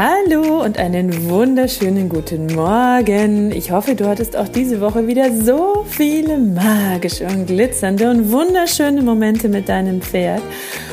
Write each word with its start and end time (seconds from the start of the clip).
Hallo 0.00 0.62
und 0.62 0.78
einen 0.78 1.28
wunderschönen 1.28 2.08
guten 2.08 2.46
Morgen. 2.54 3.50
Ich 3.50 3.72
hoffe, 3.72 3.96
du 3.96 4.06
hattest 4.06 4.36
auch 4.36 4.46
diese 4.46 4.80
Woche 4.80 5.08
wieder 5.08 5.32
so 5.32 5.84
viele 5.88 6.38
magische 6.38 7.26
und 7.26 7.46
glitzernde 7.46 8.08
und 8.08 8.30
wunderschöne 8.30 9.02
Momente 9.02 9.48
mit 9.48 9.68
deinem 9.68 10.00
Pferd. 10.00 10.40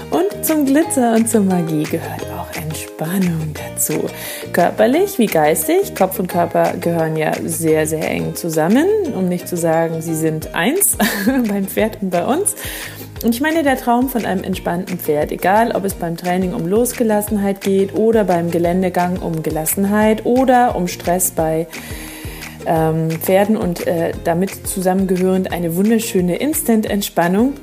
Und 0.09 0.43
zum 0.43 0.65
Glitzer 0.65 1.13
und 1.13 1.29
zur 1.29 1.41
Magie 1.41 1.83
gehört 1.83 2.25
auch 2.31 2.34
Entspannung 2.55 3.53
dazu. 3.53 4.05
Körperlich 4.53 5.19
wie 5.19 5.25
geistig. 5.25 5.95
Kopf 5.95 6.19
und 6.19 6.27
Körper 6.27 6.73
gehören 6.79 7.15
ja 7.17 7.33
sehr, 7.43 7.87
sehr 7.87 8.09
eng 8.09 8.35
zusammen, 8.35 8.87
um 9.15 9.27
nicht 9.27 9.47
zu 9.47 9.57
sagen, 9.57 10.01
sie 10.01 10.15
sind 10.15 10.55
eins 10.55 10.97
beim 11.25 11.67
Pferd 11.67 12.01
und 12.01 12.09
bei 12.09 12.25
uns. 12.25 12.55
Und 13.23 13.33
ich 13.33 13.41
meine, 13.41 13.63
der 13.63 13.77
Traum 13.77 14.09
von 14.09 14.25
einem 14.25 14.43
entspannten 14.43 14.99
Pferd, 14.99 15.31
egal 15.31 15.71
ob 15.71 15.85
es 15.85 15.93
beim 15.93 16.17
Training 16.17 16.53
um 16.53 16.67
Losgelassenheit 16.67 17.61
geht 17.61 17.95
oder 17.95 18.23
beim 18.23 18.51
Geländegang 18.51 19.17
um 19.17 19.41
Gelassenheit 19.41 20.25
oder 20.25 20.75
um 20.75 20.87
Stress 20.87 21.31
bei 21.31 21.67
ähm, 22.65 23.09
Pferden 23.09 23.57
und 23.57 23.87
äh, 23.87 24.11
damit 24.23 24.67
zusammengehörend 24.67 25.51
eine 25.51 25.75
wunderschöne 25.75 26.35
Instant-Entspannung, 26.37 27.53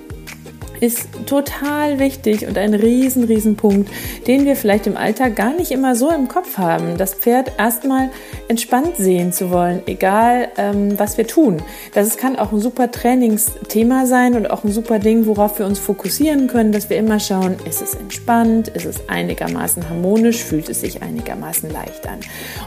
ist 0.82 1.08
total 1.26 2.00
wichtig 2.00 2.44
und 2.48 2.58
ein 2.58 2.74
riesen, 2.74 3.22
riesen 3.22 3.54
Punkt, 3.54 3.88
den 4.26 4.44
wir 4.46 4.56
vielleicht 4.56 4.88
im 4.88 4.96
Alltag 4.96 5.36
gar 5.36 5.54
nicht 5.54 5.70
immer 5.70 5.94
so 5.94 6.10
im 6.10 6.26
Kopf 6.26 6.58
haben. 6.58 6.96
Das 6.96 7.14
Pferd 7.14 7.52
erstmal 7.56 8.10
entspannt 8.48 8.96
sehen 8.96 9.32
zu 9.32 9.52
wollen, 9.52 9.82
egal 9.86 10.48
ähm, 10.56 10.98
was 10.98 11.18
wir 11.18 11.28
tun. 11.28 11.62
Das 11.94 12.16
kann 12.16 12.36
auch 12.36 12.50
ein 12.50 12.58
super 12.58 12.90
Trainingsthema 12.90 14.06
sein 14.06 14.34
und 14.34 14.50
auch 14.50 14.64
ein 14.64 14.72
super 14.72 14.98
Ding, 14.98 15.26
worauf 15.26 15.60
wir 15.60 15.66
uns 15.66 15.78
fokussieren 15.78 16.48
können, 16.48 16.72
dass 16.72 16.90
wir 16.90 16.96
immer 16.96 17.20
schauen, 17.20 17.54
ist 17.64 17.80
es 17.80 17.94
entspannt, 17.94 18.66
ist 18.66 18.84
es 18.84 19.08
einigermaßen 19.08 19.88
harmonisch, 19.88 20.42
fühlt 20.42 20.68
es 20.68 20.80
sich 20.80 21.00
einigermaßen 21.00 21.70
leicht 21.70 22.08
an. 22.08 22.18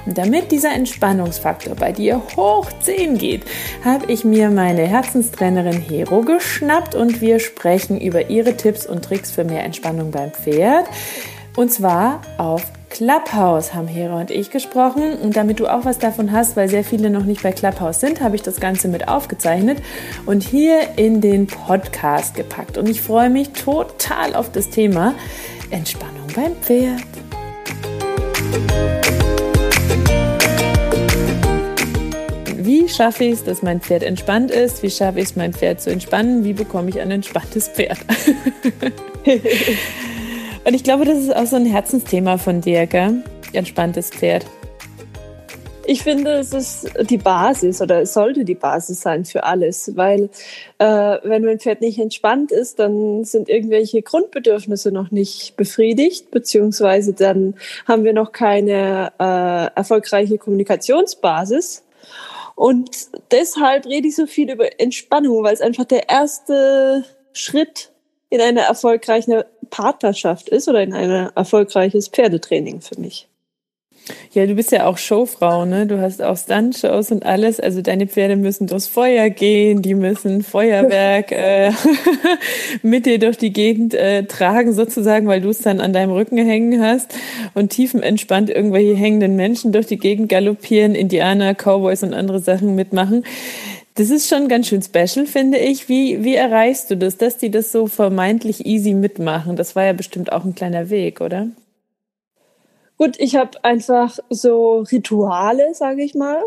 Und 0.05 0.17
damit 0.17 0.53
dieser 0.53 0.73
Entspannungsfaktor 0.73 1.75
bei 1.75 1.91
dir 1.91 2.21
hoch 2.37 2.69
10 2.79 3.17
geht, 3.17 3.43
habe 3.83 4.09
ich 4.09 4.23
mir 4.23 4.51
meine 4.51 4.83
Herzenstrainerin 4.83 5.81
Hero 5.81 6.21
geschnappt 6.21 6.95
und 6.95 7.19
wir 7.19 7.41
sprechen 7.41 8.04
über 8.05 8.29
ihre 8.29 8.55
Tipps 8.55 8.85
und 8.85 9.03
Tricks 9.03 9.31
für 9.31 9.43
mehr 9.43 9.63
Entspannung 9.63 10.11
beim 10.11 10.31
Pferd. 10.31 10.85
Und 11.55 11.71
zwar 11.71 12.21
auf 12.37 12.63
Clubhouse 12.89 13.73
haben 13.73 13.87
Hera 13.87 14.19
und 14.19 14.31
ich 14.31 14.51
gesprochen. 14.51 15.17
Und 15.21 15.35
damit 15.35 15.59
du 15.59 15.67
auch 15.67 15.83
was 15.85 15.99
davon 15.99 16.31
hast, 16.31 16.55
weil 16.55 16.69
sehr 16.69 16.83
viele 16.83 17.09
noch 17.09 17.25
nicht 17.25 17.43
bei 17.43 17.51
Clubhouse 17.51 17.99
sind, 17.99 18.21
habe 18.21 18.35
ich 18.35 18.41
das 18.41 18.59
Ganze 18.59 18.87
mit 18.87 19.07
aufgezeichnet 19.07 19.79
und 20.25 20.43
hier 20.43 20.97
in 20.97 21.19
den 21.19 21.47
Podcast 21.47 22.35
gepackt. 22.35 22.77
Und 22.77 22.87
ich 22.87 23.01
freue 23.01 23.29
mich 23.29 23.49
total 23.49 24.35
auf 24.35 24.51
das 24.51 24.69
Thema 24.69 25.13
Entspannung 25.71 26.27
beim 26.35 26.55
Pferd. 26.55 27.01
Wie 32.65 32.89
schaffe 32.89 33.25
ich 33.25 33.33
es, 33.33 33.43
dass 33.43 33.61
mein 33.61 33.79
Pferd 33.79 34.01
entspannt 34.01 34.49
ist? 34.49 34.81
Wie 34.81 34.89
schaffe 34.89 35.19
ich 35.19 35.25
es, 35.25 35.35
mein 35.35 35.53
Pferd 35.53 35.81
zu 35.81 35.91
entspannen? 35.91 36.43
Wie 36.43 36.53
bekomme 36.53 36.89
ich 36.89 36.99
ein 36.99 37.11
entspanntes 37.11 37.67
Pferd? 37.67 37.99
Und 40.65 40.73
ich 40.73 40.83
glaube, 40.83 41.05
das 41.05 41.19
ist 41.19 41.35
auch 41.35 41.45
so 41.45 41.57
ein 41.57 41.67
Herzensthema 41.67 42.39
von 42.39 42.61
dir, 42.61 42.87
gell? 42.87 43.21
Entspanntes 43.53 44.09
Pferd. 44.09 44.47
Ich 45.85 46.01
finde, 46.01 46.31
es 46.31 46.53
ist 46.53 46.89
die 47.07 47.19
Basis 47.19 47.83
oder 47.83 48.01
es 48.01 48.15
sollte 48.15 48.43
die 48.43 48.55
Basis 48.55 49.01
sein 49.01 49.25
für 49.25 49.43
alles, 49.43 49.95
weil 49.95 50.31
äh, 50.79 51.17
wenn 51.21 51.45
mein 51.45 51.59
Pferd 51.59 51.81
nicht 51.81 51.99
entspannt 51.99 52.51
ist, 52.51 52.79
dann 52.79 53.25
sind 53.25 53.47
irgendwelche 53.47 54.01
Grundbedürfnisse 54.01 54.91
noch 54.91 55.11
nicht 55.11 55.55
befriedigt, 55.55 56.31
beziehungsweise 56.31 57.13
dann 57.13 57.53
haben 57.87 58.03
wir 58.03 58.13
noch 58.13 58.31
keine 58.31 59.13
äh, 59.19 59.77
erfolgreiche 59.77 60.39
Kommunikationsbasis. 60.39 61.84
Und 62.55 63.09
deshalb 63.31 63.85
rede 63.85 64.07
ich 64.07 64.15
so 64.15 64.25
viel 64.25 64.49
über 64.49 64.79
Entspannung, 64.79 65.43
weil 65.43 65.53
es 65.53 65.61
einfach 65.61 65.85
der 65.85 66.09
erste 66.09 67.05
Schritt 67.33 67.91
in 68.29 68.41
eine 68.41 68.61
erfolgreiche 68.61 69.45
Partnerschaft 69.69 70.49
ist 70.49 70.67
oder 70.67 70.81
in 70.81 70.93
ein 70.93 71.29
erfolgreiches 71.35 72.07
Pferdetraining 72.07 72.81
für 72.81 72.99
mich. 72.99 73.27
Ja, 74.33 74.45
du 74.45 74.53
bist 74.53 74.71
ja 74.71 74.85
auch 74.85 74.97
Showfrau, 74.97 75.65
ne? 75.65 75.87
Du 75.87 75.99
hast 75.99 76.21
auch 76.21 76.37
Stuntshows 76.37 77.11
und 77.11 77.25
alles. 77.25 77.59
Also 77.59 77.81
deine 77.81 78.07
Pferde 78.07 78.35
müssen 78.35 78.67
durchs 78.67 78.87
Feuer 78.87 79.29
gehen, 79.29 79.81
die 79.81 79.95
müssen 79.95 80.43
Feuerwerk 80.43 81.31
äh, 81.31 81.71
mit 82.83 83.05
dir 83.05 83.17
durch 83.17 83.37
die 83.37 83.51
Gegend 83.51 83.93
äh, 83.93 84.23
tragen, 84.25 84.73
sozusagen, 84.73 85.27
weil 85.27 85.41
du 85.41 85.49
es 85.49 85.59
dann 85.59 85.79
an 85.81 85.93
deinem 85.93 86.11
Rücken 86.11 86.37
hängen 86.37 86.81
hast 86.81 87.15
und 87.53 87.69
tiefenentspannt 87.69 88.49
irgendwelche 88.49 88.95
hängenden 88.95 89.35
Menschen 89.35 89.71
durch 89.71 89.87
die 89.87 89.97
Gegend 89.97 90.29
galoppieren, 90.29 90.93
Indianer, 90.93 91.55
Cowboys 91.55 92.03
und 92.03 92.13
andere 92.13 92.39
Sachen 92.39 92.75
mitmachen. 92.75 93.23
Das 93.95 94.09
ist 94.09 94.27
schon 94.27 94.49
ganz 94.49 94.67
schön 94.67 94.81
special, 94.81 95.25
finde 95.25 95.57
ich. 95.57 95.87
Wie, 95.87 96.23
wie 96.23 96.35
erreichst 96.35 96.91
du 96.91 96.97
das, 96.97 97.15
dass 97.15 97.37
die 97.37 97.49
das 97.49 97.71
so 97.71 97.87
vermeintlich 97.87 98.65
easy 98.65 98.93
mitmachen? 98.93 99.55
Das 99.55 99.75
war 99.75 99.85
ja 99.85 99.93
bestimmt 99.93 100.33
auch 100.33 100.43
ein 100.43 100.53
kleiner 100.53 100.89
Weg, 100.89 101.21
oder? 101.21 101.47
Gut, 102.97 103.15
ich 103.19 103.35
habe 103.35 103.63
einfach 103.63 104.17
so 104.29 104.79
Rituale, 104.91 105.73
sage 105.73 106.03
ich 106.03 106.15
mal, 106.15 106.41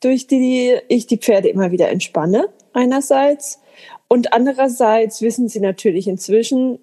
durch 0.00 0.26
die 0.26 0.76
ich 0.88 1.06
die 1.06 1.18
Pferde 1.18 1.48
immer 1.48 1.70
wieder 1.70 1.88
entspanne, 1.88 2.48
einerseits. 2.72 3.60
Und 4.06 4.32
andererseits 4.32 5.22
wissen 5.22 5.48
sie 5.48 5.60
natürlich 5.60 6.08
inzwischen, 6.08 6.78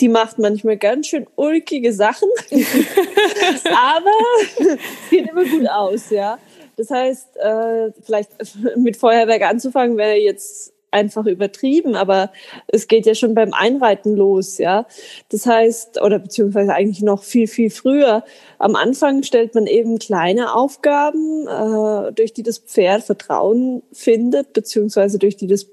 die 0.00 0.08
macht 0.08 0.38
manchmal 0.38 0.76
ganz 0.76 1.06
schön 1.08 1.26
ulkige 1.36 1.92
Sachen, 1.92 2.28
aber 2.50 4.10
es 4.58 5.10
geht 5.10 5.28
immer 5.28 5.44
gut 5.44 5.68
aus, 5.68 6.10
ja. 6.10 6.38
Das 6.76 6.90
heißt, 6.90 7.36
äh, 7.36 7.92
vielleicht 8.02 8.30
mit 8.76 8.96
Feuerwerk 8.96 9.42
anzufangen 9.42 9.96
wäre 9.96 10.16
jetzt 10.16 10.72
einfach 10.92 11.26
übertrieben, 11.26 11.96
aber 11.96 12.30
es 12.68 12.88
geht 12.88 13.06
ja 13.06 13.14
schon 13.14 13.34
beim 13.34 13.52
Einreiten 13.52 14.14
los, 14.14 14.58
ja. 14.58 14.86
Das 15.30 15.46
heißt, 15.46 16.00
oder 16.02 16.18
beziehungsweise 16.18 16.74
eigentlich 16.74 17.02
noch 17.02 17.22
viel, 17.22 17.48
viel 17.48 17.70
früher. 17.70 18.24
Am 18.58 18.76
Anfang 18.76 19.22
stellt 19.22 19.54
man 19.54 19.66
eben 19.66 19.98
kleine 19.98 20.54
Aufgaben, 20.54 21.46
äh, 21.46 22.12
durch 22.12 22.32
die 22.32 22.42
das 22.42 22.58
Pferd 22.58 23.02
Vertrauen 23.02 23.82
findet, 23.92 24.52
beziehungsweise 24.52 25.18
durch 25.18 25.36
die 25.36 25.46
das 25.46 25.66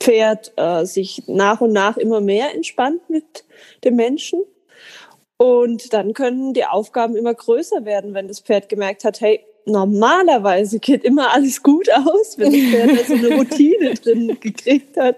Pferd 0.00 0.52
äh, 0.56 0.84
sich 0.84 1.24
nach 1.26 1.60
und 1.60 1.72
nach 1.72 1.96
immer 1.96 2.20
mehr 2.20 2.54
entspannt 2.54 3.08
mit 3.08 3.44
dem 3.84 3.96
Menschen. 3.96 4.42
Und 5.36 5.92
dann 5.94 6.12
können 6.12 6.52
die 6.52 6.66
Aufgaben 6.66 7.16
immer 7.16 7.32
größer 7.32 7.84
werden, 7.84 8.12
wenn 8.12 8.28
das 8.28 8.40
Pferd 8.40 8.68
gemerkt 8.68 9.04
hat, 9.04 9.20
hey, 9.20 9.40
normalerweise 9.66 10.78
geht 10.78 11.04
immer 11.04 11.32
alles 11.32 11.62
gut 11.62 11.88
aus, 11.92 12.36
wenn 12.36 12.52
das 12.52 12.60
Pferd 12.60 12.98
da 12.98 13.04
so 13.04 13.14
eine 13.14 13.36
Routine 13.36 13.94
drin 14.02 14.36
gekriegt 14.40 14.96
hat, 14.96 15.16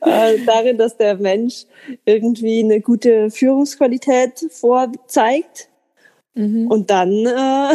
äh, 0.00 0.38
darin, 0.46 0.78
dass 0.78 0.96
der 0.96 1.16
Mensch 1.16 1.64
irgendwie 2.04 2.62
eine 2.62 2.80
gute 2.80 3.30
Führungsqualität 3.30 4.46
vorzeigt. 4.50 5.68
Mhm. 6.36 6.66
Und 6.66 6.90
dann 6.90 7.12
äh, 7.26 7.74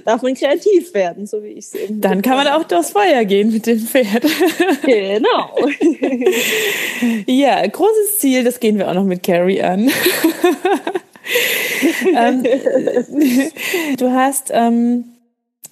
darf 0.04 0.22
man 0.22 0.34
kreativ 0.34 0.94
werden, 0.94 1.26
so 1.26 1.42
wie 1.42 1.48
ich 1.48 1.66
es 1.66 1.74
eben. 1.74 2.00
Dann 2.00 2.22
kann 2.22 2.36
man 2.36 2.46
auch 2.46 2.62
durchs 2.62 2.90
Feuer 2.90 3.24
gehen 3.24 3.52
mit 3.52 3.66
dem 3.66 3.80
Pferd. 3.80 4.24
genau. 4.84 5.56
ja, 7.26 7.66
großes 7.66 8.20
Ziel, 8.20 8.44
das 8.44 8.60
gehen 8.60 8.78
wir 8.78 8.88
auch 8.88 8.94
noch 8.94 9.04
mit 9.04 9.24
Carrie 9.24 9.62
an 9.62 9.90
ähm, 12.16 12.44
du 13.98 14.10
hast 14.10 14.50
ähm, 14.52 15.04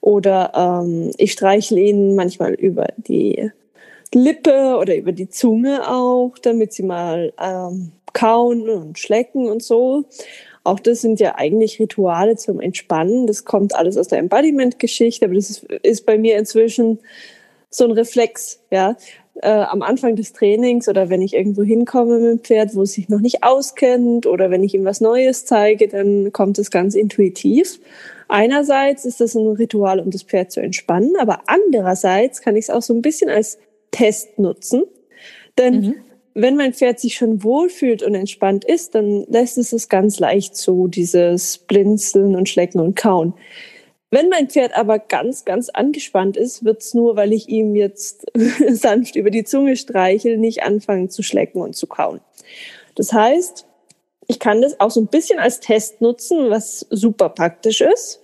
Oder 0.00 0.52
ähm, 0.82 1.10
ich 1.18 1.32
streichle 1.32 1.80
ihnen 1.80 2.14
manchmal 2.14 2.54
über 2.54 2.88
die 2.96 3.50
Lippe 4.14 4.76
oder 4.80 4.96
über 4.96 5.12
die 5.12 5.28
Zunge 5.28 5.88
auch, 5.88 6.32
damit 6.40 6.72
sie 6.72 6.82
mal 6.82 7.32
ähm, 7.40 7.92
kauen 8.12 8.68
und 8.68 8.98
schlecken 8.98 9.48
und 9.48 9.62
so. 9.62 10.04
Auch 10.64 10.80
das 10.80 11.00
sind 11.00 11.20
ja 11.20 11.36
eigentlich 11.36 11.80
Rituale 11.80 12.36
zum 12.36 12.60
Entspannen. 12.60 13.26
Das 13.26 13.44
kommt 13.44 13.74
alles 13.74 13.96
aus 13.96 14.08
der 14.08 14.18
Embodiment-Geschichte, 14.18 15.26
aber 15.26 15.34
das 15.34 15.50
ist, 15.50 15.64
ist 15.64 16.06
bei 16.06 16.18
mir 16.18 16.38
inzwischen 16.38 16.98
so 17.70 17.84
ein 17.84 17.92
Reflex, 17.92 18.60
ja 18.70 18.96
äh, 19.42 19.48
am 19.48 19.82
Anfang 19.82 20.16
des 20.16 20.32
Trainings 20.32 20.88
oder 20.88 21.08
wenn 21.08 21.22
ich 21.22 21.34
irgendwo 21.34 21.62
hinkomme 21.62 22.18
mit 22.18 22.30
dem 22.30 22.38
Pferd, 22.40 22.74
wo 22.74 22.82
es 22.82 22.92
sich 22.92 23.08
noch 23.08 23.20
nicht 23.20 23.42
auskennt 23.42 24.26
oder 24.26 24.50
wenn 24.50 24.62
ich 24.62 24.74
ihm 24.74 24.84
was 24.84 25.00
Neues 25.00 25.46
zeige, 25.46 25.88
dann 25.88 26.32
kommt 26.32 26.58
es 26.58 26.70
ganz 26.70 26.94
intuitiv. 26.94 27.80
Einerseits 28.28 29.04
ist 29.04 29.20
das 29.20 29.34
ein 29.34 29.46
Ritual, 29.46 29.98
um 29.98 30.10
das 30.10 30.22
Pferd 30.22 30.52
zu 30.52 30.60
entspannen, 30.60 31.14
aber 31.18 31.40
andererseits 31.46 32.42
kann 32.42 32.54
ich 32.54 32.66
es 32.66 32.70
auch 32.70 32.82
so 32.82 32.94
ein 32.94 33.02
bisschen 33.02 33.30
als 33.30 33.58
Test 33.90 34.38
nutzen. 34.38 34.84
Denn 35.58 35.80
mhm. 35.80 35.94
wenn 36.34 36.56
mein 36.56 36.72
Pferd 36.72 37.00
sich 37.00 37.14
schon 37.14 37.42
wohlfühlt 37.42 38.02
und 38.02 38.14
entspannt 38.14 38.64
ist, 38.64 38.94
dann 38.94 39.24
lässt 39.28 39.58
es 39.58 39.72
es 39.72 39.88
ganz 39.88 40.20
leicht 40.20 40.56
zu, 40.56 40.86
dieses 40.86 41.58
Blinzeln 41.58 42.36
und 42.36 42.48
Schlecken 42.48 42.80
und 42.80 42.94
Kauen. 42.94 43.34
Wenn 44.10 44.28
mein 44.28 44.48
Pferd 44.48 44.76
aber 44.76 44.98
ganz, 44.98 45.44
ganz 45.44 45.68
angespannt 45.68 46.36
ist, 46.36 46.64
wird's 46.64 46.94
nur, 46.94 47.14
weil 47.14 47.32
ich 47.32 47.48
ihm 47.48 47.76
jetzt 47.76 48.26
sanft 48.68 49.14
über 49.14 49.30
die 49.30 49.44
Zunge 49.44 49.76
streichel, 49.76 50.36
nicht 50.36 50.64
anfangen 50.64 51.10
zu 51.10 51.22
schlecken 51.22 51.62
und 51.62 51.76
zu 51.76 51.86
kauen. 51.86 52.20
Das 52.96 53.12
heißt, 53.12 53.66
ich 54.26 54.38
kann 54.40 54.62
das 54.62 54.80
auch 54.80 54.90
so 54.90 55.00
ein 55.00 55.06
bisschen 55.06 55.38
als 55.38 55.60
Test 55.60 56.00
nutzen, 56.00 56.50
was 56.50 56.86
super 56.90 57.28
praktisch 57.28 57.80
ist. 57.80 58.20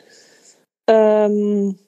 Ähm, 0.89 1.79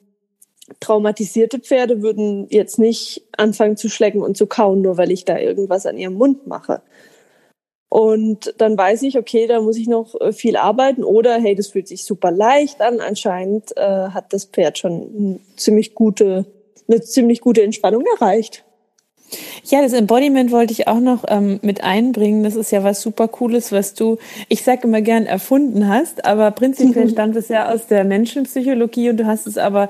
traumatisierte 0.79 1.59
Pferde 1.59 2.01
würden 2.01 2.47
jetzt 2.49 2.79
nicht 2.79 3.23
anfangen 3.37 3.75
zu 3.77 3.89
schlecken 3.89 4.21
und 4.21 4.37
zu 4.37 4.47
kauen, 4.47 4.81
nur 4.81 4.97
weil 4.97 5.11
ich 5.11 5.25
da 5.25 5.37
irgendwas 5.37 5.85
an 5.85 5.97
ihrem 5.97 6.15
Mund 6.15 6.47
mache. 6.47 6.81
Und 7.89 8.53
dann 8.59 8.77
weiß 8.77 9.01
ich, 9.01 9.17
okay, 9.17 9.47
da 9.47 9.61
muss 9.61 9.75
ich 9.75 9.87
noch 9.87 10.13
äh, 10.21 10.31
viel 10.31 10.55
arbeiten 10.55 11.03
oder 11.03 11.39
hey, 11.39 11.55
das 11.55 11.69
fühlt 11.69 11.87
sich 11.87 12.05
super 12.05 12.29
leicht 12.29 12.81
an. 12.81 12.99
Anscheinend 12.99 13.75
äh, 13.75 14.09
hat 14.09 14.31
das 14.31 14.45
Pferd 14.45 14.77
schon 14.77 14.93
eine 14.93 15.39
ziemlich 15.55 15.95
gute, 15.95 16.45
eine 16.87 17.01
ziemlich 17.01 17.41
gute 17.41 17.63
Entspannung 17.63 18.05
erreicht. 18.15 18.63
Ja, 19.65 19.81
das 19.81 19.93
Embodiment 19.93 20.51
wollte 20.51 20.73
ich 20.73 20.87
auch 20.87 20.99
noch 20.99 21.25
ähm, 21.27 21.59
mit 21.61 21.83
einbringen. 21.83 22.43
Das 22.43 22.55
ist 22.55 22.71
ja 22.71 22.83
was 22.83 23.01
super 23.01 23.27
Cooles, 23.27 23.71
was 23.71 23.93
du, 23.93 24.17
ich 24.47 24.63
sage 24.63 24.87
immer 24.87 25.01
gern, 25.01 25.25
erfunden 25.25 25.87
hast, 25.87 26.25
aber 26.25 26.51
prinzipiell 26.51 27.09
stammt 27.09 27.35
es 27.35 27.49
ja 27.49 27.71
aus 27.71 27.87
der 27.87 28.03
Menschenpsychologie 28.03 29.09
und 29.09 29.17
du 29.17 29.25
hast 29.25 29.47
es 29.47 29.57
aber 29.57 29.89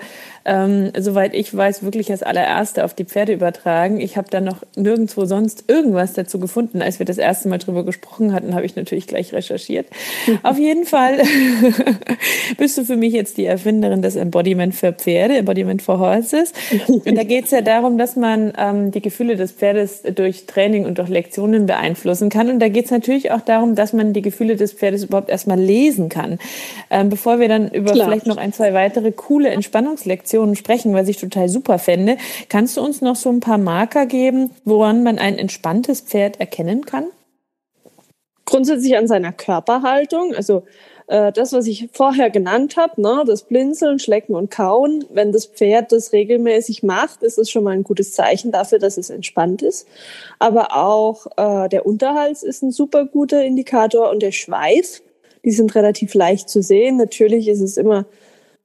ähm, 0.50 0.92
soweit 0.98 1.36
ich 1.36 1.56
weiß, 1.56 1.84
wirklich 1.84 2.10
als 2.12 2.24
allererste 2.24 2.84
auf 2.84 2.96
die 2.96 3.06
Pferde 3.06 3.34
übertragen. 3.34 4.00
Ich 4.00 4.18
habe 4.18 4.30
da 4.32 4.42
noch 4.42 4.64
nirgendwo 4.76 5.26
sonst 5.26 5.66
irgendwas 5.68 6.14
dazu 6.14 6.40
gefunden. 6.40 6.82
Als 6.82 6.98
wir 6.98 7.06
das 7.06 7.20
erste 7.20 7.50
Mal 7.50 7.60
drüber 7.60 7.86
gesprochen 7.86 8.34
hatten, 8.34 8.56
habe 8.56 8.66
ich 8.66 8.76
natürlich 8.76 9.06
gleich 9.06 9.32
recherchiert. 9.32 9.88
auf 10.42 10.58
jeden 10.58 10.86
Fall 10.86 11.20
bist 12.58 12.78
du 12.78 12.84
für 12.84 12.98
mich 12.98 13.14
jetzt 13.14 13.38
die 13.38 13.46
Erfinderin 13.46 14.02
des 14.02 14.16
Embodiment 14.16 14.74
für 14.74 14.92
Pferde, 14.92 15.38
Embodiment 15.38 15.82
for 15.84 16.00
Horses. 16.00 16.54
Und 16.88 17.16
da 17.16 17.24
geht 17.24 17.46
es 17.46 17.52
ja 17.52 17.62
darum, 17.62 17.98
dass 17.98 18.16
man 18.16 18.54
ähm, 18.58 18.92
die 18.92 19.02
Gefühle 19.02 19.29
des 19.36 19.52
Pferdes 19.52 20.04
durch 20.04 20.46
Training 20.46 20.86
und 20.86 20.98
durch 20.98 21.10
Lektionen 21.10 21.66
beeinflussen 21.66 22.30
kann. 22.30 22.50
Und 22.50 22.60
da 22.60 22.70
geht 22.70 22.86
es 22.86 22.92
natürlich 22.92 23.32
auch 23.32 23.42
darum, 23.42 23.76
dass 23.76 23.94
man 23.94 24.14
die 24.14 24.22
Gefühle 24.22 24.56
des 24.56 24.74
Pferdes 24.74 25.04
überhaupt 25.04 25.30
erstmal 25.30 25.60
lesen 25.60 26.10
kann. 26.10 26.40
Ähm, 26.90 27.10
bevor 27.10 27.40
wir 27.40 27.48
dann 27.48 27.70
über 27.70 27.92
Klar. 27.92 28.08
vielleicht 28.08 28.28
noch 28.28 28.38
ein, 28.38 28.54
zwei 28.54 28.74
weitere 28.74 29.12
coole 29.12 29.50
Entspannungslektionen 29.50 30.56
sprechen, 30.56 30.94
was 30.94 31.08
ich 31.08 31.18
total 31.18 31.50
super 31.50 31.80
fände. 31.80 32.18
Kannst 32.50 32.78
du 32.78 32.82
uns 32.82 33.02
noch 33.02 33.16
so 33.16 33.30
ein 33.30 33.40
paar 33.40 33.58
Marker 33.58 34.06
geben, 34.06 34.52
woran 34.66 35.04
man 35.04 35.20
ein 35.20 35.38
entspanntes 35.38 36.02
Pferd 36.02 36.40
erkennen 36.40 36.86
kann? 36.86 37.06
Grundsätzlich 38.46 38.98
an 38.98 39.08
seiner 39.08 39.32
Körperhaltung, 39.32 40.34
also 40.34 40.64
äh, 41.10 41.32
das, 41.32 41.54
was 41.54 41.66
ich 41.66 41.90
vorher 41.92 42.30
genannt 42.30 42.78
habe, 42.78 43.02
ne, 43.02 43.24
das 43.26 43.42
Blinzeln, 43.42 43.98
Schlecken 43.98 44.36
und 44.36 44.52
Kauen, 44.52 45.06
wenn 45.12 45.32
das 45.32 45.48
Pferd 45.48 45.92
das 45.92 46.14
regelmäßig 46.14 46.84
macht, 46.84 47.24
ist 47.24 47.40
es 47.40 47.50
schon 47.50 47.64
mal 47.64 47.72
ein 47.72 47.84
gutes 47.84 48.14
Zeichen 48.14 48.52
dafür, 48.52 48.78
dass 48.78 48.98
es 48.98 49.10
entspannt 49.10 49.64
ist. 49.64 49.88
Aber 50.38 50.78
auch 50.78 51.26
äh, 51.36 51.68
der 51.68 51.88
Unterhals 51.88 52.44
ist 52.44 52.62
ein 52.62 52.72
super 52.72 53.06
guter 53.06 53.44
Indikator 53.44 54.12
und 54.12 54.22
der 54.22 54.32
Schweif, 54.32 55.02
die 55.44 55.52
sind 55.52 55.74
relativ 55.74 56.14
leicht 56.14 56.48
zu 56.48 56.62
sehen. 56.62 56.98
Natürlich 56.98 57.48
ist 57.48 57.62
es 57.62 57.78
immer 57.78 58.06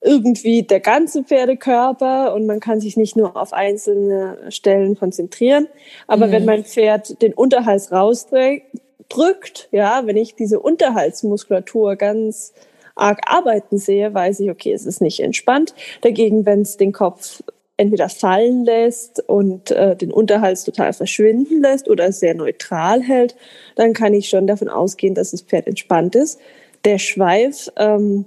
irgendwie 0.03 0.65
der 0.65 0.81
ganze 0.81 1.25
Pferdekörper 1.25 2.35
und 2.35 2.45
man 2.45 2.61
kann 2.61 2.79
sich 2.79 2.99
nicht 2.99 3.17
nur 3.17 3.39
auf 3.39 3.55
einzelne 3.55 4.37
Stellen 4.51 4.99
konzentrieren. 4.99 5.67
Aber 6.07 6.27
mhm. 6.27 6.33
wenn 6.33 6.45
mein 6.45 6.65
Pferd 6.67 7.23
den 7.23 7.33
Unterhals 7.33 7.91
rausdrückt, 9.15 9.69
ja, 9.73 10.07
wenn 10.07 10.17
ich 10.17 10.35
diese 10.35 10.61
Unterhaltsmuskulatur 10.61 11.97
ganz 11.97 12.53
arg 12.95 13.21
arbeiten 13.27 13.79
sehe, 13.79 14.15
weiß 14.15 14.41
ich, 14.41 14.51
okay, 14.51 14.73
es 14.73 14.87
ist 14.87 15.01
nicht 15.01 15.21
entspannt. 15.21 15.75
Dagegen, 16.03 16.47
wenn 16.47 16.63
es 16.63 16.77
den 16.77 16.93
Kopf 16.93 17.43
entweder 17.77 18.09
fallen 18.09 18.65
lässt 18.65 19.29
und 19.29 19.73
äh, 19.73 19.97
den 19.97 20.13
Unterhals 20.13 20.63
total 20.63 20.93
verschwinden 20.93 21.61
lässt 21.61 21.89
oder 21.89 22.13
sehr 22.13 22.35
neutral 22.35 23.03
hält, 23.03 23.35
dann 23.75 23.95
kann 23.95 24.15
ich 24.15 24.29
schon 24.29 24.47
davon 24.47 24.69
ausgehen, 24.69 25.15
dass 25.15 25.33
das 25.33 25.43
Pferd 25.43 25.67
entspannt 25.67 26.15
ist. 26.15 26.39
Der 26.85 26.99
Schweif 26.99 27.73
ähm, 27.77 28.27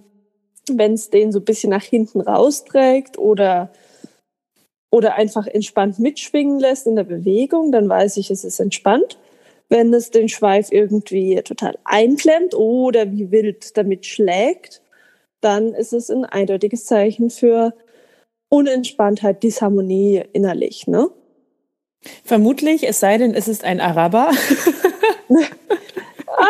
wenn 0.69 0.93
es 0.93 1.09
den 1.09 1.31
so 1.31 1.39
ein 1.39 1.45
bisschen 1.45 1.69
nach 1.69 1.83
hinten 1.83 2.21
rausträgt 2.21 3.17
oder, 3.17 3.69
oder 4.91 5.15
einfach 5.15 5.47
entspannt 5.47 5.99
mitschwingen 5.99 6.59
lässt 6.59 6.87
in 6.87 6.95
der 6.95 7.03
Bewegung, 7.03 7.71
dann 7.71 7.87
weiß 7.87 8.17
ich, 8.17 8.31
es 8.31 8.43
ist 8.43 8.59
entspannt. 8.59 9.17
Wenn 9.69 9.93
es 9.93 10.11
den 10.11 10.29
Schweif 10.29 10.71
irgendwie 10.71 11.41
total 11.43 11.77
einklemmt 11.83 12.55
oder 12.55 13.11
wie 13.11 13.31
wild 13.31 13.75
damit 13.77 14.05
schlägt, 14.05 14.81
dann 15.41 15.73
ist 15.73 15.93
es 15.93 16.09
ein 16.09 16.25
eindeutiges 16.25 16.85
Zeichen 16.85 17.29
für 17.29 17.73
Unentspanntheit, 18.49 19.43
Disharmonie 19.43 20.23
innerlich. 20.33 20.87
Ne? 20.87 21.09
Vermutlich, 22.23 22.87
es 22.87 22.99
sei 22.99 23.17
denn, 23.17 23.33
es 23.33 23.47
ist 23.47 23.63
ein 23.63 23.81
Araber. 23.81 24.31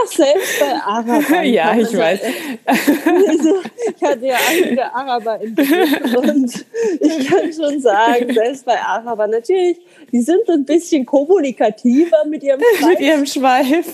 Selbst 0.09 0.59
bei 0.59 0.73
Arabern. 0.73 1.43
ja, 1.45 1.77
ich 1.77 1.95
weiß. 1.95 2.19
Also, 2.65 3.55
ich 3.95 4.03
hatte 4.03 4.25
ja 4.25 4.37
einige 4.49 4.93
Araber 4.93 5.39
in 5.41 5.55
und 5.55 6.65
ich 6.99 7.27
kann 7.27 7.53
schon 7.53 7.79
sagen, 7.79 8.33
selbst 8.33 8.65
bei 8.65 8.79
Arabern 8.79 9.31
natürlich, 9.31 9.77
die 10.11 10.21
sind 10.21 10.49
ein 10.49 10.65
bisschen 10.65 11.05
kommunikativer 11.05 12.25
mit 12.27 12.43
ihrem 12.43 12.59
Schweif. 12.59 12.89
mit 12.89 12.99
ihrem 12.99 13.25
Schweif. 13.25 13.93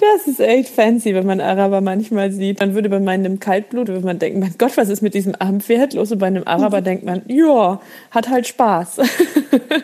das 0.00 0.26
ist 0.26 0.40
echt 0.40 0.68
fancy, 0.70 1.14
wenn 1.14 1.26
man 1.26 1.40
Araber 1.40 1.80
manchmal 1.80 2.32
sieht. 2.32 2.60
Man 2.60 2.74
würde 2.74 2.88
bei 2.88 3.00
meinem 3.00 3.40
Kaltblut, 3.40 3.88
wenn 3.88 4.02
man 4.02 4.18
denkt, 4.18 4.38
mein 4.38 4.54
Gott, 4.58 4.76
was 4.76 4.88
ist 4.88 5.02
mit 5.02 5.14
diesem 5.14 5.34
armen 5.38 5.60
Pferd 5.60 5.94
los? 5.94 6.12
Und 6.12 6.18
bei 6.18 6.26
einem 6.26 6.46
Araber 6.46 6.80
mhm. 6.80 6.84
denkt 6.84 7.04
man, 7.04 7.22
ja, 7.28 7.80
hat 8.10 8.28
halt 8.28 8.46
Spaß. 8.46 8.98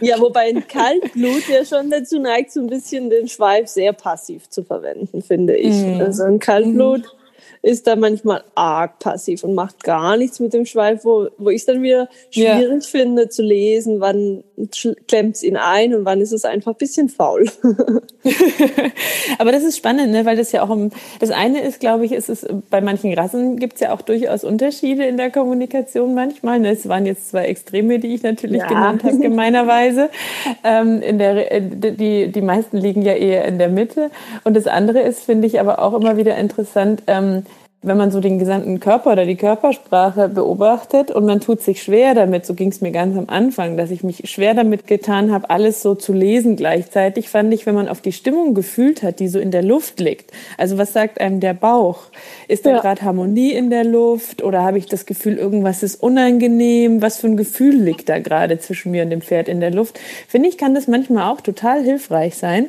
ja, 0.00 0.18
wobei 0.20 0.48
ein 0.48 0.66
Kaltblut 0.66 1.48
ja 1.48 1.64
schon 1.64 1.90
dazu 1.90 2.18
neigt, 2.18 2.52
so 2.52 2.60
ein 2.60 2.68
bisschen 2.68 3.10
den 3.10 3.28
Schweif 3.28 3.68
sehr 3.68 3.92
passiv 3.92 4.37
zu 4.48 4.62
verwenden, 4.62 5.22
finde 5.22 5.56
ich. 5.56 5.74
Mhm. 5.74 6.00
Also 6.00 6.24
ein 6.24 6.38
Kaltblut 6.38 7.00
mhm 7.00 7.17
ist 7.62 7.86
da 7.86 7.96
manchmal 7.96 8.44
arg 8.54 8.98
passiv 8.98 9.44
und 9.44 9.54
macht 9.54 9.84
gar 9.84 10.16
nichts 10.16 10.40
mit 10.40 10.52
dem 10.52 10.66
Schweif, 10.66 11.04
wo, 11.04 11.28
wo 11.38 11.50
ich 11.50 11.62
es 11.62 11.66
dann 11.66 11.82
wieder 11.82 12.08
schwierig 12.30 12.84
ja. 12.84 12.88
finde 12.88 13.28
zu 13.28 13.42
lesen, 13.42 14.00
wann 14.00 14.44
klemmt 15.06 15.36
es 15.36 15.42
ihn 15.42 15.56
ein 15.56 15.94
und 15.94 16.04
wann 16.04 16.20
ist 16.20 16.32
es 16.32 16.44
einfach 16.44 16.72
ein 16.72 16.78
bisschen 16.78 17.08
faul. 17.08 17.46
Aber 19.38 19.52
das 19.52 19.62
ist 19.62 19.76
spannend, 19.76 20.12
ne? 20.12 20.24
weil 20.24 20.36
das 20.36 20.52
ja 20.52 20.62
auch 20.62 20.70
um, 20.70 20.90
das 21.20 21.30
eine 21.30 21.62
ist, 21.62 21.80
glaube 21.80 22.04
ich, 22.04 22.12
ist 22.12 22.28
es 22.28 22.46
bei 22.70 22.80
manchen 22.80 23.12
Rassen 23.14 23.58
gibt 23.58 23.74
es 23.74 23.80
ja 23.80 23.92
auch 23.92 24.02
durchaus 24.02 24.44
Unterschiede 24.44 25.04
in 25.04 25.16
der 25.16 25.30
Kommunikation 25.30 26.14
manchmal. 26.14 26.60
Ne? 26.60 26.70
Es 26.72 26.88
waren 26.88 27.06
jetzt 27.06 27.30
zwei 27.30 27.44
Extreme, 27.46 27.98
die 27.98 28.14
ich 28.14 28.22
natürlich 28.22 28.62
ja. 28.62 28.68
genannt 28.68 29.04
habe, 29.04 29.18
gemeinerweise. 29.20 30.10
Ähm, 30.64 31.02
in 31.02 31.18
der, 31.18 31.52
äh, 31.52 31.62
die, 31.62 32.30
die 32.32 32.42
meisten 32.42 32.76
liegen 32.76 33.02
ja 33.02 33.14
eher 33.14 33.44
in 33.44 33.58
der 33.58 33.68
Mitte. 33.68 34.10
Und 34.44 34.54
das 34.54 34.66
andere 34.66 35.00
ist, 35.00 35.24
finde 35.24 35.46
ich, 35.46 35.60
aber 35.60 35.80
auch 35.80 35.94
immer 35.94 36.16
wieder 36.16 36.36
interessant, 36.36 37.02
ähm, 37.06 37.44
wenn 37.80 37.96
man 37.96 38.10
so 38.10 38.18
den 38.20 38.40
gesamten 38.40 38.80
Körper 38.80 39.12
oder 39.12 39.24
die 39.24 39.36
Körpersprache 39.36 40.28
beobachtet 40.28 41.12
und 41.12 41.24
man 41.26 41.38
tut 41.40 41.62
sich 41.62 41.80
schwer 41.80 42.14
damit, 42.14 42.44
so 42.44 42.54
ging 42.54 42.70
es 42.70 42.80
mir 42.80 42.90
ganz 42.90 43.16
am 43.16 43.28
Anfang, 43.28 43.76
dass 43.76 43.92
ich 43.92 44.02
mich 44.02 44.28
schwer 44.28 44.54
damit 44.54 44.88
getan 44.88 45.32
habe, 45.32 45.48
alles 45.48 45.80
so 45.80 45.94
zu 45.94 46.12
lesen 46.12 46.56
gleichzeitig, 46.56 47.28
fand 47.28 47.54
ich, 47.54 47.66
wenn 47.66 47.76
man 47.76 47.88
auf 47.88 48.00
die 48.00 48.10
Stimmung 48.10 48.54
gefühlt 48.54 49.04
hat, 49.04 49.20
die 49.20 49.28
so 49.28 49.38
in 49.38 49.52
der 49.52 49.62
Luft 49.62 50.00
liegt. 50.00 50.32
Also 50.56 50.76
was 50.76 50.92
sagt 50.92 51.20
einem 51.20 51.38
der 51.38 51.54
Bauch? 51.54 52.06
Ist 52.48 52.66
da 52.66 52.70
ja. 52.70 52.80
gerade 52.80 53.02
Harmonie 53.02 53.52
in 53.52 53.70
der 53.70 53.84
Luft 53.84 54.42
oder 54.42 54.64
habe 54.64 54.78
ich 54.78 54.86
das 54.86 55.06
Gefühl, 55.06 55.38
irgendwas 55.38 55.84
ist 55.84 56.02
unangenehm? 56.02 57.00
Was 57.00 57.18
für 57.18 57.28
ein 57.28 57.36
Gefühl 57.36 57.76
liegt 57.76 58.08
da 58.08 58.18
gerade 58.18 58.58
zwischen 58.58 58.90
mir 58.90 59.04
und 59.04 59.10
dem 59.10 59.22
Pferd 59.22 59.46
in 59.46 59.60
der 59.60 59.70
Luft? 59.70 60.00
Finde 60.26 60.48
ich, 60.48 60.58
kann 60.58 60.74
das 60.74 60.88
manchmal 60.88 61.30
auch 61.32 61.40
total 61.40 61.84
hilfreich 61.84 62.34
sein, 62.34 62.66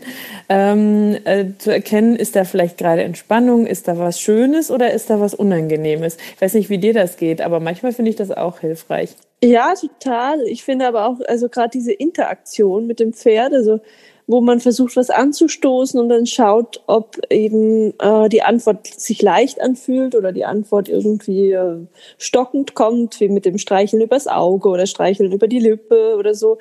ähm, 0.49 1.17
äh, 1.23 1.45
zu 1.57 1.71
erkennen, 1.71 2.15
ist 2.15 2.35
da 2.35 2.43
vielleicht 2.43 2.77
gerade 2.77 3.01
Entspannung, 3.01 3.65
ist 3.65 3.87
da 3.87 3.97
was 3.97 4.19
Schönes 4.19 4.69
oder 4.69 4.99
ist 4.99 5.08
da 5.09 5.19
was 5.19 5.33
Unangenehmes? 5.33 6.17
Ich 6.35 6.41
weiß 6.41 6.53
nicht, 6.53 6.69
wie 6.69 6.77
dir 6.77 6.93
das 6.93 7.17
geht, 7.17 7.41
aber 7.41 7.59
manchmal 7.59 7.93
finde 7.93 8.11
ich 8.11 8.17
das 8.17 8.31
auch 8.31 8.59
hilfreich. 8.59 9.15
Ja, 9.43 9.73
total. 9.73 10.41
Ich 10.43 10.63
finde 10.63 10.87
aber 10.87 11.07
auch, 11.07 11.19
also 11.27 11.49
gerade 11.49 11.69
diese 11.69 11.93
Interaktion 11.93 12.87
mit 12.87 12.99
dem 12.99 13.13
Pferd, 13.13 13.53
also 13.53 13.79
wo 14.27 14.41
man 14.41 14.59
versucht, 14.59 14.95
was 14.95 15.09
anzustoßen 15.09 15.99
und 15.99 16.09
dann 16.09 16.27
schaut, 16.27 16.83
ob 16.85 17.17
eben 17.31 17.95
äh, 17.99 18.29
die 18.29 18.43
Antwort 18.43 18.85
sich 18.85 19.23
leicht 19.23 19.59
anfühlt 19.59 20.13
oder 20.13 20.31
die 20.31 20.45
Antwort 20.45 20.87
irgendwie 20.87 21.51
äh, 21.51 21.77
stockend 22.19 22.75
kommt, 22.75 23.19
wie 23.21 23.29
mit 23.29 23.45
dem 23.45 23.57
Streicheln 23.57 24.03
übers 24.03 24.27
Auge 24.27 24.69
oder 24.69 24.85
Streicheln 24.85 25.31
über 25.31 25.47
die 25.47 25.57
Lippe 25.57 26.15
oder 26.15 26.35
so. 26.35 26.59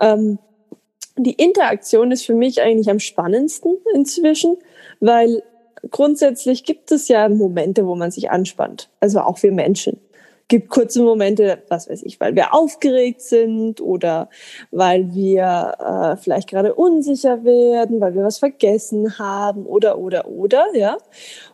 Ähm, 0.00 0.38
die 1.18 1.34
Interaktion 1.34 2.10
ist 2.10 2.24
für 2.24 2.34
mich 2.34 2.62
eigentlich 2.62 2.88
am 2.88 3.00
spannendsten 3.00 3.76
inzwischen, 3.92 4.56
weil 5.00 5.42
grundsätzlich 5.90 6.64
gibt 6.64 6.92
es 6.92 7.08
ja 7.08 7.28
Momente, 7.28 7.86
wo 7.86 7.94
man 7.94 8.10
sich 8.10 8.30
anspannt. 8.30 8.90
Also 9.00 9.20
auch 9.20 9.42
wir 9.42 9.52
Menschen. 9.52 10.00
Gibt 10.48 10.68
kurze 10.68 11.02
Momente, 11.02 11.62
was 11.68 11.88
weiß 11.88 12.02
ich, 12.02 12.18
weil 12.18 12.34
wir 12.34 12.52
aufgeregt 12.52 13.22
sind 13.22 13.80
oder 13.80 14.28
weil 14.72 15.14
wir 15.14 15.74
äh, 15.78 16.16
vielleicht 16.16 16.48
gerade 16.48 16.74
unsicher 16.74 17.44
werden, 17.44 18.00
weil 18.00 18.14
wir 18.14 18.24
was 18.24 18.38
vergessen 18.38 19.18
haben 19.18 19.64
oder 19.64 19.98
oder 19.98 20.26
oder, 20.26 20.66
ja. 20.74 20.98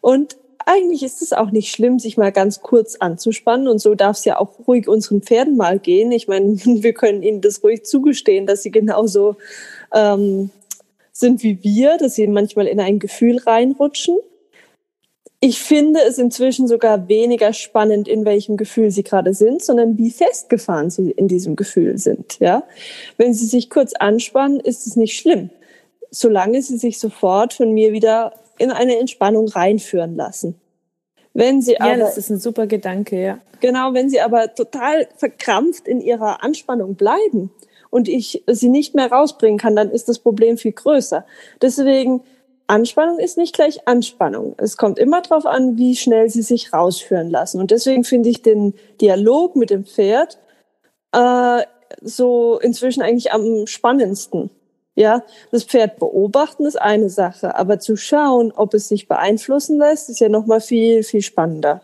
Und 0.01 0.39
eigentlich 0.65 1.03
ist 1.03 1.23
es 1.23 1.33
auch 1.33 1.51
nicht 1.51 1.71
schlimm, 1.71 1.99
sich 1.99 2.17
mal 2.17 2.33
ganz 2.33 2.61
kurz 2.61 2.97
anzuspannen 2.97 3.69
und 3.69 3.79
so 3.79 3.95
darf 3.95 4.17
es 4.17 4.25
ja 4.25 4.39
auch 4.39 4.67
ruhig 4.67 4.89
unseren 4.89 5.23
Pferden 5.23 5.57
mal 5.57 5.79
gehen. 5.79 6.11
Ich 6.11 6.27
meine, 6.27 6.57
wir 6.65 6.93
können 6.93 7.23
ihnen 7.23 7.41
das 7.41 7.63
ruhig 7.63 7.85
zugestehen, 7.85 8.47
dass 8.47 8.63
sie 8.63 8.71
genauso 8.71 9.37
ähm, 9.95 10.51
sind 11.19 11.43
wie 11.43 11.63
wir, 11.63 11.97
dass 11.97 12.15
sie 12.15 12.27
manchmal 12.27 12.67
in 12.67 12.81
ein 12.81 12.99
Gefühl 12.99 13.39
reinrutschen. 13.39 14.19
Ich 15.41 15.61
finde 15.61 16.01
es 16.01 16.19
inzwischen 16.19 16.67
sogar 16.67 17.09
weniger 17.09 17.53
spannend, 17.53 18.09
in 18.09 18.25
welchem 18.25 18.57
Gefühl 18.57 18.91
sie 18.91 19.03
gerade 19.03 19.35
sind, 19.35 19.63
sondern 19.63 19.99
wie 19.99 20.11
festgefahren 20.11 20.91
sie 20.91 21.11
in 21.11 21.29
diesem 21.29 21.57
Gefühl 21.57 21.99
sind. 21.99 22.39
Ja, 22.41 22.65
wenn 23.17 23.35
sie 23.35 23.47
sich 23.47 23.71
kurz 23.71 23.93
anspannen, 23.95 24.61
ist 24.61 24.87
es 24.87 24.97
nicht 24.97 25.19
schlimm, 25.19 25.51
solange 26.11 26.63
sie 26.63 26.79
sich 26.79 26.99
sofort 26.99 27.53
von 27.55 27.73
mir 27.73 27.93
wieder 27.93 28.33
in 28.59 28.71
eine 28.71 28.99
Entspannung 28.99 29.49
reinführen 29.49 30.17
lassen. 30.17 30.57
Wenn 31.35 31.61
sie 31.61 31.73
ja, 31.73 31.81
aber, 31.81 31.97
das 31.99 32.17
ist 32.17 32.31
ein 32.31 32.39
super 32.39 32.67
Gedanke, 32.67 33.21
ja. 33.21 33.39
Genau, 33.61 33.93
wenn 33.93 34.09
sie 34.09 34.21
aber 34.21 34.55
total 34.55 35.07
verkrampft 35.17 35.87
in 35.87 36.01
ihrer 36.01 36.43
Anspannung 36.43 36.95
bleiben, 36.95 37.51
und 37.91 38.09
ich 38.09 38.43
sie 38.47 38.69
nicht 38.69 38.95
mehr 38.95 39.11
rausbringen 39.11 39.59
kann, 39.59 39.77
dann 39.77 39.91
ist 39.91 40.09
das 40.09 40.19
Problem 40.19 40.59
viel 40.59 40.73
größer. 40.73 41.25
Deswegen, 41.63 42.23
Anspannung 42.67 43.19
ist 43.19 43.39
nicht 43.39 43.55
gleich 43.55 43.87
Anspannung. 43.87 44.55
Es 44.59 44.77
kommt 44.77 44.99
immer 44.99 45.23
darauf 45.23 45.47
an, 45.47 45.77
wie 45.77 45.95
schnell 45.95 46.29
sie 46.29 46.43
sich 46.43 46.73
rausführen 46.73 47.31
lassen. 47.31 47.61
Und 47.61 47.71
deswegen 47.71 48.05
finde 48.05 48.29
ich 48.29 48.43
den 48.43 48.75
Dialog 49.01 49.57
mit 49.57 49.71
dem 49.71 49.85
Pferd 49.85 50.39
äh, 51.13 51.63
so 52.03 52.59
inzwischen 52.59 53.03
eigentlich 53.03 53.33
am 53.33 53.67
spannendsten. 53.67 54.51
Ja, 54.97 55.23
das 55.51 55.65
Pferd 55.65 55.99
beobachten 55.99 56.65
ist 56.65 56.81
eine 56.81 57.11
Sache, 57.11 57.55
aber 57.55 57.79
zu 57.79 57.97
schauen, 57.97 58.51
ob 58.57 58.73
es 58.73 58.89
sich 58.89 59.09
beeinflussen 59.09 59.77
lässt, 59.79 60.09
ist 60.09 60.21
ja 60.21 60.31
noch 60.31 60.47
mal 60.47 60.61
viel 60.61 61.03
viel 61.03 61.21
spannender. 61.21 61.83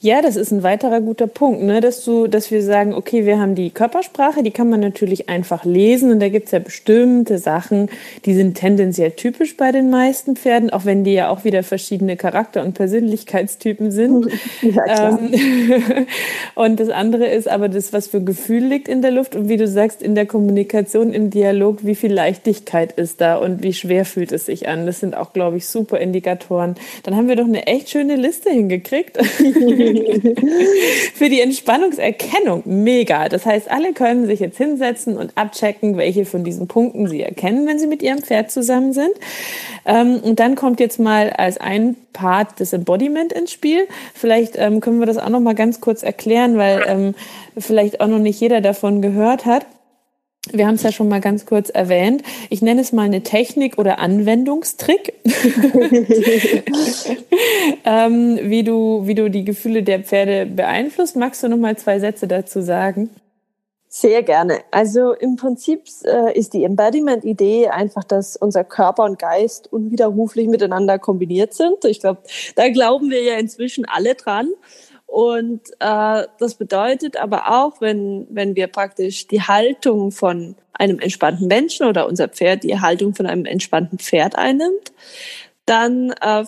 Ja, 0.00 0.20
das 0.20 0.36
ist 0.36 0.50
ein 0.50 0.62
weiterer 0.62 1.00
guter 1.00 1.26
Punkt, 1.26 1.62
ne? 1.62 1.80
dass, 1.80 2.04
du, 2.04 2.26
dass 2.26 2.50
wir 2.50 2.62
sagen, 2.62 2.92
okay, 2.92 3.24
wir 3.24 3.38
haben 3.38 3.54
die 3.54 3.70
Körpersprache, 3.70 4.42
die 4.42 4.50
kann 4.50 4.68
man 4.68 4.80
natürlich 4.80 5.28
einfach 5.28 5.64
lesen 5.64 6.10
und 6.12 6.20
da 6.20 6.28
gibt's 6.28 6.50
ja 6.50 6.58
bestimmte 6.58 7.38
Sachen, 7.38 7.88
die 8.24 8.34
sind 8.34 8.54
tendenziell 8.54 9.12
typisch 9.12 9.56
bei 9.56 9.72
den 9.72 9.90
meisten 9.90 10.36
Pferden, 10.36 10.70
auch 10.70 10.84
wenn 10.84 11.04
die 11.04 11.14
ja 11.14 11.28
auch 11.28 11.44
wieder 11.44 11.62
verschiedene 11.62 12.16
Charakter- 12.16 12.62
und 12.62 12.74
Persönlichkeitstypen 12.74 13.90
sind. 13.90 14.26
Ja. 14.62 15.10
Ähm, 15.10 15.30
und 16.54 16.80
das 16.80 16.88
andere 16.88 17.26
ist 17.26 17.48
aber 17.48 17.68
das, 17.68 17.92
was 17.92 18.08
für 18.08 18.22
Gefühl 18.22 18.64
liegt 18.64 18.88
in 18.88 19.02
der 19.02 19.10
Luft 19.10 19.34
und 19.34 19.48
wie 19.48 19.56
du 19.56 19.68
sagst, 19.68 20.02
in 20.02 20.14
der 20.14 20.26
Kommunikation, 20.26 21.12
im 21.12 21.30
Dialog, 21.30 21.84
wie 21.84 21.94
viel 21.94 22.12
Leichtigkeit 22.12 22.92
ist 22.92 23.20
da 23.20 23.36
und 23.36 23.62
wie 23.62 23.72
schwer 23.72 24.04
fühlt 24.04 24.32
es 24.32 24.46
sich 24.46 24.68
an. 24.68 24.86
Das 24.86 25.00
sind 25.00 25.16
auch, 25.16 25.32
glaube 25.32 25.56
ich, 25.56 25.66
super 25.66 25.98
Indikatoren. 25.98 26.76
Dann 27.02 27.16
haben 27.16 27.28
wir 27.28 27.36
doch 27.36 27.44
eine 27.44 27.66
echt 27.66 27.90
schöne 27.90 28.16
Liste 28.16 28.50
hingekriegt. 28.50 29.18
für 31.14 31.28
die 31.28 31.40
Entspannungserkennung 31.40 32.62
mega. 32.64 33.28
Das 33.28 33.46
heißt, 33.46 33.70
alle 33.70 33.92
können 33.92 34.26
sich 34.26 34.40
jetzt 34.40 34.58
hinsetzen 34.58 35.16
und 35.16 35.32
abchecken, 35.36 35.96
welche 35.96 36.24
von 36.24 36.44
diesen 36.44 36.68
Punkten 36.68 37.08
sie 37.08 37.22
erkennen, 37.22 37.66
wenn 37.66 37.78
sie 37.78 37.86
mit 37.86 38.02
ihrem 38.02 38.18
Pferd 38.18 38.50
zusammen 38.50 38.92
sind. 38.92 39.12
Ähm, 39.86 40.20
und 40.22 40.40
dann 40.40 40.54
kommt 40.54 40.80
jetzt 40.80 40.98
mal 40.98 41.30
als 41.30 41.58
ein 41.58 41.96
Part 42.12 42.60
das 42.60 42.72
Embodiment 42.72 43.32
ins 43.32 43.52
Spiel. 43.52 43.86
Vielleicht 44.14 44.56
ähm, 44.56 44.80
können 44.80 44.98
wir 44.98 45.06
das 45.06 45.18
auch 45.18 45.28
noch 45.28 45.40
mal 45.40 45.54
ganz 45.54 45.80
kurz 45.80 46.02
erklären, 46.02 46.56
weil 46.56 46.82
ähm, 46.86 47.14
vielleicht 47.58 48.00
auch 48.00 48.08
noch 48.08 48.18
nicht 48.18 48.40
jeder 48.40 48.60
davon 48.60 49.02
gehört 49.02 49.46
hat. 49.46 49.66
Wir 50.52 50.66
haben 50.66 50.74
es 50.74 50.82
ja 50.82 50.92
schon 50.92 51.08
mal 51.08 51.20
ganz 51.20 51.46
kurz 51.46 51.70
erwähnt. 51.70 52.22
Ich 52.50 52.60
nenne 52.60 52.82
es 52.82 52.92
mal 52.92 53.02
eine 53.02 53.22
Technik 53.22 53.78
oder 53.78 53.98
Anwendungstrick, 53.98 55.14
ähm, 57.84 58.38
wie, 58.42 58.62
du, 58.62 59.06
wie 59.06 59.14
du 59.14 59.30
die 59.30 59.44
Gefühle 59.44 59.82
der 59.82 60.00
Pferde 60.00 60.46
beeinflusst. 60.46 61.16
Magst 61.16 61.42
du 61.42 61.48
noch 61.48 61.56
mal 61.56 61.76
zwei 61.76 61.98
Sätze 61.98 62.28
dazu 62.28 62.60
sagen? 62.60 63.08
Sehr 63.96 64.24
gerne. 64.24 64.58
Also 64.72 65.12
im 65.12 65.36
Prinzip 65.36 65.84
äh, 66.02 66.36
ist 66.36 66.52
die 66.52 66.64
Embodiment-Idee 66.64 67.68
einfach, 67.68 68.02
dass 68.02 68.36
unser 68.36 68.64
Körper 68.64 69.04
und 69.04 69.20
Geist 69.20 69.72
unwiderruflich 69.72 70.48
miteinander 70.48 70.98
kombiniert 70.98 71.54
sind. 71.54 71.84
Ich 71.84 72.00
glaube, 72.00 72.22
da 72.56 72.68
glauben 72.70 73.08
wir 73.10 73.22
ja 73.22 73.38
inzwischen 73.38 73.84
alle 73.84 74.16
dran. 74.16 74.48
Und 75.14 75.60
äh, 75.78 76.26
das 76.40 76.56
bedeutet 76.56 77.18
aber 77.18 77.48
auch, 77.48 77.80
wenn, 77.80 78.26
wenn 78.30 78.56
wir 78.56 78.66
praktisch 78.66 79.28
die 79.28 79.42
Haltung 79.42 80.10
von 80.10 80.56
einem 80.72 80.98
entspannten 80.98 81.46
Menschen 81.46 81.86
oder 81.86 82.08
unser 82.08 82.26
Pferd 82.26 82.64
die 82.64 82.80
Haltung 82.80 83.14
von 83.14 83.26
einem 83.26 83.44
entspannten 83.44 84.00
Pferd 84.00 84.36
einnimmt, 84.36 84.92
dann 85.66 86.10
äh, 86.20 86.44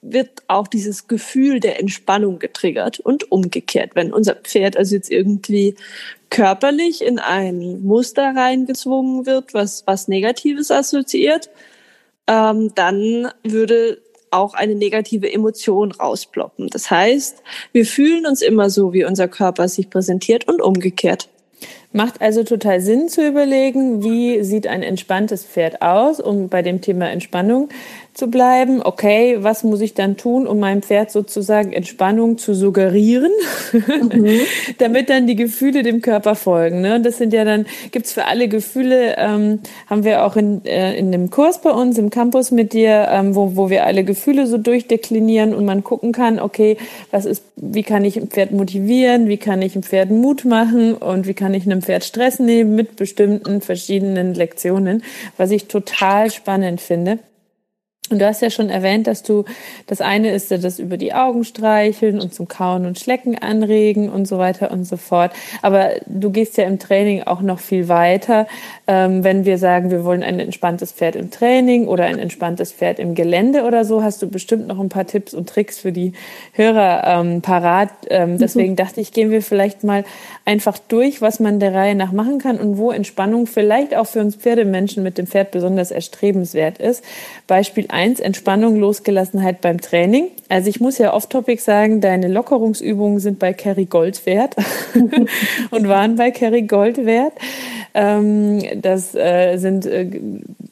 wird 0.00 0.30
auch 0.48 0.66
dieses 0.66 1.08
Gefühl 1.08 1.60
der 1.60 1.78
Entspannung 1.78 2.38
getriggert 2.38 3.00
und 3.00 3.30
umgekehrt. 3.30 3.90
Wenn 3.92 4.14
unser 4.14 4.34
Pferd 4.34 4.78
also 4.78 4.94
jetzt 4.94 5.10
irgendwie 5.10 5.74
körperlich 6.30 7.04
in 7.04 7.18
ein 7.18 7.82
Muster 7.82 8.34
reingezwungen 8.34 9.26
wird, 9.26 9.52
was, 9.52 9.86
was 9.86 10.08
Negatives 10.08 10.70
assoziiert, 10.70 11.50
ähm, 12.28 12.72
dann 12.74 13.30
würde 13.44 13.98
auch 14.30 14.54
eine 14.54 14.74
negative 14.74 15.32
Emotion 15.32 15.92
rausploppen. 15.92 16.68
Das 16.68 16.90
heißt, 16.90 17.42
wir 17.72 17.86
fühlen 17.86 18.26
uns 18.26 18.42
immer 18.42 18.70
so, 18.70 18.92
wie 18.92 19.04
unser 19.04 19.28
Körper 19.28 19.68
sich 19.68 19.90
präsentiert 19.90 20.48
und 20.48 20.60
umgekehrt. 20.60 21.28
Macht 21.92 22.20
also 22.20 22.44
total 22.44 22.80
Sinn 22.80 23.08
zu 23.08 23.26
überlegen, 23.26 24.04
wie 24.04 24.42
sieht 24.44 24.66
ein 24.66 24.82
entspanntes 24.82 25.44
Pferd 25.44 25.80
aus, 25.80 26.20
um 26.20 26.48
bei 26.48 26.60
dem 26.60 26.82
Thema 26.82 27.08
Entspannung 27.08 27.70
zu 28.16 28.28
bleiben. 28.28 28.80
Okay, 28.82 29.36
was 29.40 29.62
muss 29.62 29.82
ich 29.82 29.92
dann 29.92 30.16
tun, 30.16 30.46
um 30.46 30.58
meinem 30.58 30.82
Pferd 30.82 31.10
sozusagen 31.10 31.72
Entspannung 31.72 32.38
zu 32.38 32.54
suggerieren, 32.54 33.30
mhm. 33.72 34.40
damit 34.78 35.10
dann 35.10 35.26
die 35.26 35.36
Gefühle 35.36 35.82
dem 35.82 36.00
Körper 36.00 36.34
folgen. 36.34 36.80
Ne? 36.80 37.00
Das 37.00 37.18
sind 37.18 37.34
ja 37.34 37.44
dann, 37.44 37.66
gibt's 37.90 38.14
für 38.14 38.24
alle 38.24 38.48
Gefühle, 38.48 39.16
ähm, 39.18 39.60
haben 39.86 40.04
wir 40.04 40.24
auch 40.24 40.36
in, 40.36 40.64
äh, 40.64 40.96
in 40.96 41.12
dem 41.12 41.28
Kurs 41.30 41.60
bei 41.60 41.70
uns 41.70 41.98
im 41.98 42.08
Campus 42.08 42.50
mit 42.50 42.72
dir, 42.72 43.08
ähm, 43.10 43.34
wo, 43.34 43.54
wo 43.54 43.68
wir 43.68 43.84
alle 43.84 44.02
Gefühle 44.02 44.46
so 44.46 44.56
durchdeklinieren 44.56 45.54
und 45.54 45.66
man 45.66 45.84
gucken 45.84 46.12
kann, 46.12 46.40
okay, 46.40 46.78
was 47.10 47.26
ist, 47.26 47.44
wie 47.56 47.82
kann 47.82 48.04
ich 48.04 48.16
ein 48.16 48.28
Pferd 48.28 48.50
motivieren, 48.50 49.28
wie 49.28 49.36
kann 49.36 49.60
ich 49.60 49.76
ein 49.76 49.82
Pferd 49.82 50.10
Mut 50.10 50.46
machen 50.46 50.94
und 50.94 51.26
wie 51.26 51.34
kann 51.34 51.52
ich 51.52 51.66
einem 51.66 51.82
Pferd 51.82 52.04
Stress 52.04 52.38
nehmen 52.38 52.74
mit 52.74 52.96
bestimmten 52.96 53.60
verschiedenen 53.60 54.32
Lektionen, 54.32 55.02
was 55.36 55.50
ich 55.50 55.66
total 55.66 56.30
spannend 56.30 56.80
finde. 56.80 57.18
Und 58.10 58.20
du 58.20 58.26
hast 58.26 58.42
ja 58.42 58.50
schon 58.50 58.70
erwähnt, 58.70 59.06
dass 59.06 59.22
du, 59.22 59.44
das 59.86 60.00
eine 60.00 60.30
ist 60.30 60.50
ja 60.50 60.58
das 60.58 60.78
über 60.78 60.96
die 60.96 61.12
Augen 61.12 61.44
streicheln 61.44 62.20
und 62.20 62.32
zum 62.32 62.48
Kauen 62.48 62.86
und 62.86 62.98
Schlecken 62.98 63.38
anregen 63.38 64.08
und 64.08 64.26
so 64.26 64.38
weiter 64.38 64.70
und 64.70 64.84
so 64.84 64.96
fort. 64.96 65.32
Aber 65.62 65.90
du 66.06 66.30
gehst 66.30 66.56
ja 66.56 66.64
im 66.64 66.78
Training 66.78 67.22
auch 67.22 67.40
noch 67.40 67.58
viel 67.58 67.88
weiter. 67.88 68.46
Ähm, 68.88 69.24
wenn 69.24 69.44
wir 69.44 69.58
sagen, 69.58 69.90
wir 69.90 70.04
wollen 70.04 70.22
ein 70.22 70.38
entspanntes 70.38 70.92
Pferd 70.92 71.16
im 71.16 71.32
Training 71.32 71.88
oder 71.88 72.04
ein 72.04 72.20
entspanntes 72.20 72.72
Pferd 72.72 73.00
im 73.00 73.16
Gelände 73.16 73.64
oder 73.64 73.84
so, 73.84 74.02
hast 74.02 74.22
du 74.22 74.28
bestimmt 74.28 74.68
noch 74.68 74.78
ein 74.78 74.88
paar 74.88 75.06
Tipps 75.06 75.34
und 75.34 75.48
Tricks 75.48 75.80
für 75.80 75.90
die 75.90 76.12
Hörer 76.52 77.02
ähm, 77.04 77.42
parat. 77.42 77.90
Ähm, 78.10 78.34
mhm. 78.34 78.38
deswegen 78.38 78.72
mhm. 78.72 78.76
dachte 78.76 79.00
ich, 79.00 79.12
gehen 79.12 79.32
wir 79.32 79.42
vielleicht 79.42 79.82
mal 79.82 80.04
einfach 80.44 80.78
durch, 80.78 81.20
was 81.20 81.40
man 81.40 81.58
der 81.58 81.74
Reihe 81.74 81.96
nach 81.96 82.12
machen 82.12 82.38
kann 82.38 82.58
und 82.58 82.78
wo 82.78 82.92
Entspannung 82.92 83.48
vielleicht 83.48 83.96
auch 83.96 84.06
für 84.06 84.20
uns 84.20 84.36
Pferdemenschen 84.36 85.02
mit 85.02 85.18
dem 85.18 85.26
Pferd 85.26 85.50
besonders 85.50 85.90
erstrebenswert 85.90 86.78
ist. 86.78 87.02
Beispiel 87.48 87.86
eins 87.88 88.20
Entspannung, 88.20 88.76
Losgelassenheit 88.76 89.60
beim 89.60 89.80
Training. 89.80 90.28
Also 90.48 90.70
ich 90.70 90.80
muss 90.80 90.98
ja 90.98 91.12
off-topic 91.12 91.60
sagen, 91.60 92.00
deine 92.00 92.28
Lockerungsübungen 92.28 93.18
sind 93.18 93.40
bei 93.40 93.52
Kerry 93.52 93.86
Gold 93.86 94.24
wert 94.26 94.54
und 95.70 95.88
waren 95.88 96.14
bei 96.14 96.30
Kerry 96.30 96.62
Gold 96.62 97.04
wert. 97.04 97.32
Ähm, 97.94 98.75
das 98.82 99.14
äh, 99.14 99.56
sind 99.56 99.86
äh, 99.86 100.08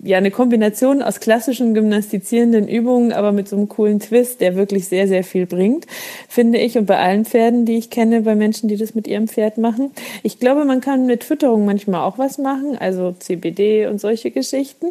ja 0.02 0.18
eine 0.18 0.30
Kombination 0.30 1.02
aus 1.02 1.20
klassischen 1.20 1.74
gymnastizierenden 1.74 2.68
Übungen, 2.68 3.12
aber 3.12 3.32
mit 3.32 3.48
so 3.48 3.56
einem 3.56 3.68
coolen 3.68 4.00
Twist, 4.00 4.40
der 4.40 4.56
wirklich 4.56 4.88
sehr, 4.88 5.08
sehr 5.08 5.24
viel 5.24 5.46
bringt, 5.46 5.86
finde 6.28 6.58
ich. 6.58 6.76
Und 6.76 6.86
bei 6.86 6.98
allen 6.98 7.24
Pferden, 7.24 7.64
die 7.64 7.76
ich 7.76 7.90
kenne, 7.90 8.22
bei 8.22 8.34
Menschen, 8.34 8.68
die 8.68 8.76
das 8.76 8.94
mit 8.94 9.06
ihrem 9.06 9.28
Pferd 9.28 9.58
machen. 9.58 9.92
Ich 10.22 10.38
glaube, 10.38 10.64
man 10.64 10.80
kann 10.80 11.06
mit 11.06 11.24
Fütterung 11.24 11.64
manchmal 11.64 12.02
auch 12.02 12.18
was 12.18 12.38
machen, 12.38 12.76
also 12.78 13.12
CBD 13.12 13.86
und 13.86 14.00
solche 14.00 14.30
Geschichten. 14.30 14.86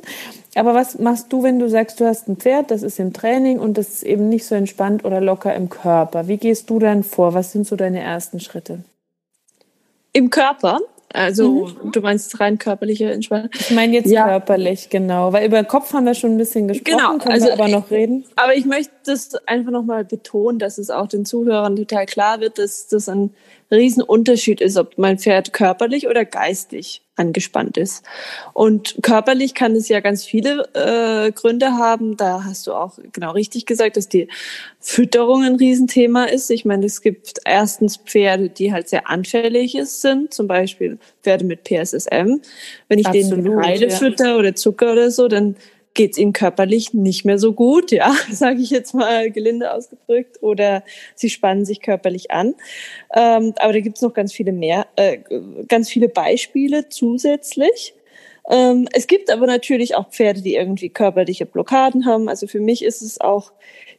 Aber 0.56 0.74
was 0.74 1.00
machst 1.00 1.32
du, 1.34 1.44
wenn 1.44 1.60
du 1.60 1.70
sagst, 1.70 2.00
du 2.00 2.06
hast 2.06 2.28
ein 2.28 2.38
Pferd, 2.38 2.72
das 2.72 2.84
ist 2.84 3.00
im 3.00 3.14
Training 3.14 3.60
und 3.60 3.78
das 3.78 3.90
ist 3.90 4.04
eben 4.04 4.30
nicht 4.30 4.46
so 4.46 4.56
entspannt 4.56 5.06
oder 5.06 5.22
locker 5.22 5.54
im 5.56 5.70
Körper? 5.70 6.28
Wie 6.28 6.38
gehst 6.38 6.70
du 6.70 6.80
dann 6.80 7.04
vor? 7.04 7.34
Was 7.34 7.52
sind 7.52 7.68
so 7.68 7.76
deine 7.76 8.02
ersten 8.02 8.40
Schritte? 8.40 8.84
Im 10.12 10.30
Körper? 10.30 10.80
Also 11.14 11.68
mhm. 11.68 11.92
du 11.92 12.02
meinst 12.02 12.40
rein 12.40 12.58
körperliche 12.58 13.12
Entspannung? 13.12 13.50
Ich 13.54 13.72
meine 13.72 13.94
jetzt 13.94 14.10
ja. 14.10 14.26
körperlich, 14.26 14.90
genau. 14.90 15.32
Weil 15.32 15.46
über 15.46 15.62
den 15.62 15.68
Kopf 15.68 15.94
haben 15.94 16.06
wir 16.06 16.16
schon 16.16 16.32
ein 16.32 16.38
bisschen 16.38 16.68
gesprochen, 16.68 16.98
genau. 16.98 17.18
können 17.20 17.34
also, 17.34 17.46
wir 17.46 17.54
aber 17.54 17.68
noch 17.68 17.92
reden. 17.92 18.26
Aber 18.36 18.56
ich 18.56 18.66
möchte 18.66 18.92
das 19.06 19.36
einfach 19.46 19.72
nochmal 19.72 20.06
betonen, 20.06 20.58
dass 20.58 20.80
es 20.80 20.90
auch 20.90 21.08
den 21.08 21.24
Zuhörern 21.24 21.76
total 21.76 22.08
klar 22.08 22.40
wird, 22.40 22.58
dass 22.58 22.88
das 22.88 23.08
ein 23.08 23.30
Riesenunterschied 23.74 24.62
ist, 24.62 24.78
ob 24.78 24.98
mein 24.98 25.18
Pferd 25.20 25.54
körperlich 25.54 26.08
oder 26.08 26.26
geistig 26.26 27.02
angespannt 27.16 27.78
ist. 27.78 28.04
Und 28.54 28.98
körperlich 29.04 29.54
kann 29.54 29.76
es 29.76 29.88
ja 29.88 30.00
ganz 30.00 30.24
viele 30.26 30.68
äh, 30.74 31.32
Gründe 31.32 31.74
haben. 31.74 32.18
Da 32.18 32.44
hast 32.44 32.66
du 32.66 32.74
auch 32.74 32.98
genau 33.12 33.32
richtig 33.32 33.66
gesagt, 33.66 33.98
dass 33.98 34.10
die 34.10 34.28
Fütterung 34.80 35.44
ein 35.44 35.56
Riesenthema 35.56 36.26
ist. 36.26 36.50
Ich 36.50 36.66
meine, 36.66 36.86
es 36.86 37.02
gibt 37.02 37.40
erstens 37.46 37.98
Pferde, 37.98 38.50
die 38.50 38.74
halt 38.74 38.90
sehr 38.90 39.10
anfällig 39.10 39.78
sind, 39.84 40.34
zum 40.34 40.48
Beispiel 40.48 40.98
Pferde 41.22 41.46
mit 41.46 41.64
PSSM. 41.64 42.42
Wenn 42.88 43.00
ich 43.00 43.08
Absolut, 43.08 43.46
denen 43.46 43.64
Heide 43.64 43.90
ja. 43.90 43.96
fütter 43.96 44.38
oder 44.38 44.56
Zucker 44.56 44.94
oder 44.94 45.12
so, 45.12 45.28
dann 45.28 45.56
geht's 45.94 46.18
ihnen 46.18 46.34
körperlich 46.34 46.94
nicht 46.94 47.26
mehr 47.26 47.38
so 47.38 47.54
gut, 47.54 47.92
ja, 47.92 48.16
sage 48.32 48.62
ich 48.62 48.70
jetzt 48.70 48.94
mal 48.94 49.32
gelinde 49.32 49.74
ausgedrückt, 49.74 50.42
oder 50.42 50.84
sie 51.16 51.30
spannen 51.30 51.66
sich 51.66 51.82
körperlich 51.82 52.32
an. 52.32 52.56
Ähm, 53.16 53.54
aber 53.58 53.74
da 53.74 53.80
gibt's 53.80 54.02
noch 54.02 54.14
ganz 54.14 54.34
viele 54.34 54.52
mehr, 54.52 54.88
äh, 54.96 55.20
ganz 55.68 55.90
viele 55.90 56.10
Beispiele 56.10 56.90
zusätzlich. 56.90 57.94
Ähm, 58.50 58.88
es 58.92 59.08
gibt 59.08 59.30
aber 59.30 59.48
natürlich 59.48 59.96
auch 59.96 60.10
Pferde, 60.10 60.42
die 60.42 60.56
irgendwie 60.56 60.90
körperliche 60.90 61.46
Blockaden 61.46 62.06
haben. 62.06 62.28
Also 62.28 62.48
für 62.48 62.60
mich 62.60 62.84
ist 62.84 63.02
es 63.02 63.22
auch 63.22 63.54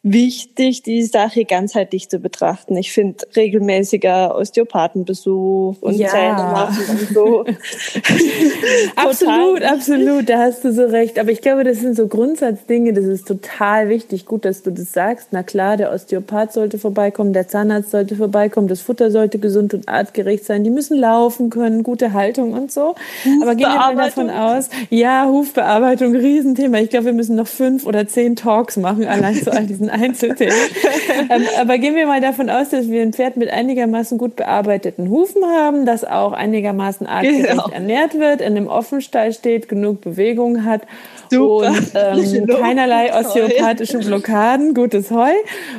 wichtig, 0.04 0.82
die 0.82 1.02
Sache 1.02 1.46
ganzheitlich 1.46 2.10
zu 2.10 2.18
betrachten. 2.18 2.76
Ich 2.76 2.92
finde 2.92 3.26
regelmäßiger 3.34 4.36
Osteopathenbesuch 4.36 5.76
und 5.80 5.94
ja. 5.94 6.08
Zähne 6.08 6.34
machen 6.34 6.84
und 6.90 7.08
so. 7.08 7.44
absolut, 8.96 9.62
absolut, 9.62 10.28
da 10.28 10.40
hast 10.40 10.62
du 10.62 10.74
so 10.74 10.84
recht. 10.84 11.18
Aber 11.18 11.30
ich 11.30 11.40
glaube, 11.40 11.64
das 11.64 11.78
sind 11.80 11.96
so 11.96 12.06
Grundsatzdinge, 12.06 12.92
das 12.92 13.06
ist 13.06 13.26
total 13.26 13.88
wichtig. 13.88 14.26
Gut, 14.26 14.44
dass 14.44 14.62
du 14.62 14.70
das 14.70 14.92
sagst. 14.92 15.28
Na 15.30 15.42
klar, 15.42 15.78
der 15.78 15.90
Osteopath 15.90 16.52
sollte 16.52 16.78
vorbeikommen, 16.78 17.32
der 17.32 17.48
Zahnarzt 17.48 17.90
sollte 17.90 18.14
vorbeikommen, 18.14 18.68
das 18.68 18.82
Futter 18.82 19.10
sollte 19.10 19.38
gesund 19.38 19.72
und 19.72 19.88
artgerecht 19.88 20.44
sein. 20.44 20.64
Die 20.64 20.70
müssen 20.70 20.98
laufen 20.98 21.48
können, 21.48 21.82
gute 21.82 22.12
Haltung 22.12 22.52
und 22.52 22.70
so. 22.70 22.94
Aber 23.40 23.54
gehen 23.54 23.68
wir 23.68 23.94
mal 23.94 23.96
davon 23.96 24.28
aus, 24.28 24.68
ja, 24.90 25.26
Hufbearbeitung, 25.26 26.14
Riesenthema. 26.14 26.78
Ich 26.80 26.90
glaube, 26.90 27.06
wir 27.06 27.12
müssen 27.14 27.36
noch 27.36 27.46
fünf 27.46 27.86
oder 27.86 28.06
zehn 28.06 28.36
Talks 28.36 28.76
machen, 28.76 29.06
allein 29.06 29.36
zu 29.36 29.50
all 29.50 29.64
diesen 29.64 29.93
Einzelthemen. 29.94 30.54
ähm, 31.30 31.44
aber 31.60 31.78
gehen 31.78 31.94
wir 31.94 32.06
mal 32.06 32.20
davon 32.20 32.50
aus, 32.50 32.70
dass 32.70 32.88
wir 32.88 33.02
ein 33.02 33.12
Pferd 33.12 33.36
mit 33.36 33.50
einigermaßen 33.50 34.18
gut 34.18 34.36
bearbeiteten 34.36 35.08
Hufen 35.08 35.44
haben, 35.44 35.86
das 35.86 36.04
auch 36.04 36.32
einigermaßen 36.32 37.06
artgerecht 37.06 37.48
genau. 37.48 37.68
ernährt 37.70 38.18
wird, 38.18 38.40
in 38.40 38.56
einem 38.56 38.66
Offenstall 38.66 39.32
steht, 39.32 39.68
genug 39.68 40.00
Bewegung 40.00 40.64
hat 40.64 40.82
Super. 41.30 41.70
und 41.70 41.92
ähm, 41.94 42.46
keinerlei 42.46 43.14
osteopathische 43.14 43.98
Blockaden, 43.98 44.74
gutes 44.74 45.10
Heu. 45.10 45.32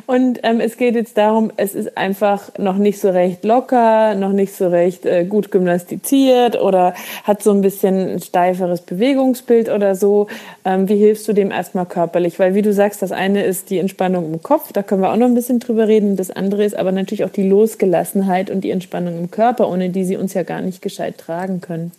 Und 0.05 0.39
ähm, 0.43 0.59
es 0.59 0.77
geht 0.77 0.95
jetzt 0.95 1.17
darum, 1.17 1.51
es 1.57 1.75
ist 1.75 1.97
einfach 1.97 2.57
noch 2.57 2.77
nicht 2.77 2.99
so 2.99 3.09
recht 3.09 3.43
locker, 3.43 4.15
noch 4.15 4.31
nicht 4.31 4.55
so 4.55 4.67
recht 4.67 5.05
äh, 5.05 5.25
gut 5.25 5.51
gymnastiziert 5.51 6.59
oder 6.59 6.93
hat 7.23 7.43
so 7.43 7.51
ein 7.51 7.61
bisschen 7.61 8.13
ein 8.13 8.19
steiferes 8.19 8.81
Bewegungsbild 8.81 9.69
oder 9.69 9.95
so. 9.95 10.27
Ähm, 10.63 10.89
wie 10.89 10.97
hilfst 10.97 11.27
du 11.27 11.33
dem 11.33 11.51
erstmal 11.51 11.85
körperlich? 11.85 12.39
Weil 12.39 12.55
wie 12.55 12.61
du 12.61 12.73
sagst, 12.73 13.01
das 13.01 13.11
eine 13.11 13.43
ist 13.43 13.69
die 13.69 13.79
Entspannung 13.79 14.04
im 14.13 14.43
Kopf, 14.43 14.71
da 14.71 14.83
können 14.83 15.01
wir 15.01 15.11
auch 15.11 15.17
noch 15.17 15.27
ein 15.27 15.35
bisschen 15.35 15.59
drüber 15.59 15.87
reden. 15.87 16.15
Das 16.15 16.31
andere 16.31 16.63
ist 16.63 16.75
aber 16.75 16.91
natürlich 16.91 17.23
auch 17.23 17.29
die 17.29 17.47
Losgelassenheit 17.47 18.49
und 18.49 18.61
die 18.61 18.71
Entspannung 18.71 19.17
im 19.17 19.31
Körper, 19.31 19.69
ohne 19.69 19.89
die 19.89 20.05
sie 20.05 20.17
uns 20.17 20.33
ja 20.33 20.43
gar 20.43 20.61
nicht 20.61 20.81
gescheit 20.81 21.17
tragen 21.17 21.61
können. 21.61 21.91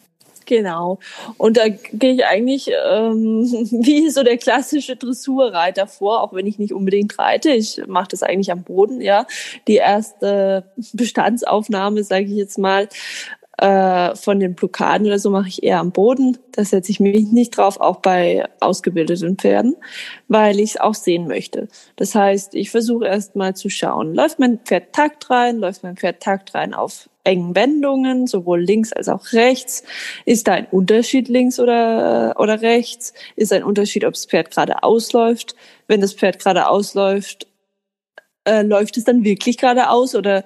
Genau. 0.46 1.00
Und 1.36 1.56
da 1.56 1.68
gehe 1.68 2.14
ich 2.14 2.24
eigentlich 2.24 2.68
ähm, 2.68 3.42
wie 3.82 4.08
so 4.10 4.22
der 4.22 4.38
klassische 4.38 4.96
Dressurreiter 4.96 5.86
vor, 5.86 6.22
auch 6.22 6.32
wenn 6.32 6.46
ich 6.46 6.58
nicht 6.58 6.72
unbedingt 6.72 7.18
reite. 7.18 7.50
Ich 7.50 7.82
mache 7.86 8.08
das 8.12 8.22
eigentlich 8.22 8.52
am 8.52 8.62
Boden, 8.62 9.00
ja. 9.00 9.26
Die 9.66 9.74
erste 9.74 10.64
Bestandsaufnahme, 10.92 12.04
sage 12.04 12.26
ich 12.26 12.36
jetzt 12.36 12.58
mal, 12.58 12.88
äh, 13.58 14.14
von 14.14 14.38
den 14.38 14.54
Blockaden 14.54 15.06
oder 15.06 15.18
so 15.18 15.30
mache 15.30 15.48
ich 15.48 15.62
eher 15.62 15.80
am 15.80 15.92
Boden. 15.92 16.38
Da 16.52 16.64
setze 16.64 16.90
ich 16.90 17.00
mich 17.00 17.32
nicht 17.32 17.56
drauf, 17.56 17.80
auch 17.80 17.96
bei 17.96 18.48
ausgebildeten 18.60 19.36
Pferden, 19.36 19.76
weil 20.28 20.60
ich 20.60 20.70
es 20.70 20.80
auch 20.80 20.94
sehen 20.94 21.26
möchte. 21.26 21.68
Das 21.96 22.14
heißt, 22.14 22.54
ich 22.54 22.70
versuche 22.70 23.06
erst 23.06 23.36
mal 23.36 23.54
zu 23.54 23.70
schauen, 23.70 24.14
läuft 24.14 24.38
mein 24.38 24.58
Pferd 24.58 24.92
takt 24.92 25.30
rein, 25.30 25.58
läuft 25.58 25.82
mein 25.82 25.96
Pferd 25.96 26.20
takt 26.20 26.54
rein 26.54 26.74
auf 26.74 27.08
engen 27.24 27.56
Wendungen, 27.56 28.26
sowohl 28.26 28.60
links 28.60 28.92
als 28.92 29.08
auch 29.08 29.32
rechts. 29.32 29.82
Ist 30.24 30.46
da 30.46 30.52
ein 30.52 30.66
Unterschied 30.70 31.28
links 31.28 31.58
oder, 31.58 32.34
oder 32.38 32.62
rechts? 32.62 33.14
Ist 33.34 33.52
ein 33.52 33.64
Unterschied, 33.64 34.04
ob 34.04 34.14
das 34.14 34.26
Pferd 34.26 34.50
gerade 34.50 34.82
ausläuft? 34.82 35.56
Wenn 35.88 36.00
das 36.00 36.14
Pferd 36.14 36.38
gerade 36.38 36.68
ausläuft, 36.68 37.48
äh, 38.44 38.62
läuft 38.62 38.96
es 38.96 39.04
dann 39.04 39.24
wirklich 39.24 39.58
geradeaus 39.58 40.14
oder 40.14 40.44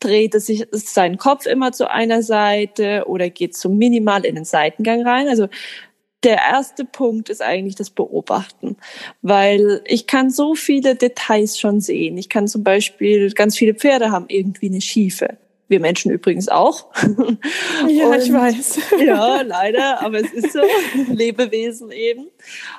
dreht 0.00 0.34
es 0.34 0.46
sich 0.46 0.66
seinen 0.72 1.18
Kopf 1.18 1.46
immer 1.46 1.72
zu 1.72 1.90
einer 1.90 2.22
Seite 2.22 3.04
oder 3.06 3.30
geht 3.30 3.56
so 3.56 3.68
minimal 3.68 4.24
in 4.24 4.36
den 4.36 4.44
Seitengang 4.44 5.06
rein. 5.06 5.28
Also 5.28 5.48
der 6.24 6.36
erste 6.36 6.84
Punkt 6.84 7.28
ist 7.28 7.42
eigentlich 7.42 7.76
das 7.76 7.90
Beobachten, 7.90 8.76
weil 9.22 9.82
ich 9.86 10.06
kann 10.06 10.30
so 10.30 10.54
viele 10.54 10.96
Details 10.96 11.58
schon 11.58 11.80
sehen. 11.80 12.18
Ich 12.18 12.28
kann 12.28 12.48
zum 12.48 12.64
Beispiel, 12.64 13.30
ganz 13.32 13.56
viele 13.56 13.74
Pferde 13.74 14.10
haben 14.10 14.26
irgendwie 14.28 14.66
eine 14.66 14.80
Schiefe. 14.80 15.38
Wir 15.68 15.80
Menschen 15.80 16.10
übrigens 16.10 16.48
auch. 16.48 16.86
Ja, 17.88 18.08
und, 18.08 18.22
ich 18.22 18.32
weiß. 18.32 18.78
Ja, 19.04 19.42
leider, 19.42 20.00
aber 20.02 20.20
es 20.20 20.32
ist 20.32 20.52
so. 20.52 20.60
Lebewesen 21.12 21.90
eben. 21.90 22.28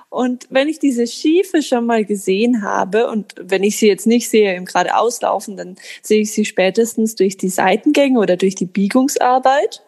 Und 0.09 0.47
wenn 0.49 0.67
ich 0.67 0.79
diese 0.79 1.07
Schiefe 1.07 1.61
schon 1.61 1.85
mal 1.85 2.03
gesehen 2.03 2.63
habe 2.63 3.07
und 3.07 3.35
wenn 3.39 3.63
ich 3.63 3.77
sie 3.77 3.87
jetzt 3.87 4.07
nicht 4.07 4.29
sehe 4.29 4.55
im 4.55 4.65
gerade 4.65 4.95
auslaufen, 4.97 5.55
dann 5.55 5.75
sehe 6.01 6.21
ich 6.21 6.31
sie 6.31 6.45
spätestens 6.45 7.15
durch 7.15 7.37
die 7.37 7.49
Seitengänge 7.49 8.19
oder 8.19 8.35
durch 8.37 8.55
die 8.55 8.65
Biegungsarbeit. 8.65 9.83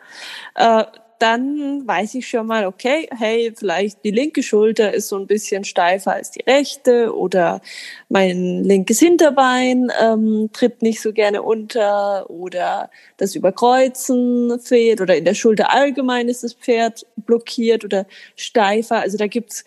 Äh, 0.55 0.83
dann 1.21 1.87
weiß 1.87 2.15
ich 2.15 2.27
schon 2.27 2.47
mal, 2.47 2.65
okay, 2.65 3.07
hey, 3.15 3.53
vielleicht 3.55 4.03
die 4.03 4.11
linke 4.11 4.41
Schulter 4.41 4.93
ist 4.93 5.07
so 5.07 5.17
ein 5.17 5.27
bisschen 5.27 5.63
steifer 5.63 6.13
als 6.13 6.31
die 6.31 6.41
rechte 6.41 7.15
oder 7.15 7.61
mein 8.09 8.63
linkes 8.63 8.99
Hinterbein 8.99 9.91
ähm, 10.01 10.49
tritt 10.51 10.81
nicht 10.81 11.01
so 11.01 11.13
gerne 11.13 11.43
unter 11.43 12.29
oder 12.29 12.89
das 13.17 13.35
Überkreuzen 13.35 14.59
fehlt 14.59 15.01
oder 15.01 15.15
in 15.15 15.25
der 15.25 15.35
Schulter 15.35 15.71
allgemein 15.71 16.27
ist 16.27 16.43
das 16.43 16.53
Pferd 16.53 17.05
blockiert 17.17 17.85
oder 17.85 18.07
steifer. 18.35 18.99
Also 18.99 19.17
da 19.17 19.27
gibt's 19.27 19.63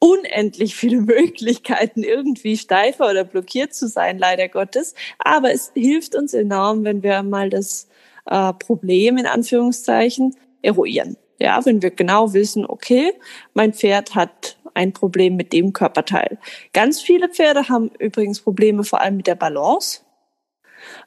unendlich 0.00 0.74
viele 0.74 1.00
Möglichkeiten, 1.02 2.02
irgendwie 2.02 2.56
steifer 2.56 3.08
oder 3.10 3.24
blockiert 3.24 3.74
zu 3.74 3.86
sein, 3.86 4.18
leider 4.18 4.48
Gottes. 4.48 4.94
Aber 5.18 5.52
es 5.52 5.70
hilft 5.74 6.16
uns 6.16 6.34
enorm, 6.34 6.84
wenn 6.84 7.02
wir 7.04 7.22
mal 7.22 7.48
das 7.48 7.88
äh, 8.26 8.52
Problem 8.54 9.18
in 9.18 9.26
Anführungszeichen 9.26 10.34
eruieren. 10.62 11.16
Ja, 11.38 11.64
wenn 11.64 11.82
wir 11.82 11.90
genau 11.90 12.32
wissen, 12.34 12.66
okay, 12.66 13.12
mein 13.54 13.72
Pferd 13.72 14.14
hat 14.14 14.58
ein 14.74 14.92
Problem 14.92 15.36
mit 15.36 15.52
dem 15.52 15.72
Körperteil. 15.72 16.38
Ganz 16.72 17.00
viele 17.00 17.28
Pferde 17.28 17.68
haben 17.68 17.90
übrigens 17.98 18.40
Probleme 18.40 18.84
vor 18.84 19.00
allem 19.00 19.16
mit 19.16 19.26
der 19.26 19.34
Balance. 19.34 20.00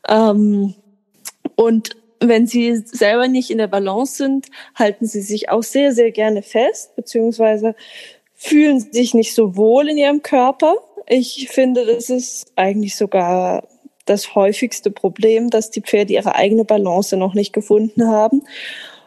Ähm, 0.08 0.74
und 1.56 1.96
wenn 2.20 2.48
sie 2.48 2.78
selber 2.78 3.28
nicht 3.28 3.52
in 3.52 3.58
der 3.58 3.68
Balance 3.68 4.16
sind, 4.16 4.48
halten 4.76 5.06
sie 5.06 5.22
sich 5.22 5.50
auch 5.50 5.63
sehr, 5.63 5.92
sehr 5.92 6.12
gerne 6.12 6.42
fest, 6.42 6.96
beziehungsweise 6.96 7.76
fühlen 8.34 8.80
sich 8.80 9.13
nicht 9.13 9.34
so 9.34 9.56
wohl 9.56 9.89
in 9.89 9.98
ihrem 9.98 10.22
Körper. 10.22 10.76
Ich 11.08 11.50
finde, 11.50 11.86
das 11.86 12.10
ist 12.10 12.52
eigentlich 12.56 12.96
sogar 12.96 13.68
das 14.06 14.36
häufigste 14.36 14.92
Problem, 14.92 15.50
dass 15.50 15.70
die 15.70 15.82
Pferde 15.82 16.13
ihre 16.13 16.36
eigene 16.36 16.66
Balance 16.66 17.16
noch 17.16 17.34
nicht 17.34 17.54
gefunden 17.54 18.08
haben. 18.08 18.44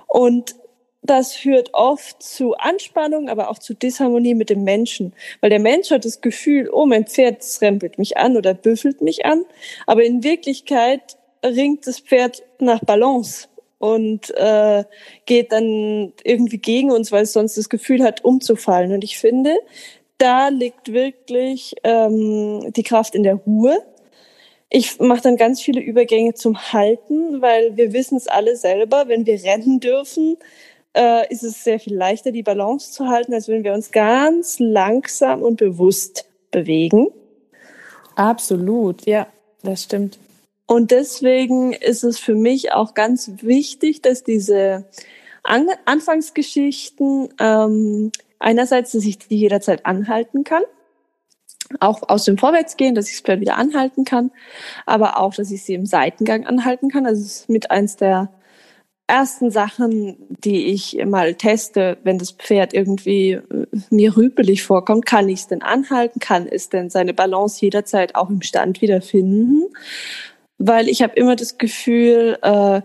Und 0.06 0.56
das 1.02 1.34
führt 1.34 1.70
oft 1.72 2.22
zu 2.22 2.54
Anspannung, 2.54 3.28
aber 3.28 3.50
auch 3.50 3.58
zu 3.58 3.74
Disharmonie 3.74 4.34
mit 4.34 4.50
dem 4.50 4.64
Menschen. 4.64 5.12
Weil 5.40 5.50
der 5.50 5.60
Mensch 5.60 5.90
hat 5.90 6.04
das 6.04 6.20
Gefühl, 6.20 6.68
oh, 6.72 6.84
mein 6.84 7.06
Pferd 7.06 7.44
rempelt 7.60 7.98
mich 7.98 8.16
an 8.16 8.36
oder 8.36 8.54
büffelt 8.54 9.00
mich 9.02 9.24
an. 9.24 9.44
Aber 9.86 10.02
in 10.02 10.24
Wirklichkeit 10.24 11.16
ringt 11.44 11.86
das 11.86 12.00
Pferd 12.00 12.42
nach 12.58 12.80
Balance 12.80 13.48
und 13.78 14.30
äh, 14.36 14.84
geht 15.26 15.52
dann 15.52 16.12
irgendwie 16.24 16.58
gegen 16.58 16.90
uns, 16.90 17.12
weil 17.12 17.22
es 17.22 17.32
sonst 17.32 17.56
das 17.56 17.68
Gefühl 17.68 18.02
hat, 18.02 18.24
umzufallen. 18.24 18.92
Und 18.92 19.04
ich 19.04 19.18
finde, 19.18 19.56
da 20.18 20.48
liegt 20.48 20.92
wirklich 20.92 21.74
ähm, 21.84 22.72
die 22.72 22.82
Kraft 22.82 23.14
in 23.14 23.22
der 23.22 23.34
Ruhe. 23.34 23.82
Ich 24.68 24.98
mache 24.98 25.22
dann 25.22 25.36
ganz 25.36 25.60
viele 25.60 25.80
Übergänge 25.80 26.34
zum 26.34 26.72
Halten, 26.72 27.40
weil 27.40 27.76
wir 27.76 27.92
wissen 27.92 28.16
es 28.16 28.26
alle 28.26 28.56
selber, 28.56 29.06
wenn 29.06 29.24
wir 29.24 29.42
rennen 29.42 29.78
dürfen, 29.78 30.36
äh, 30.96 31.32
ist 31.32 31.44
es 31.44 31.62
sehr 31.62 31.78
viel 31.78 31.94
leichter, 31.94 32.32
die 32.32 32.42
Balance 32.42 32.90
zu 32.90 33.06
halten, 33.06 33.32
als 33.34 33.48
wenn 33.48 33.62
wir 33.62 33.74
uns 33.74 33.92
ganz 33.92 34.58
langsam 34.58 35.42
und 35.42 35.56
bewusst 35.56 36.26
bewegen. 36.50 37.08
Absolut, 38.16 39.06
ja, 39.06 39.26
das 39.62 39.84
stimmt. 39.84 40.18
Und 40.66 40.90
deswegen 40.90 41.72
ist 41.72 42.02
es 42.02 42.18
für 42.18 42.34
mich 42.34 42.72
auch 42.72 42.94
ganz 42.94 43.30
wichtig, 43.42 44.02
dass 44.02 44.24
diese 44.24 44.84
An 45.44 45.68
Anfangsgeschichten 45.84 47.28
ähm, 47.38 48.10
einerseits, 48.40 48.92
dass 48.92 49.04
ich 49.04 49.18
die 49.18 49.36
jederzeit 49.36 49.86
anhalten 49.86 50.42
kann, 50.42 50.62
auch 51.80 52.08
aus 52.08 52.24
dem 52.24 52.38
Vorwärtsgehen, 52.38 52.94
dass 52.94 53.08
ich 53.08 53.16
das 53.16 53.22
Pferd 53.22 53.40
wieder 53.40 53.56
anhalten 53.56 54.04
kann, 54.04 54.30
aber 54.84 55.18
auch, 55.18 55.34
dass 55.34 55.50
ich 55.50 55.64
sie 55.64 55.74
im 55.74 55.86
Seitengang 55.86 56.46
anhalten 56.46 56.88
kann. 56.88 57.06
Also 57.06 57.22
ist 57.22 57.48
mit 57.48 57.70
eins 57.70 57.96
der 57.96 58.30
ersten 59.08 59.50
Sachen, 59.50 60.16
die 60.44 60.66
ich 60.66 60.98
mal 61.06 61.34
teste, 61.34 61.98
wenn 62.02 62.18
das 62.18 62.32
Pferd 62.32 62.74
irgendwie 62.74 63.32
äh, 63.32 63.66
mir 63.90 64.16
rüpelig 64.16 64.64
vorkommt, 64.64 65.06
kann 65.06 65.28
ich 65.28 65.40
es 65.40 65.46
denn 65.46 65.62
anhalten? 65.62 66.18
Kann 66.18 66.48
es 66.48 66.68
denn 66.70 66.90
seine 66.90 67.14
Balance 67.14 67.60
jederzeit 67.60 68.16
auch 68.16 68.30
im 68.30 68.42
Stand 68.42 68.80
wiederfinden? 68.80 69.68
weil 70.58 70.88
ich 70.88 71.02
habe 71.02 71.14
immer 71.14 71.36
das 71.36 71.58
Gefühl, 71.58 72.38
äh, 72.42 72.80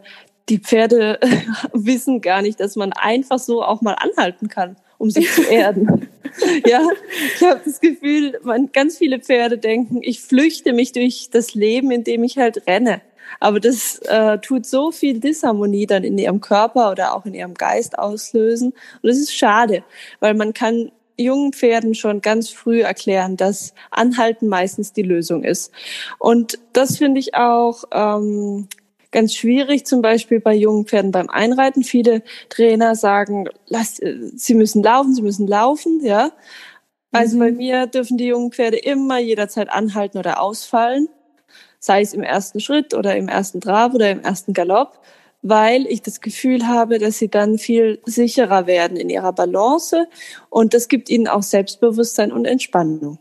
die 0.50 0.60
Pferde 0.60 1.20
wissen 1.74 2.22
gar 2.22 2.42
nicht, 2.42 2.60
dass 2.60 2.76
man 2.76 2.94
einfach 2.94 3.40
so 3.40 3.64
auch 3.64 3.82
mal 3.82 3.96
anhalten 3.96 4.50
kann, 4.50 4.76
um 5.02 5.10
sich 5.10 5.34
zu 5.34 5.42
erden. 5.42 6.08
ja, 6.68 6.88
ich 7.36 7.44
habe 7.44 7.60
das 7.66 7.82
Gefühl, 7.82 8.40
man, 8.44 8.72
ganz 8.72 9.00
viele 9.00 9.20
Pferde 9.20 9.58
denken, 9.58 10.00
ich 10.04 10.22
flüchte 10.22 10.74
mich 10.74 10.92
durch 10.92 11.30
das 11.32 11.56
Leben, 11.56 11.90
indem 11.90 12.24
ich 12.24 12.38
halt 12.38 12.68
renne. 12.68 13.02
Aber 13.40 13.60
das 13.60 13.98
äh, 14.06 14.38
tut 14.38 14.68
so 14.68 14.92
viel 14.92 15.20
Disharmonie 15.20 15.88
dann 15.88 16.04
in 16.04 16.20
ihrem 16.20 16.40
Körper 16.40 16.92
oder 16.92 17.16
auch 17.16 17.26
in 17.26 17.34
ihrem 17.34 17.56
Geist 17.56 17.98
auslösen. 17.98 18.74
Und 19.02 19.10
das 19.10 19.18
ist 19.18 19.34
schade, 19.34 19.84
weil 20.20 20.36
man 20.36 20.54
kann 20.54 20.92
jungen 21.18 21.52
Pferden 21.52 21.96
schon 21.96 22.22
ganz 22.22 22.50
früh 22.50 22.82
erklären, 22.82 23.38
dass 23.38 23.74
Anhalten 23.90 24.48
meistens 24.48 24.94
die 24.94 25.02
Lösung 25.02 25.44
ist. 25.44 25.72
Und 26.20 26.60
das 26.74 26.98
finde 26.98 27.20
ich 27.20 27.34
auch 27.34 27.86
ähm, 27.92 28.68
ganz 29.12 29.34
schwierig, 29.36 29.86
zum 29.86 30.02
Beispiel 30.02 30.40
bei 30.40 30.54
jungen 30.54 30.86
Pferden 30.86 31.12
beim 31.12 31.30
Einreiten. 31.30 31.84
Viele 31.84 32.24
Trainer 32.50 32.96
sagen, 32.96 33.48
lass, 33.68 34.00
äh, 34.00 34.16
sie 34.36 34.54
müssen 34.56 34.84
laufen, 34.84 35.14
sie 35.14 35.22
müssen 35.22 35.48
laufen, 35.48 36.02
ja. 36.04 36.32
Also 37.12 37.36
mhm. 37.36 37.40
bei 37.40 37.52
mir 37.52 37.88
dürfen 37.88 38.18
die 38.18 38.28
jungen 38.28 38.52
Pferde 38.52 38.78
immer 38.78 39.20
jederzeit 39.20 39.70
anhalten 39.70 40.18
oder 40.18 40.42
ausfallen, 40.42 41.10
sei 41.80 42.02
es 42.02 42.14
im 42.14 42.24
ersten 42.24 42.60
Schritt 42.60 42.94
oder 42.94 43.16
im 43.16 43.28
ersten 43.28 43.62
Trab 43.62 43.94
oder 43.94 44.10
im 44.12 44.22
ersten 44.22 44.54
Galopp 44.54 45.00
weil 45.42 45.88
ich 45.88 46.02
das 46.02 46.22
Gefühl 46.22 46.68
habe, 46.68 47.00
dass 47.00 47.18
sie 47.18 47.30
dann 47.30 47.58
viel 47.58 48.00
sicherer 48.06 48.68
werden 48.68 48.98
in 48.98 49.10
ihrer 49.10 49.34
Balance 49.34 50.08
und 50.50 50.74
das 50.74 50.88
gibt 50.88 51.10
ihnen 51.10 51.28
auch 51.28 51.44
Selbstbewusstsein 51.44 52.32
und 52.32 52.46
Entspannung. 52.46 53.18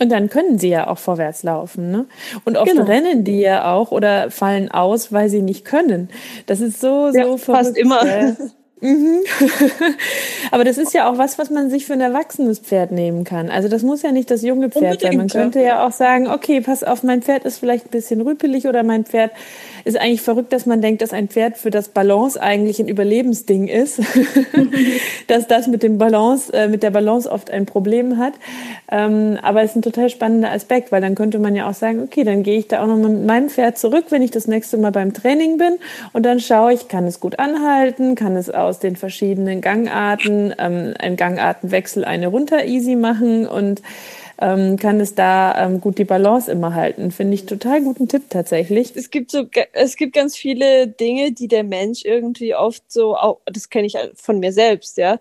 Und 0.00 0.10
dann 0.10 0.30
können 0.30 0.58
sie 0.58 0.70
ja 0.70 0.88
auch 0.88 0.98
vorwärts 0.98 1.42
laufen, 1.42 1.90
ne? 1.90 2.06
Und 2.44 2.56
oft 2.56 2.70
genau. 2.70 2.84
rennen 2.84 3.24
die 3.24 3.40
ja 3.40 3.72
auch 3.72 3.92
oder 3.92 4.30
fallen 4.30 4.70
aus, 4.70 5.12
weil 5.12 5.28
sie 5.28 5.42
nicht 5.42 5.64
können. 5.64 6.08
Das 6.46 6.60
ist 6.60 6.80
so, 6.80 7.10
so 7.12 7.18
ja, 7.18 7.24
verrückt. 7.24 7.44
Fast 7.44 7.76
immer. 7.76 8.00
Mhm. 8.82 9.20
Aber 10.50 10.64
das 10.64 10.76
ist 10.76 10.92
ja 10.92 11.08
auch 11.08 11.16
was, 11.16 11.38
was 11.38 11.50
man 11.50 11.70
sich 11.70 11.86
für 11.86 11.92
ein 11.92 12.00
erwachsenes 12.00 12.58
Pferd 12.58 12.90
nehmen 12.90 13.22
kann. 13.22 13.48
Also 13.48 13.68
das 13.68 13.82
muss 13.82 14.02
ja 14.02 14.10
nicht 14.10 14.30
das 14.30 14.42
junge 14.42 14.70
Pferd 14.70 15.02
Unbedingt, 15.02 15.02
sein. 15.02 15.16
Man 15.16 15.28
könnte 15.28 15.62
ja 15.62 15.86
auch 15.86 15.92
sagen, 15.92 16.26
okay, 16.26 16.60
pass 16.60 16.82
auf, 16.82 17.04
mein 17.04 17.22
Pferd 17.22 17.44
ist 17.44 17.58
vielleicht 17.58 17.86
ein 17.86 17.90
bisschen 17.90 18.20
rüpelig 18.20 18.66
oder 18.66 18.82
mein 18.82 19.04
Pferd 19.04 19.30
ist 19.84 19.96
eigentlich 19.96 20.22
verrückt, 20.22 20.52
dass 20.52 20.66
man 20.66 20.80
denkt, 20.80 21.00
dass 21.00 21.12
ein 21.12 21.28
Pferd 21.28 21.58
für 21.58 21.70
das 21.70 21.88
Balance 21.88 22.40
eigentlich 22.40 22.80
ein 22.80 22.88
Überlebensding 22.88 23.68
ist. 23.68 24.00
dass 25.28 25.46
das 25.46 25.68
mit 25.68 25.82
dem 25.82 25.98
Balance, 25.98 26.52
äh, 26.52 26.68
mit 26.68 26.82
der 26.82 26.90
Balance 26.90 27.30
oft 27.30 27.50
ein 27.50 27.66
Problem 27.66 28.18
hat. 28.18 28.34
Ähm, 28.90 29.38
aber 29.42 29.62
es 29.62 29.70
ist 29.70 29.76
ein 29.76 29.82
total 29.82 30.10
spannender 30.10 30.50
Aspekt, 30.50 30.92
weil 30.92 31.00
dann 31.00 31.14
könnte 31.14 31.38
man 31.38 31.54
ja 31.54 31.68
auch 31.68 31.74
sagen, 31.74 32.02
okay, 32.02 32.24
dann 32.24 32.42
gehe 32.42 32.58
ich 32.58 32.68
da 32.68 32.82
auch 32.82 32.86
nochmal 32.86 33.10
mit 33.10 33.26
meinem 33.26 33.48
Pferd 33.48 33.78
zurück, 33.78 34.06
wenn 34.10 34.22
ich 34.22 34.30
das 34.30 34.48
nächste 34.48 34.76
Mal 34.76 34.90
beim 34.90 35.14
Training 35.14 35.56
bin 35.56 35.78
und 36.12 36.24
dann 36.24 36.40
schaue 36.40 36.72
ich, 36.72 36.88
kann 36.88 37.06
es 37.06 37.20
gut 37.20 37.38
anhalten, 37.38 38.14
kann 38.14 38.36
es 38.36 38.50
aus 38.50 38.71
den 38.78 38.96
verschiedenen 38.96 39.60
Gangarten, 39.60 40.54
ähm, 40.58 40.94
einen 40.98 41.16
Gangartenwechsel 41.16 42.04
eine 42.04 42.28
runter 42.28 42.64
easy 42.64 42.96
machen 42.96 43.46
und 43.46 43.82
ähm, 44.42 44.76
kann 44.76 45.00
es 45.00 45.14
da 45.14 45.64
ähm, 45.64 45.80
gut 45.80 45.98
die 45.98 46.04
Balance 46.04 46.50
immer 46.50 46.74
halten. 46.74 47.12
Finde 47.12 47.34
ich 47.34 47.46
total 47.46 47.80
guten 47.82 48.08
Tipp 48.08 48.24
tatsächlich. 48.28 48.92
Es 48.96 49.10
gibt 49.10 49.30
so, 49.30 49.44
es 49.72 49.96
gibt 49.96 50.14
ganz 50.14 50.36
viele 50.36 50.88
Dinge, 50.88 51.32
die 51.32 51.46
der 51.46 51.62
Mensch 51.62 52.04
irgendwie 52.04 52.54
oft 52.54 52.82
so, 52.90 53.16
auch, 53.16 53.38
das 53.46 53.70
kenne 53.70 53.86
ich 53.86 53.96
von 54.14 54.40
mir 54.40 54.52
selbst, 54.52 54.96
ja. 54.96 55.18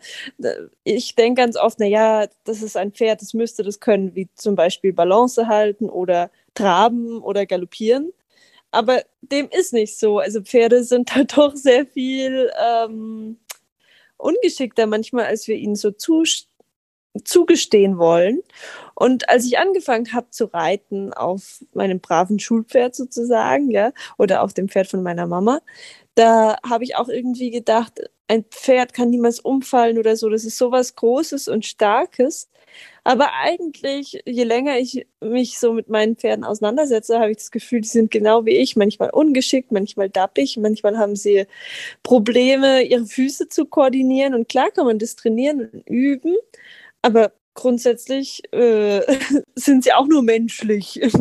Ich 0.84 1.16
denke 1.16 1.42
ganz 1.42 1.56
oft, 1.56 1.80
na 1.80 1.86
ja, 1.86 2.26
das 2.46 2.64
ist 2.64 2.76
ein 2.76 2.92
Pferd, 2.92 3.22
das 3.22 3.34
müsste 3.34 3.64
das 3.64 3.80
können, 3.80 4.16
wie 4.16 4.28
zum 4.36 4.56
Beispiel 4.56 4.92
Balance 4.92 5.48
halten 5.48 5.90
oder 5.90 6.32
traben 6.56 7.22
oder 7.22 7.46
galoppieren. 7.46 8.12
Aber 8.72 9.04
dem 9.22 9.50
ist 9.50 9.74
nicht 9.74 10.00
so. 10.00 10.20
Also 10.20 10.42
Pferde 10.42 10.84
sind 10.84 11.14
halt 11.14 11.38
doch 11.38 11.56
sehr 11.56 11.86
viel 11.86 12.52
ähm, 12.60 13.38
ungeschickter 14.18 14.88
manchmal, 14.88 15.26
als 15.26 15.48
wir 15.48 15.56
ihnen 15.56 15.76
so 15.76 15.92
zugestehen 17.24 17.98
wollen. 17.98 18.42
Und 18.96 19.30
als 19.30 19.46
ich 19.46 19.60
angefangen 19.60 20.14
habe 20.14 20.30
zu 20.30 20.46
reiten 20.46 21.14
auf 21.14 21.64
meinem 21.74 22.00
braven 22.00 22.40
Schulpferd 22.40 22.96
sozusagen, 22.96 23.72
ja, 23.72 23.92
oder 24.18 24.44
auf 24.44 24.54
dem 24.54 24.70
Pferd 24.70 24.88
von 24.88 25.04
meiner 25.04 25.28
Mama, 25.28 25.60
da 26.16 26.58
habe 26.68 26.84
ich 26.84 26.96
auch 26.96 27.10
irgendwie 27.10 27.52
gedacht, 27.52 28.02
ein 28.28 28.46
Pferd 28.46 28.94
kann 28.94 29.10
niemals 29.10 29.40
umfallen 29.42 29.98
oder 29.98 30.16
so. 30.16 30.30
Das 30.30 30.46
ist 30.46 30.58
sowas 30.58 30.96
Großes 30.96 31.48
und 31.50 31.66
Starkes. 31.66 32.50
Aber 33.04 33.30
eigentlich, 33.34 34.22
je 34.26 34.44
länger 34.44 34.78
ich 34.78 35.08
mich 35.22 35.58
so 35.58 35.74
mit 35.74 35.90
meinen 35.90 36.16
Pferden 36.16 36.44
auseinandersetze, 36.44 37.20
habe 37.20 37.32
ich 37.32 37.38
das 37.38 37.52
Gefühl, 37.52 37.82
die 37.82 37.88
sind 37.88 38.12
genau 38.12 38.46
wie 38.46 38.58
ich, 38.58 38.76
manchmal 38.76 39.10
ungeschickt, 39.10 39.72
manchmal 39.72 40.10
dappig, 40.10 40.58
manchmal 40.58 40.98
haben 40.98 41.16
sie 41.16 41.46
Probleme, 42.04 42.84
ihre 42.84 43.06
Füße 43.06 43.50
zu 43.50 43.66
koordinieren. 43.66 44.36
Und 44.36 44.50
klar 44.50 44.70
kann 44.70 44.86
man 44.86 45.00
das 45.00 45.16
trainieren 45.16 45.70
und 45.74 45.90
üben, 45.90 46.36
aber 47.02 47.32
grundsätzlich 47.56 48.44
äh, 48.54 49.02
sind 49.56 49.84
sie 49.84 49.94
auch 49.94 50.08
nur 50.08 50.22
menschlich. 50.24 51.02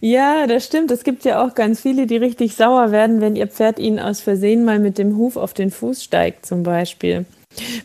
Ja, 0.00 0.46
das 0.46 0.66
stimmt. 0.66 0.90
Es 0.90 1.04
gibt 1.04 1.24
ja 1.24 1.44
auch 1.44 1.54
ganz 1.54 1.80
viele, 1.80 2.06
die 2.06 2.18
richtig 2.18 2.54
sauer 2.54 2.92
werden, 2.92 3.20
wenn 3.20 3.34
ihr 3.34 3.48
Pferd 3.48 3.78
ihnen 3.78 3.98
aus 3.98 4.20
Versehen 4.20 4.64
mal 4.64 4.78
mit 4.78 4.98
dem 4.98 5.16
Huf 5.16 5.36
auf 5.36 5.54
den 5.54 5.70
Fuß 5.70 6.04
steigt, 6.04 6.44
zum 6.44 6.62
Beispiel. 6.62 7.24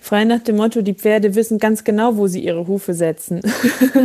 Frei 0.01 0.25
nach 0.25 0.41
dem 0.41 0.57
Motto, 0.57 0.81
die 0.81 0.93
Pferde 0.93 1.36
wissen 1.36 1.60
ganz 1.60 1.84
genau, 1.84 2.17
wo 2.17 2.27
sie 2.27 2.43
ihre 2.43 2.67
Hufe 2.67 2.93
setzen. 2.93 3.41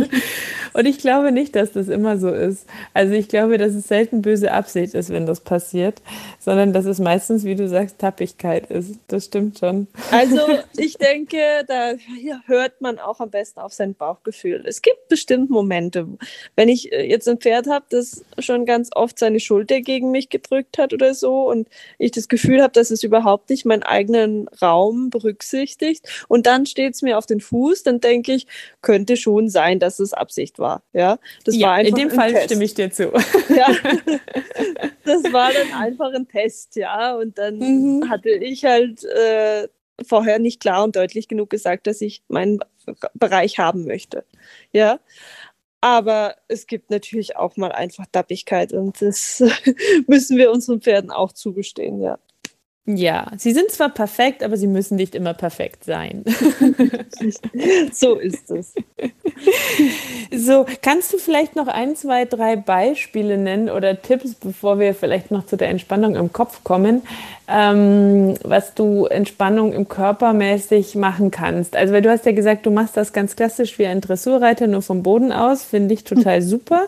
Und 0.77 0.85
ich 0.85 0.99
glaube 0.99 1.31
nicht, 1.31 1.55
dass 1.55 1.71
das 1.71 1.87
immer 1.87 2.19
so 2.19 2.29
ist. 2.29 2.67
Also 2.93 3.15
ich 3.15 3.27
glaube, 3.27 3.57
dass 3.57 3.73
es 3.73 3.87
selten 3.87 4.21
böse 4.21 4.51
Absicht 4.51 4.93
ist, 4.93 5.09
wenn 5.09 5.25
das 5.25 5.39
passiert, 5.39 6.03
sondern 6.39 6.71
dass 6.71 6.85
es 6.85 6.99
meistens, 6.99 7.45
wie 7.45 7.55
du 7.55 7.67
sagst, 7.67 7.97
Tappigkeit 7.97 8.69
ist. 8.69 8.99
Das 9.07 9.25
stimmt 9.25 9.57
schon. 9.57 9.87
Also 10.11 10.37
ich 10.77 10.99
denke, 10.99 11.39
da 11.67 11.93
hört 12.45 12.79
man 12.79 12.99
auch 12.99 13.19
am 13.19 13.31
besten 13.31 13.59
auf 13.59 13.73
sein 13.73 13.95
Bauchgefühl. 13.95 14.63
Es 14.67 14.83
gibt 14.83 15.07
bestimmt 15.07 15.49
Momente, 15.49 16.07
wenn 16.55 16.69
ich 16.69 16.91
äh, 16.91 17.09
jetzt 17.09 17.27
ein 17.27 17.39
Pferd 17.39 17.65
habe, 17.65 17.85
das 17.89 18.23
schon 18.37 18.67
ganz 18.67 18.91
oft 18.93 19.17
seine 19.17 19.39
Schulter 19.39 19.81
gegen 19.81 20.11
mich 20.11 20.29
gedrückt 20.29 20.77
hat 20.77 20.93
oder 20.93 21.15
so 21.15 21.49
und 21.49 21.67
ich 21.97 22.11
das 22.11 22.27
Gefühl 22.27 22.61
habe, 22.61 22.73
dass 22.73 22.91
es 22.91 23.01
überhaupt 23.01 23.49
nicht 23.49 23.65
meinen 23.65 23.81
eigenen 23.81 24.47
Raum 24.61 25.09
berücksichtigt 25.09 26.07
und 26.27 26.45
dann 26.45 26.67
steht 26.67 26.93
es 26.93 27.01
mir 27.01 27.17
auf 27.17 27.25
den 27.25 27.41
Fuß, 27.41 27.81
dann 27.81 27.99
denke 27.99 28.33
ich, 28.33 28.45
könnte 28.83 29.17
schon 29.17 29.49
sein, 29.49 29.79
dass 29.79 29.97
es 29.97 30.13
Absicht 30.13 30.59
war. 30.59 30.66
Ja, 30.93 31.17
das 31.45 31.55
ja, 31.55 31.67
war 31.67 31.73
einfach 31.75 31.89
in 31.89 31.95
dem 31.95 32.11
Fall 32.11 32.33
Test. 32.33 32.45
stimme 32.45 32.63
ich 32.63 32.73
dir 32.73 32.91
zu. 32.91 33.03
Ja, 33.03 33.67
das 35.05 35.23
war 35.31 35.51
dann 35.53 35.81
einfach 35.81 36.13
ein 36.13 36.27
Test, 36.27 36.75
ja, 36.75 37.15
und 37.15 37.37
dann 37.37 37.57
mhm. 37.57 38.09
hatte 38.09 38.29
ich 38.29 38.65
halt 38.65 39.03
äh, 39.03 39.67
vorher 40.05 40.39
nicht 40.39 40.59
klar 40.59 40.83
und 40.83 40.95
deutlich 40.95 41.27
genug 41.27 41.49
gesagt, 41.49 41.87
dass 41.87 42.01
ich 42.01 42.23
meinen 42.27 42.59
Bereich 43.13 43.59
haben 43.59 43.85
möchte. 43.85 44.23
Ja. 44.71 44.99
Aber 45.79 46.35
es 46.47 46.65
gibt 46.65 46.89
natürlich 46.89 47.35
auch 47.35 47.55
mal 47.55 47.71
einfach 47.71 48.05
Dappigkeit 48.11 48.73
und 48.73 48.99
das 49.01 49.43
müssen 50.07 50.37
wir 50.37 50.51
unseren 50.51 50.81
Pferden 50.81 51.11
auch 51.11 51.33
zugestehen, 51.33 52.01
ja. 52.01 52.17
Ja, 52.89 53.31
sie 53.35 53.51
sind 53.51 53.69
zwar 53.69 53.89
perfekt, 53.89 54.41
aber 54.43 54.55
sie 54.55 54.65
müssen 54.65 54.95
nicht 54.95 55.13
immer 55.13 55.33
perfekt 55.33 55.83
sein. 55.83 56.23
so 57.91 58.15
ist 58.15 58.49
es. 58.49 58.75
So, 60.33 60.65
kannst 60.81 61.11
du 61.11 61.17
vielleicht 61.17 61.57
noch 61.57 61.67
ein, 61.67 61.97
zwei, 61.97 62.23
drei 62.23 62.55
Beispiele 62.55 63.37
nennen 63.37 63.69
oder 63.69 64.01
Tipps, 64.01 64.35
bevor 64.35 64.79
wir 64.79 64.95
vielleicht 64.95 65.31
noch 65.31 65.45
zu 65.45 65.57
der 65.57 65.67
Entspannung 65.67 66.15
im 66.15 66.31
Kopf 66.31 66.63
kommen, 66.63 67.01
ähm, 67.49 68.35
was 68.43 68.73
du 68.73 69.05
Entspannung 69.05 69.71
im 69.71 69.87
Körper 69.87 70.33
mäßig 70.33 70.95
machen 70.95 71.31
kannst? 71.31 71.75
Also, 71.75 71.93
weil 71.93 72.01
du 72.01 72.09
hast 72.09 72.25
ja 72.25 72.33
gesagt, 72.33 72.65
du 72.65 72.71
machst 72.71 72.97
das 72.97 73.13
ganz 73.13 73.35
klassisch 73.35 73.79
wie 73.79 73.85
ein 73.85 74.01
Dressurreiter, 74.01 74.67
nur 74.67 74.81
vom 74.81 75.01
Boden 75.01 75.31
aus, 75.31 75.63
finde 75.63 75.93
ich 75.93 76.03
total 76.03 76.41
super. 76.43 76.87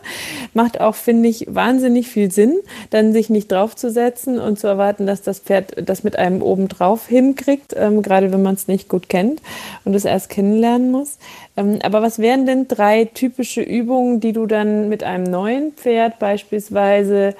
Macht 0.53 0.81
auch, 0.81 0.95
finde 0.95 1.29
ich, 1.29 1.45
wahnsinnig 1.49 2.07
viel 2.07 2.31
Sinn, 2.31 2.57
dann 2.89 3.13
sich 3.13 3.29
nicht 3.29 3.51
draufzusetzen 3.51 4.39
und 4.39 4.59
zu 4.59 4.67
erwarten, 4.67 5.07
dass 5.07 5.21
das 5.21 5.39
Pferd 5.39 5.73
das 5.87 6.03
mit 6.03 6.17
einem 6.17 6.41
obendrauf 6.41 7.07
hinkriegt, 7.07 7.73
ähm, 7.77 8.01
gerade 8.01 8.33
wenn 8.33 8.41
man 8.41 8.55
es 8.55 8.67
nicht 8.67 8.89
gut 8.89 9.07
kennt 9.07 9.41
und 9.85 9.93
es 9.95 10.03
erst 10.03 10.29
kennenlernen 10.29 10.91
muss. 10.91 11.19
Ähm, 11.55 11.79
aber 11.83 12.01
was 12.01 12.19
wären 12.19 12.45
denn 12.45 12.67
drei 12.67 13.05
typische 13.05 13.61
Übungen, 13.61 14.19
die 14.19 14.33
du 14.33 14.45
dann 14.45 14.89
mit 14.89 15.03
einem 15.03 15.23
neuen 15.23 15.71
Pferd 15.73 16.19
beispielsweise 16.19 17.35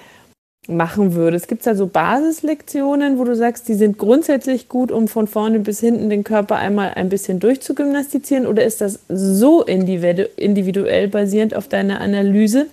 machen 0.69 1.13
würdest? 1.15 1.47
Gibt 1.47 1.61
es 1.61 1.65
da 1.65 1.75
so 1.75 1.87
Basislektionen, 1.87 3.17
wo 3.19 3.23
du 3.23 3.35
sagst, 3.35 3.67
die 3.67 3.73
sind 3.73 3.97
grundsätzlich 3.97 4.69
gut, 4.69 4.91
um 4.91 5.07
von 5.07 5.27
vorne 5.27 5.59
bis 5.59 5.79
hinten 5.79 6.09
den 6.09 6.23
Körper 6.23 6.55
einmal 6.55 6.93
ein 6.95 7.09
bisschen 7.09 7.39
durchzugymnastizieren? 7.39 8.47
Oder 8.47 8.63
ist 8.63 8.81
das 8.81 8.99
so 9.09 9.63
individuell 9.63 11.07
basierend 11.07 11.55
auf 11.55 11.67
deiner 11.67 12.01
Analyse, 12.01 12.67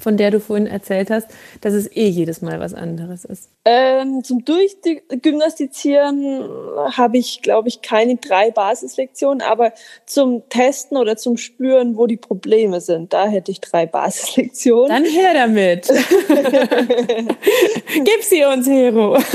von 0.00 0.16
der 0.16 0.30
du 0.30 0.40
vorhin 0.40 0.66
erzählt 0.66 1.10
hast, 1.10 1.28
dass 1.60 1.74
es 1.74 1.94
eh 1.94 2.08
jedes 2.08 2.42
Mal 2.42 2.60
was 2.60 2.74
anderes 2.74 3.24
ist? 3.24 3.50
Ähm, 3.64 4.22
zum 4.24 4.44
Durchgymnastizieren 4.44 6.48
habe 6.92 7.18
ich, 7.18 7.42
glaube 7.42 7.68
ich, 7.68 7.82
keine 7.82 8.16
drei 8.16 8.50
Basislektionen, 8.50 9.42
aber 9.42 9.72
zum 10.06 10.48
Testen 10.48 10.96
oder 10.96 11.16
zum 11.16 11.36
Spüren, 11.36 11.96
wo 11.96 12.06
die 12.06 12.16
Probleme 12.16 12.80
sind, 12.80 13.12
da 13.12 13.26
hätte 13.26 13.50
ich 13.50 13.60
drei 13.60 13.86
Basislektionen. 13.86 14.88
Dann 14.88 15.04
her 15.04 15.34
damit. 15.34 15.88
Gib 17.94 18.22
sie 18.22 18.44
uns, 18.44 18.66
Hero. 18.66 19.18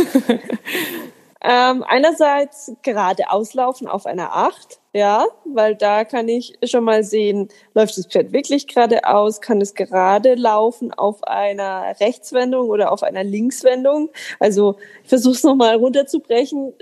ähm, 1.43 1.83
einerseits 1.87 2.73
gerade 2.83 3.29
auslaufen 3.31 3.87
auf 3.87 4.05
einer 4.05 4.35
Acht 4.35 4.79
ja, 4.95 5.25
weil 5.45 5.75
da 5.75 6.05
kann 6.05 6.27
ich 6.29 6.53
schon 6.65 6.83
mal 6.83 7.03
sehen, 7.03 7.49
läuft 7.73 7.97
das 7.97 8.05
Pferd 8.05 8.31
wirklich 8.31 8.67
geradeaus, 8.67 9.41
kann 9.41 9.59
es 9.59 9.73
gerade 9.73 10.35
laufen 10.35 10.93
auf 10.93 11.23
einer 11.23 11.95
Rechtswendung 11.99 12.69
oder 12.69 12.91
auf 12.91 13.01
einer 13.01 13.23
Linkswendung. 13.23 14.11
Also 14.39 14.77
ich 15.03 15.09
versuche 15.09 15.33
es 15.33 15.43
nochmal 15.43 15.77
runterzubrechen, 15.77 16.73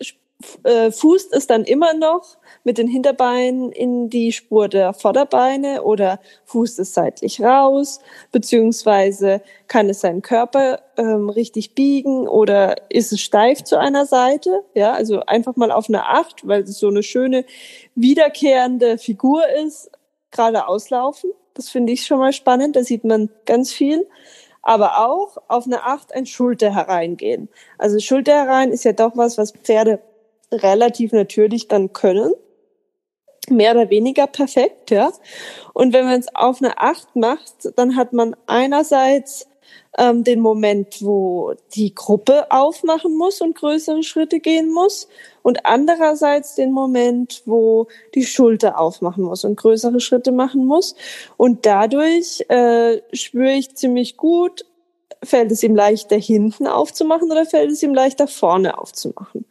äh, 0.63 0.91
fußt 0.91 1.34
es 1.34 1.47
dann 1.47 1.63
immer 1.63 1.93
noch 1.93 2.38
mit 2.63 2.77
den 2.77 2.88
Hinterbeinen 2.88 3.71
in 3.71 4.10
die 4.10 4.32
Spur 4.32 4.67
der 4.67 4.93
Vorderbeine 4.93 5.84
oder 5.84 6.19
fußt 6.45 6.80
es 6.80 6.93
seitlich 6.93 7.41
raus, 7.41 7.99
beziehungsweise 8.32 9.41
kann 9.67 9.89
es 9.89 10.01
seinen 10.01 10.21
Körper 10.21 10.82
ähm, 10.97 11.30
richtig 11.30 11.75
biegen 11.75 12.27
oder 12.27 12.75
ist 12.89 13.12
es 13.12 13.21
steif 13.21 13.63
zu 13.63 13.80
einer 13.80 14.06
Seite, 14.06 14.63
ja, 14.73 14.93
also 14.93 15.21
einfach 15.21 15.56
mal 15.56 15.71
auf 15.71 15.88
eine 15.88 16.06
Acht, 16.08 16.47
weil 16.47 16.62
es 16.62 16.80
so 16.80 16.88
eine 16.88 17.04
schöne 17.04 17.45
wiederkehrende 17.95 18.97
Figur 18.97 19.43
ist, 19.65 19.91
gerade 20.32 20.67
auslaufen. 20.67 21.32
Das 21.54 21.69
finde 21.69 21.93
ich 21.93 22.06
schon 22.06 22.19
mal 22.19 22.34
spannend, 22.34 22.75
da 22.75 22.84
sieht 22.84 23.04
man 23.04 23.30
ganz 23.45 23.71
viel 23.73 24.08
aber 24.62 24.99
auch 24.99 25.38
auf 25.47 25.65
eine 25.65 25.84
Acht 25.84 26.13
ein 26.13 26.25
Schulter 26.25 26.73
hereingehen. 26.73 27.49
Also 27.77 27.99
Schulter 27.99 28.34
herein 28.34 28.71
ist 28.71 28.84
ja 28.84 28.93
doch 28.93 29.17
was, 29.17 29.38
was 29.38 29.51
Pferde 29.51 29.99
relativ 30.52 31.12
natürlich 31.12 31.68
dann 31.68 31.94
können. 31.94 32.34
Mehr 33.50 33.72
oder 33.76 33.90
weniger 33.90 34.28
perfekt, 34.28 34.92
ja. 34.92 35.12
Und 35.74 35.94
wenn 35.94 36.06
man 36.06 36.20
es 36.20 36.34
auf 36.36 36.62
eine 36.62 36.78
Acht 36.78 37.16
macht, 37.16 37.76
dann 37.76 37.96
hat 37.96 38.14
man 38.14 38.36
einerseits 38.46 39.48
ähm, 39.98 40.24
den 40.24 40.40
Moment, 40.40 41.02
wo 41.02 41.54
die 41.76 41.94
Gruppe 41.94 42.52
aufmachen 42.52 43.16
muss 43.16 43.42
und 43.42 43.56
größere 43.56 44.04
Schritte 44.04 44.40
gehen 44.40 44.72
muss 44.72 45.08
und 45.42 45.66
andererseits 45.66 46.56
den 46.56 46.72
Moment, 46.72 47.44
wo 47.46 47.88
die 48.16 48.26
Schulter 48.26 48.80
aufmachen 48.80 49.24
muss 49.24 49.44
und 49.44 49.58
größere 49.58 50.00
Schritte 50.00 50.32
machen 50.32 50.66
muss. 50.66 50.96
Und 51.38 51.66
dadurch 51.66 52.46
äh, 52.50 53.02
spüre 53.14 53.52
ich 53.52 53.76
ziemlich 53.76 54.18
gut, 54.18 54.66
fällt 55.24 55.52
es 55.52 55.64
ihm 55.64 55.76
leichter 55.76 56.18
hinten 56.18 56.68
aufzumachen 56.68 57.32
oder 57.32 57.46
fällt 57.46 57.72
es 57.72 57.84
ihm 57.84 57.94
leichter 57.94 58.28
vorne 58.28 58.78
aufzumachen. 58.78 59.46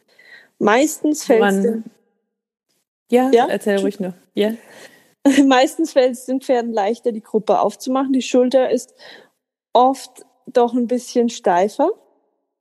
Meistens 0.61 1.25
fällt 1.25 1.43
es 1.43 1.61
den, 1.63 1.83
ja, 3.09 3.31
ja, 3.31 3.47
erzähl 3.47 3.79
ruhig 3.79 3.99
noch. 3.99 4.13
Ja. 4.35 4.53
Meistens 5.45 5.93
fällt 5.93 6.13
es 6.13 6.25
den 6.25 6.39
Pferden 6.39 6.71
leichter, 6.71 7.11
die 7.11 7.23
Gruppe 7.23 7.59
aufzumachen. 7.59 8.13
Die 8.13 8.21
Schulter 8.21 8.69
ist 8.69 8.93
oft 9.73 10.23
doch 10.45 10.73
ein 10.73 10.87
bisschen 10.87 11.29
steifer 11.29 11.89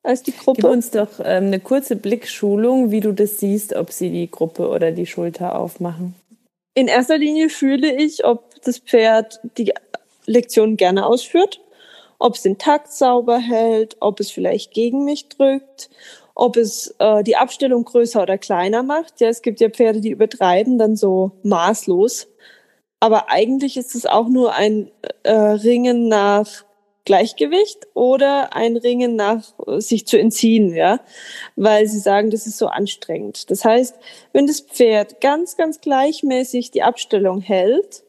als 0.02 0.22
die 0.22 0.32
Gruppe. 0.32 0.62
Gib 0.62 0.70
uns 0.70 0.90
doch 0.90 1.20
ähm, 1.20 1.46
eine 1.46 1.60
kurze 1.60 1.94
Blickschulung, 1.94 2.90
wie 2.90 3.00
du 3.00 3.12
das 3.12 3.38
siehst, 3.38 3.74
ob 3.76 3.92
sie 3.92 4.10
die 4.10 4.30
Gruppe 4.30 4.68
oder 4.68 4.92
die 4.92 5.06
Schulter 5.06 5.58
aufmachen. 5.58 6.14
In 6.72 6.88
erster 6.88 7.18
Linie 7.18 7.50
fühle 7.50 7.94
ich, 7.94 8.24
ob 8.24 8.62
das 8.62 8.78
Pferd 8.78 9.40
die 9.58 9.74
Lektion 10.24 10.78
gerne 10.78 11.04
ausführt, 11.04 11.60
ob 12.18 12.36
es 12.36 12.42
den 12.42 12.56
Takt 12.56 12.92
sauber 12.92 13.38
hält, 13.38 13.96
ob 14.00 14.20
es 14.20 14.30
vielleicht 14.30 14.72
gegen 14.72 15.04
mich 15.04 15.28
drückt, 15.28 15.90
ob 16.40 16.56
es 16.56 16.94
äh, 16.98 17.22
die 17.22 17.36
Abstellung 17.36 17.84
größer 17.84 18.22
oder 18.22 18.38
kleiner 18.38 18.82
macht. 18.82 19.20
Ja, 19.20 19.28
es 19.28 19.42
gibt 19.42 19.60
ja 19.60 19.68
Pferde, 19.68 20.00
die 20.00 20.08
übertreiben 20.08 20.78
dann 20.78 20.96
so 20.96 21.32
maßlos. 21.42 22.28
Aber 22.98 23.30
eigentlich 23.30 23.76
ist 23.76 23.94
es 23.94 24.06
auch 24.06 24.26
nur 24.28 24.54
ein 24.54 24.90
äh, 25.22 25.32
Ringen 25.32 26.08
nach 26.08 26.64
Gleichgewicht 27.04 27.88
oder 27.92 28.54
ein 28.56 28.78
Ringen 28.78 29.16
nach 29.16 29.52
äh, 29.66 29.80
sich 29.80 30.06
zu 30.06 30.18
entziehen, 30.18 30.74
ja, 30.74 31.00
weil 31.56 31.86
sie 31.86 31.98
sagen, 31.98 32.30
das 32.30 32.46
ist 32.46 32.56
so 32.56 32.68
anstrengend. 32.68 33.50
Das 33.50 33.66
heißt, 33.66 33.96
wenn 34.32 34.46
das 34.46 34.60
Pferd 34.60 35.20
ganz, 35.20 35.58
ganz 35.58 35.82
gleichmäßig 35.82 36.70
die 36.70 36.82
Abstellung 36.82 37.42
hält, 37.42 38.02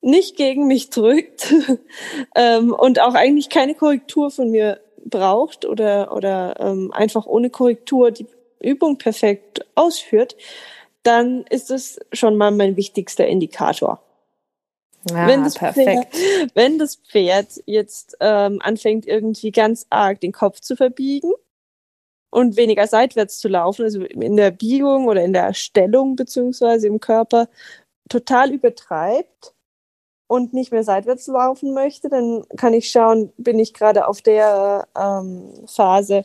nicht 0.00 0.36
gegen 0.36 0.66
mich 0.66 0.88
drückt 0.88 1.52
ähm, 2.34 2.72
und 2.72 3.00
auch 3.00 3.14
eigentlich 3.14 3.50
keine 3.50 3.74
Korrektur 3.74 4.30
von 4.30 4.50
mir 4.50 4.80
braucht 5.08 5.64
oder, 5.64 6.12
oder 6.12 6.58
ähm, 6.60 6.92
einfach 6.92 7.26
ohne 7.26 7.50
Korrektur 7.50 8.10
die 8.10 8.26
Übung 8.60 8.98
perfekt 8.98 9.64
ausführt, 9.74 10.36
dann 11.02 11.44
ist 11.50 11.70
es 11.70 11.98
schon 12.12 12.36
mal 12.36 12.50
mein 12.50 12.76
wichtigster 12.76 13.26
Indikator. 13.26 14.00
Ah, 15.12 15.28
wenn, 15.28 15.44
das 15.44 15.54
perfekt. 15.54 16.14
Pferd, 16.16 16.50
wenn 16.54 16.78
das 16.78 16.96
Pferd 16.96 17.62
jetzt 17.66 18.16
ähm, 18.20 18.60
anfängt, 18.60 19.06
irgendwie 19.06 19.52
ganz 19.52 19.86
arg 19.88 20.20
den 20.20 20.32
Kopf 20.32 20.60
zu 20.60 20.74
verbiegen 20.74 21.32
und 22.30 22.56
weniger 22.56 22.88
seitwärts 22.88 23.38
zu 23.38 23.46
laufen, 23.46 23.84
also 23.84 24.02
in 24.02 24.36
der 24.36 24.50
Biegung 24.50 25.06
oder 25.06 25.24
in 25.24 25.32
der 25.32 25.54
Stellung 25.54 26.16
beziehungsweise 26.16 26.88
im 26.88 26.98
Körper 26.98 27.48
total 28.08 28.52
übertreibt, 28.52 29.54
und 30.28 30.52
nicht 30.52 30.72
mehr 30.72 30.82
seitwärts 30.82 31.26
laufen 31.26 31.72
möchte, 31.74 32.08
dann 32.08 32.44
kann 32.56 32.74
ich 32.74 32.90
schauen, 32.90 33.32
bin 33.36 33.58
ich 33.58 33.74
gerade 33.74 34.08
auf 34.08 34.22
der 34.22 34.88
ähm, 34.98 35.52
Phase, 35.66 36.24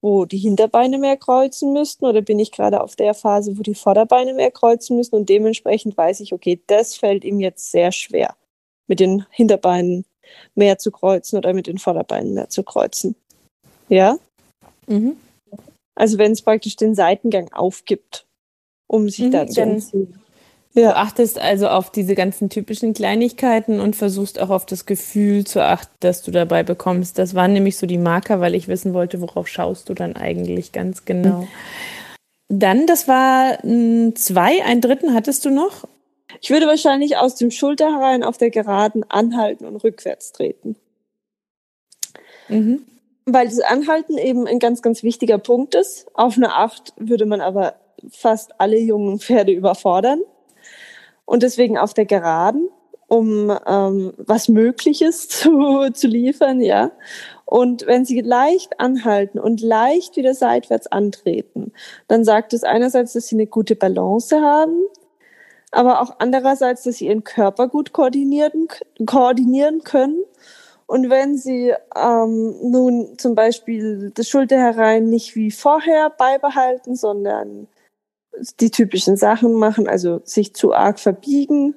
wo 0.00 0.24
die 0.24 0.38
Hinterbeine 0.38 0.98
mehr 0.98 1.16
kreuzen 1.16 1.72
müssten 1.72 2.06
oder 2.06 2.22
bin 2.22 2.38
ich 2.38 2.52
gerade 2.52 2.80
auf 2.80 2.96
der 2.96 3.14
Phase, 3.14 3.58
wo 3.58 3.62
die 3.62 3.74
Vorderbeine 3.74 4.34
mehr 4.34 4.50
kreuzen 4.50 4.96
müssen 4.96 5.14
und 5.14 5.28
dementsprechend 5.28 5.96
weiß 5.96 6.20
ich, 6.20 6.32
okay, 6.32 6.60
das 6.66 6.96
fällt 6.96 7.24
ihm 7.24 7.40
jetzt 7.40 7.70
sehr 7.70 7.92
schwer. 7.92 8.34
mit 8.86 8.98
den 8.98 9.24
Hinterbeinen 9.30 10.04
mehr 10.56 10.78
zu 10.78 10.90
kreuzen 10.90 11.36
oder 11.36 11.54
mit 11.54 11.68
den 11.68 11.78
Vorderbeinen 11.78 12.34
mehr 12.34 12.48
zu 12.48 12.64
kreuzen. 12.64 13.14
Ja? 13.88 14.18
Mhm. 14.88 15.16
Also 15.94 16.18
wenn 16.18 16.32
es 16.32 16.42
praktisch 16.42 16.76
den 16.76 16.94
Seitengang 16.94 17.52
aufgibt, 17.52 18.26
um 18.88 19.08
sich 19.08 19.26
mhm, 19.26 19.30
dann 19.30 19.80
zu 19.80 20.08
ja. 20.74 20.90
Du 20.90 20.96
achtest 20.96 21.38
also 21.38 21.68
auf 21.68 21.90
diese 21.90 22.14
ganzen 22.14 22.48
typischen 22.48 22.94
Kleinigkeiten 22.94 23.80
und 23.80 23.96
versuchst 23.96 24.38
auch 24.40 24.50
auf 24.50 24.66
das 24.66 24.86
Gefühl 24.86 25.44
zu 25.44 25.64
achten, 25.64 25.92
das 25.98 26.22
du 26.22 26.30
dabei 26.30 26.62
bekommst. 26.62 27.18
Das 27.18 27.34
waren 27.34 27.52
nämlich 27.52 27.76
so 27.76 27.86
die 27.86 27.98
Marker, 27.98 28.40
weil 28.40 28.54
ich 28.54 28.68
wissen 28.68 28.94
wollte, 28.94 29.20
worauf 29.20 29.48
schaust 29.48 29.88
du 29.88 29.94
dann 29.94 30.14
eigentlich 30.14 30.70
ganz 30.70 31.04
genau. 31.04 31.40
Mhm. 31.40 31.48
Dann, 32.48 32.86
das 32.86 33.08
war 33.08 33.58
zwei, 34.14 34.64
einen 34.64 34.80
dritten 34.80 35.14
hattest 35.14 35.44
du 35.44 35.50
noch? 35.50 35.88
Ich 36.40 36.50
würde 36.50 36.66
wahrscheinlich 36.66 37.16
aus 37.16 37.34
dem 37.34 37.50
Schulter 37.50 37.92
herein 37.92 38.22
auf 38.22 38.38
der 38.38 38.50
Geraden 38.50 39.04
anhalten 39.08 39.64
und 39.64 39.76
rückwärts 39.76 40.32
treten. 40.32 40.76
Mhm. 42.48 42.82
Weil 43.26 43.46
das 43.46 43.60
Anhalten 43.60 44.18
eben 44.18 44.46
ein 44.46 44.60
ganz, 44.60 44.82
ganz 44.82 45.02
wichtiger 45.02 45.38
Punkt 45.38 45.74
ist. 45.74 46.06
Auf 46.14 46.36
eine 46.36 46.54
Acht 46.54 46.92
würde 46.96 47.26
man 47.26 47.40
aber 47.40 47.74
fast 48.08 48.60
alle 48.60 48.78
jungen 48.78 49.18
Pferde 49.18 49.52
überfordern 49.52 50.20
und 51.30 51.44
deswegen 51.44 51.78
auf 51.78 51.94
der 51.94 52.06
Geraden, 52.06 52.70
um 53.06 53.56
ähm, 53.64 54.14
was 54.16 54.48
Mögliches 54.48 55.28
zu, 55.28 55.88
zu 55.92 56.08
liefern, 56.08 56.60
ja. 56.60 56.90
Und 57.44 57.86
wenn 57.86 58.04
sie 58.04 58.20
leicht 58.20 58.80
anhalten 58.80 59.38
und 59.38 59.60
leicht 59.60 60.16
wieder 60.16 60.34
seitwärts 60.34 60.88
antreten, 60.88 61.72
dann 62.08 62.24
sagt 62.24 62.52
es 62.52 62.64
einerseits, 62.64 63.12
dass 63.12 63.28
sie 63.28 63.36
eine 63.36 63.46
gute 63.46 63.76
Balance 63.76 64.40
haben, 64.40 64.82
aber 65.70 66.00
auch 66.02 66.16
andererseits, 66.18 66.82
dass 66.82 66.96
sie 66.96 67.06
ihren 67.06 67.22
Körper 67.22 67.68
gut 67.68 67.92
koordinieren, 67.92 68.66
koordinieren 69.06 69.84
können. 69.84 70.24
Und 70.88 71.10
wenn 71.10 71.36
sie 71.36 71.72
ähm, 71.94 72.56
nun 72.60 73.18
zum 73.18 73.36
Beispiel 73.36 74.10
das 74.16 74.28
Schulter 74.28 74.58
herein 74.58 75.08
nicht 75.08 75.36
wie 75.36 75.52
vorher 75.52 76.10
beibehalten, 76.10 76.96
sondern 76.96 77.68
die 78.60 78.70
typischen 78.70 79.16
Sachen 79.16 79.54
machen, 79.54 79.88
also 79.88 80.20
sich 80.24 80.54
zu 80.54 80.72
arg 80.72 80.98
verbiegen, 80.98 81.74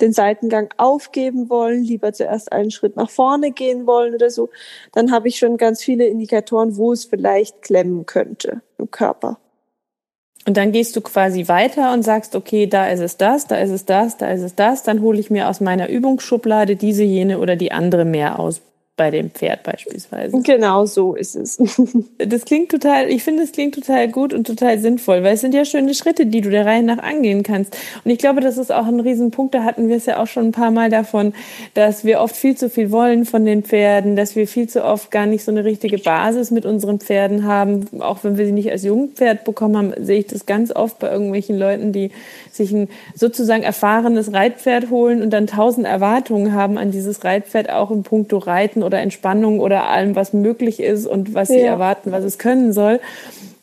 den 0.00 0.12
Seitengang 0.12 0.70
aufgeben 0.76 1.50
wollen, 1.50 1.82
lieber 1.82 2.12
zuerst 2.12 2.52
einen 2.52 2.70
Schritt 2.70 2.96
nach 2.96 3.10
vorne 3.10 3.52
gehen 3.52 3.86
wollen 3.86 4.14
oder 4.14 4.30
so, 4.30 4.48
dann 4.92 5.12
habe 5.12 5.28
ich 5.28 5.38
schon 5.38 5.56
ganz 5.56 5.82
viele 5.82 6.06
Indikatoren, 6.06 6.76
wo 6.76 6.92
es 6.92 7.04
vielleicht 7.04 7.62
klemmen 7.62 8.06
könnte 8.06 8.62
im 8.78 8.90
Körper. 8.90 9.38
Und 10.46 10.56
dann 10.56 10.72
gehst 10.72 10.96
du 10.96 11.02
quasi 11.02 11.48
weiter 11.48 11.92
und 11.92 12.02
sagst, 12.02 12.34
okay, 12.34 12.66
da 12.66 12.88
ist 12.88 13.00
es 13.00 13.18
das, 13.18 13.46
da 13.46 13.56
ist 13.58 13.70
es 13.70 13.84
das, 13.84 14.16
da 14.16 14.30
ist 14.30 14.40
es 14.40 14.54
das, 14.54 14.82
dann 14.82 15.02
hole 15.02 15.20
ich 15.20 15.30
mir 15.30 15.48
aus 15.48 15.60
meiner 15.60 15.90
Übungsschublade 15.90 16.76
diese, 16.76 17.02
jene 17.02 17.38
oder 17.38 17.56
die 17.56 17.72
andere 17.72 18.06
mehr 18.06 18.38
aus 18.38 18.62
bei 19.00 19.10
dem 19.10 19.30
Pferd 19.30 19.62
beispielsweise. 19.62 20.42
Genau 20.42 20.84
so 20.84 21.14
ist 21.14 21.34
es. 21.34 21.58
Das 22.18 22.44
klingt 22.44 22.70
total, 22.70 23.08
ich 23.08 23.22
finde, 23.22 23.42
es 23.42 23.52
klingt 23.52 23.74
total 23.74 24.08
gut 24.08 24.34
und 24.34 24.46
total 24.46 24.78
sinnvoll, 24.78 25.22
weil 25.22 25.34
es 25.34 25.40
sind 25.40 25.54
ja 25.54 25.64
schöne 25.64 25.94
Schritte, 25.94 26.26
die 26.26 26.42
du 26.42 26.50
der 26.50 26.66
Reihe 26.66 26.82
nach 26.82 26.98
angehen 26.98 27.42
kannst. 27.42 27.76
Und 28.04 28.10
ich 28.10 28.18
glaube, 28.18 28.42
das 28.42 28.58
ist 28.58 28.70
auch 28.70 28.86
ein 28.86 29.00
Riesenpunkt, 29.00 29.54
da 29.54 29.64
hatten 29.64 29.88
wir 29.88 29.96
es 29.96 30.04
ja 30.04 30.22
auch 30.22 30.26
schon 30.26 30.48
ein 30.48 30.52
paar 30.52 30.70
Mal 30.70 30.90
davon, 30.90 31.32
dass 31.72 32.04
wir 32.04 32.20
oft 32.20 32.36
viel 32.36 32.56
zu 32.56 32.68
viel 32.68 32.90
wollen 32.90 33.24
von 33.24 33.46
den 33.46 33.62
Pferden, 33.62 34.16
dass 34.16 34.36
wir 34.36 34.46
viel 34.46 34.68
zu 34.68 34.84
oft 34.84 35.10
gar 35.10 35.24
nicht 35.24 35.44
so 35.44 35.50
eine 35.50 35.64
richtige 35.64 35.96
Basis 35.96 36.50
mit 36.50 36.66
unseren 36.66 37.00
Pferden 37.00 37.44
haben. 37.44 37.86
Auch 38.00 38.22
wenn 38.22 38.36
wir 38.36 38.44
sie 38.44 38.52
nicht 38.52 38.70
als 38.70 38.84
Jungpferd 38.84 39.44
bekommen 39.44 39.76
haben, 39.76 40.04
sehe 40.04 40.20
ich 40.20 40.26
das 40.26 40.44
ganz 40.44 40.72
oft 40.76 40.98
bei 40.98 41.10
irgendwelchen 41.10 41.58
Leuten, 41.58 41.92
die 41.92 42.10
sich 42.52 42.70
ein 42.72 42.88
sozusagen 43.14 43.62
erfahrenes 43.62 44.34
Reitpferd 44.34 44.90
holen 44.90 45.22
und 45.22 45.30
dann 45.30 45.46
tausend 45.46 45.86
Erwartungen 45.86 46.52
haben 46.52 46.76
an 46.76 46.90
dieses 46.90 47.24
Reitpferd, 47.24 47.70
auch 47.70 47.90
im 47.90 48.02
Punkto 48.02 48.36
Reiten 48.38 48.82
oder 48.90 49.00
Entspannung 49.00 49.60
oder 49.60 49.88
allem, 49.88 50.16
was 50.16 50.32
möglich 50.32 50.80
ist 50.80 51.06
und 51.06 51.32
was 51.32 51.46
sie 51.46 51.60
erwarten, 51.60 52.10
was 52.10 52.24
es 52.24 52.38
können 52.38 52.72
soll. 52.72 52.98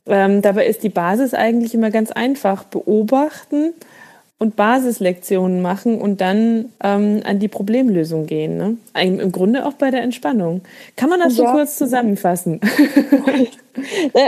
Ähm, 0.05 0.41
dabei 0.41 0.67
ist 0.67 0.83
die 0.83 0.89
Basis 0.89 1.33
eigentlich 1.33 1.73
immer 1.73 1.91
ganz 1.91 2.11
einfach. 2.11 2.63
Beobachten 2.63 3.73
und 4.39 4.55
Basislektionen 4.55 5.61
machen 5.61 5.99
und 5.99 6.21
dann 6.21 6.69
ähm, 6.81 7.21
an 7.25 7.39
die 7.39 7.49
Problemlösung 7.49 8.25
gehen. 8.25 8.55
Ne? 8.57 8.77
Im 9.01 9.31
Grunde 9.33 9.65
auch 9.65 9.73
bei 9.73 9.91
der 9.91 10.01
Entspannung. 10.01 10.61
Kann 10.95 11.09
man 11.09 11.19
das 11.19 11.37
ja. 11.37 11.45
so 11.45 11.51
kurz 11.51 11.77
zusammenfassen? 11.77 12.61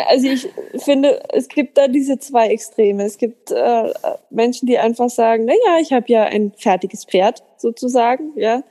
also 0.08 0.28
ich 0.28 0.50
finde, 0.78 1.22
es 1.34 1.48
gibt 1.48 1.78
da 1.78 1.88
diese 1.88 2.20
zwei 2.20 2.50
Extreme. 2.50 3.04
Es 3.04 3.18
gibt 3.18 3.52
äh, 3.52 3.94
Menschen, 4.30 4.68
die 4.68 4.78
einfach 4.78 5.10
sagen, 5.10 5.46
na 5.46 5.54
ja, 5.66 5.80
ich 5.82 5.94
habe 5.94 6.06
ja 6.08 6.24
ein 6.24 6.54
fertiges 6.58 7.06
Pferd 7.06 7.44
sozusagen, 7.60 8.32
ja. 8.36 8.64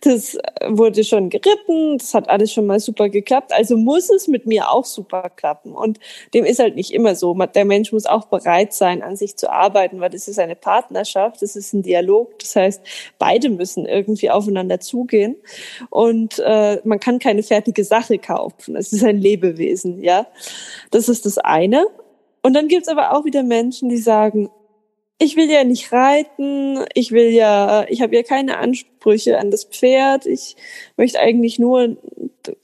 Das 0.00 0.38
wurde 0.66 1.04
schon 1.04 1.30
geritten, 1.30 1.98
das 1.98 2.14
hat 2.14 2.28
alles 2.28 2.52
schon 2.52 2.66
mal 2.66 2.80
super 2.80 3.08
geklappt, 3.08 3.52
also 3.52 3.76
muss 3.76 4.10
es 4.10 4.28
mit 4.28 4.46
mir 4.46 4.70
auch 4.70 4.84
super 4.84 5.30
klappen. 5.34 5.72
Und 5.72 5.98
dem 6.34 6.44
ist 6.44 6.58
halt 6.58 6.76
nicht 6.76 6.92
immer 6.92 7.14
so. 7.14 7.34
Der 7.34 7.64
Mensch 7.64 7.92
muss 7.92 8.06
auch 8.06 8.26
bereit 8.26 8.72
sein, 8.72 9.02
an 9.02 9.16
sich 9.16 9.36
zu 9.36 9.50
arbeiten, 9.50 10.00
weil 10.00 10.10
das 10.10 10.28
ist 10.28 10.38
eine 10.38 10.56
Partnerschaft, 10.56 11.42
das 11.42 11.56
ist 11.56 11.72
ein 11.72 11.82
Dialog. 11.82 12.38
Das 12.38 12.56
heißt, 12.56 12.82
beide 13.18 13.48
müssen 13.48 13.86
irgendwie 13.86 14.30
aufeinander 14.30 14.80
zugehen. 14.80 15.36
Und 15.90 16.38
äh, 16.44 16.80
man 16.84 17.00
kann 17.00 17.18
keine 17.18 17.42
fertige 17.42 17.84
Sache 17.84 18.18
kaufen. 18.18 18.76
Es 18.76 18.92
ist 18.92 19.04
ein 19.04 19.18
Lebewesen, 19.18 20.02
ja. 20.02 20.25
Das 20.90 21.08
ist 21.08 21.26
das 21.26 21.38
eine. 21.38 21.86
Und 22.42 22.54
dann 22.54 22.68
gibt's 22.68 22.88
aber 22.88 23.12
auch 23.16 23.24
wieder 23.24 23.42
Menschen, 23.42 23.88
die 23.88 23.98
sagen, 23.98 24.50
ich 25.18 25.36
will 25.36 25.50
ja 25.50 25.64
nicht 25.64 25.92
reiten, 25.92 26.84
ich 26.94 27.10
will 27.10 27.30
ja, 27.30 27.86
ich 27.88 28.02
habe 28.02 28.14
ja 28.14 28.22
keine 28.22 28.58
Ansprüche 28.58 29.38
an 29.38 29.50
das 29.50 29.64
Pferd, 29.64 30.26
ich 30.26 30.56
möchte 30.96 31.18
eigentlich 31.18 31.58
nur 31.58 31.96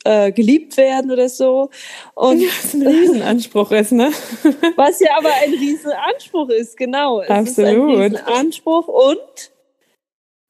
äh, 0.05 0.33
geliebt 0.33 0.77
werden 0.77 1.11
oder 1.11 1.29
so. 1.29 1.71
Und 2.15 2.43
was 2.43 2.75
ein 2.75 2.87
Riesenanspruch 2.87 3.71
ist, 3.73 3.93
ne? 3.93 4.11
was 4.77 5.01
ja 5.01 5.17
aber 5.17 5.31
ein 5.43 5.55
Riesenanspruch 5.55 6.51
ist, 6.51 6.77
genau. 6.77 7.23
Es 7.23 7.31
Absolut. 7.31 7.69
Ist 7.69 7.99
ein 7.99 8.17
Riesenanspruch 8.17 8.89
und 8.89 9.51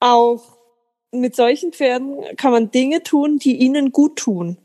auch 0.01 0.43
mit 1.13 1.37
solchen 1.37 1.73
Pferden 1.73 2.17
kann 2.37 2.51
man 2.51 2.71
Dinge 2.71 3.03
tun, 3.03 3.39
die 3.39 3.57
ihnen 3.59 3.93
gut 3.93 4.17
tun. 4.17 4.57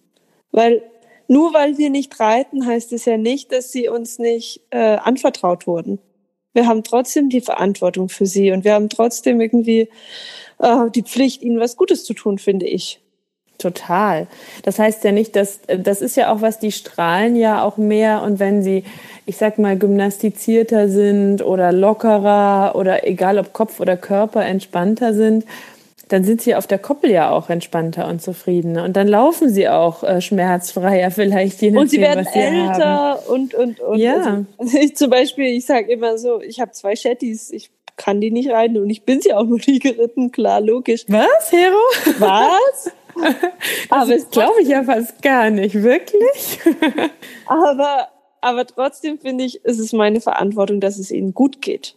Weil 0.51 0.81
nur 1.27 1.53
weil 1.53 1.77
wir 1.77 1.89
nicht 1.89 2.19
reiten, 2.19 2.65
heißt 2.65 2.93
es 2.93 3.05
ja 3.05 3.17
nicht, 3.17 3.51
dass 3.51 3.71
sie 3.71 3.89
uns 3.89 4.19
nicht 4.19 4.61
äh, 4.69 4.97
anvertraut 4.97 5.67
wurden. 5.67 5.99
Wir 6.53 6.67
haben 6.67 6.83
trotzdem 6.83 7.29
die 7.29 7.41
Verantwortung 7.41 8.09
für 8.09 8.25
sie 8.25 8.51
und 8.51 8.63
wir 8.63 8.73
haben 8.73 8.89
trotzdem 8.89 9.41
irgendwie 9.41 9.89
äh, 10.59 10.89
die 10.93 11.03
Pflicht, 11.03 11.41
ihnen 11.41 11.59
was 11.59 11.77
Gutes 11.77 12.03
zu 12.03 12.13
tun, 12.13 12.39
finde 12.39 12.65
ich. 12.65 12.99
Total. 13.57 14.27
Das 14.63 14.77
heißt 14.77 15.03
ja 15.03 15.11
nicht, 15.11 15.35
dass 15.35 15.61
das 15.67 16.01
ist 16.01 16.15
ja 16.15 16.31
auch 16.31 16.41
was, 16.41 16.59
die 16.59 16.71
strahlen 16.71 17.35
ja 17.35 17.63
auch 17.63 17.77
mehr 17.77 18.21
und 18.21 18.39
wenn 18.39 18.61
sie, 18.61 18.83
ich 19.25 19.37
sag 19.37 19.57
mal, 19.57 19.77
gymnastizierter 19.77 20.89
sind 20.89 21.43
oder 21.43 21.71
lockerer 21.71 22.75
oder 22.75 23.07
egal 23.07 23.39
ob 23.39 23.53
Kopf 23.53 23.79
oder 23.79 23.97
Körper 23.97 24.45
entspannter 24.45 25.15
sind, 25.15 25.45
dann 26.09 26.23
sind 26.23 26.41
sie 26.41 26.55
auf 26.55 26.67
der 26.67 26.79
Koppel 26.79 27.11
ja 27.11 27.29
auch 27.31 27.49
entspannter 27.49 28.07
und 28.07 28.21
zufriedener. 28.21 28.83
Und 28.83 28.95
dann 28.95 29.07
laufen 29.07 29.49
sie 29.49 29.67
auch 29.67 30.03
äh, 30.03 30.21
schmerzfreier 30.21 31.11
vielleicht. 31.11 31.61
Je 31.61 31.71
nachdem, 31.71 31.81
und 31.81 31.89
sie 31.89 32.01
werden 32.01 32.27
sie 32.31 32.39
älter 32.39 32.85
haben. 32.85 33.25
und, 33.27 33.53
und, 33.53 33.79
und. 33.79 33.97
Ja. 33.99 34.45
Also, 34.57 34.77
ich 34.79 34.95
zum 34.95 35.09
Beispiel, 35.09 35.45
ich 35.45 35.65
sage 35.65 35.91
immer 35.91 36.17
so, 36.17 36.41
ich 36.41 36.59
habe 36.59 36.71
zwei 36.71 36.95
Shetties, 36.95 37.51
ich 37.51 37.71
kann 37.95 38.21
die 38.21 38.31
nicht 38.31 38.49
reiten 38.49 38.77
und 38.77 38.89
ich 38.89 39.03
bin 39.03 39.21
sie 39.21 39.33
auch 39.33 39.43
noch 39.47 39.65
nie 39.65 39.79
geritten, 39.79 40.31
klar, 40.31 40.61
logisch. 40.61 41.05
Was, 41.07 41.51
Hero? 41.51 41.75
Was? 42.19 42.91
aber 43.89 44.13
das 44.13 44.29
glaube 44.29 44.61
ich 44.61 44.67
ja 44.67 44.83
fast 44.83 45.23
gar 45.23 45.49
nicht, 45.49 45.73
wirklich. 45.73 46.59
aber, 47.47 48.09
aber 48.41 48.67
trotzdem 48.67 49.17
finde 49.17 49.43
ich, 49.43 49.61
es 49.63 49.79
ist 49.79 49.91
meine 49.91 50.21
Verantwortung, 50.21 50.79
dass 50.79 50.99
es 50.99 51.09
ihnen 51.09 51.33
gut 51.33 51.59
geht 51.59 51.96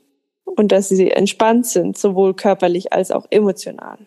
und 0.57 0.73
dass 0.73 0.89
sie 0.89 1.11
entspannt 1.11 1.67
sind, 1.67 1.97
sowohl 1.97 2.35
körperlich 2.35 2.93
als 2.93 3.11
auch 3.11 3.27
emotional. 3.31 3.99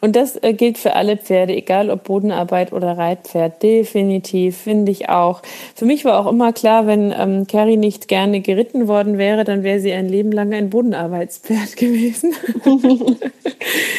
Und 0.00 0.16
das 0.16 0.42
äh, 0.42 0.52
gilt 0.52 0.78
für 0.78 0.94
alle 0.94 1.16
Pferde, 1.16 1.54
egal 1.54 1.90
ob 1.90 2.04
Bodenarbeit 2.04 2.72
oder 2.72 2.96
Reitpferd, 2.98 3.62
definitiv, 3.62 4.58
finde 4.58 4.92
ich 4.92 5.08
auch. 5.08 5.42
Für 5.74 5.84
mich 5.84 6.04
war 6.04 6.18
auch 6.18 6.30
immer 6.30 6.52
klar, 6.52 6.86
wenn 6.86 7.14
ähm, 7.16 7.46
Carrie 7.46 7.76
nicht 7.76 8.08
gerne 8.08 8.40
geritten 8.40 8.88
worden 8.88 9.18
wäre, 9.18 9.44
dann 9.44 9.62
wäre 9.62 9.80
sie 9.80 9.92
ein 9.92 10.08
Leben 10.08 10.32
lang 10.32 10.52
ein 10.52 10.70
Bodenarbeitspferd 10.70 11.76
gewesen. 11.76 12.34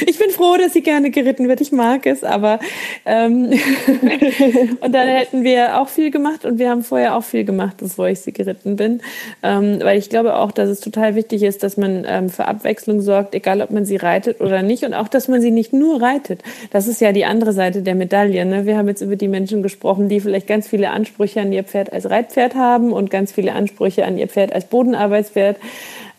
ich 0.07 0.17
bin 0.17 0.29
froh, 0.29 0.57
dass 0.57 0.73
sie 0.73 0.81
gerne 0.81 1.11
geritten 1.11 1.47
wird, 1.47 1.61
ich 1.61 1.71
mag 1.71 2.05
es, 2.05 2.23
aber 2.23 2.59
ähm, 3.05 3.51
und 4.81 4.91
dann 4.91 5.07
hätten 5.07 5.43
wir 5.43 5.79
auch 5.79 5.89
viel 5.89 6.11
gemacht 6.11 6.45
und 6.45 6.59
wir 6.59 6.69
haben 6.69 6.83
vorher 6.83 7.15
auch 7.15 7.23
viel 7.23 7.45
gemacht, 7.45 7.77
bevor 7.77 8.07
ich 8.07 8.21
sie 8.21 8.33
geritten 8.33 8.75
bin, 8.75 9.01
ähm, 9.41 9.79
weil 9.81 9.97
ich 9.97 10.09
glaube 10.09 10.35
auch, 10.35 10.51
dass 10.51 10.69
es 10.69 10.79
total 10.79 11.15
wichtig 11.15 11.43
ist, 11.43 11.63
dass 11.63 11.77
man 11.77 11.92
man 11.93 12.05
ähm, 12.07 12.29
für 12.29 12.45
Abwechslung 12.45 13.01
sorgt, 13.01 13.35
egal 13.35 13.61
ob 13.61 13.71
man 13.71 13.85
sie 13.85 13.95
reitet 13.95 14.41
oder 14.41 14.61
nicht. 14.61 14.83
Und 14.83 14.93
auch, 14.93 15.07
dass 15.07 15.27
man 15.27 15.41
sie 15.41 15.51
nicht 15.51 15.73
nur 15.73 16.01
reitet. 16.01 16.41
Das 16.71 16.87
ist 16.87 17.01
ja 17.01 17.11
die 17.11 17.25
andere 17.25 17.53
Seite 17.53 17.81
der 17.81 17.95
Medaille. 17.95 18.45
Ne? 18.45 18.65
Wir 18.65 18.77
haben 18.77 18.87
jetzt 18.87 19.01
über 19.01 19.15
die 19.15 19.27
Menschen 19.27 19.63
gesprochen, 19.63 20.09
die 20.09 20.19
vielleicht 20.19 20.47
ganz 20.47 20.67
viele 20.67 20.91
Ansprüche 20.91 21.41
an 21.41 21.51
ihr 21.51 21.63
Pferd 21.63 21.93
als 21.93 22.09
Reitpferd 22.09 22.55
haben 22.55 22.91
und 22.91 23.09
ganz 23.09 23.31
viele 23.31 23.53
Ansprüche 23.53 24.05
an 24.05 24.17
ihr 24.17 24.27
Pferd 24.27 24.53
als 24.53 24.65
Bodenarbeitspferd. 24.65 25.57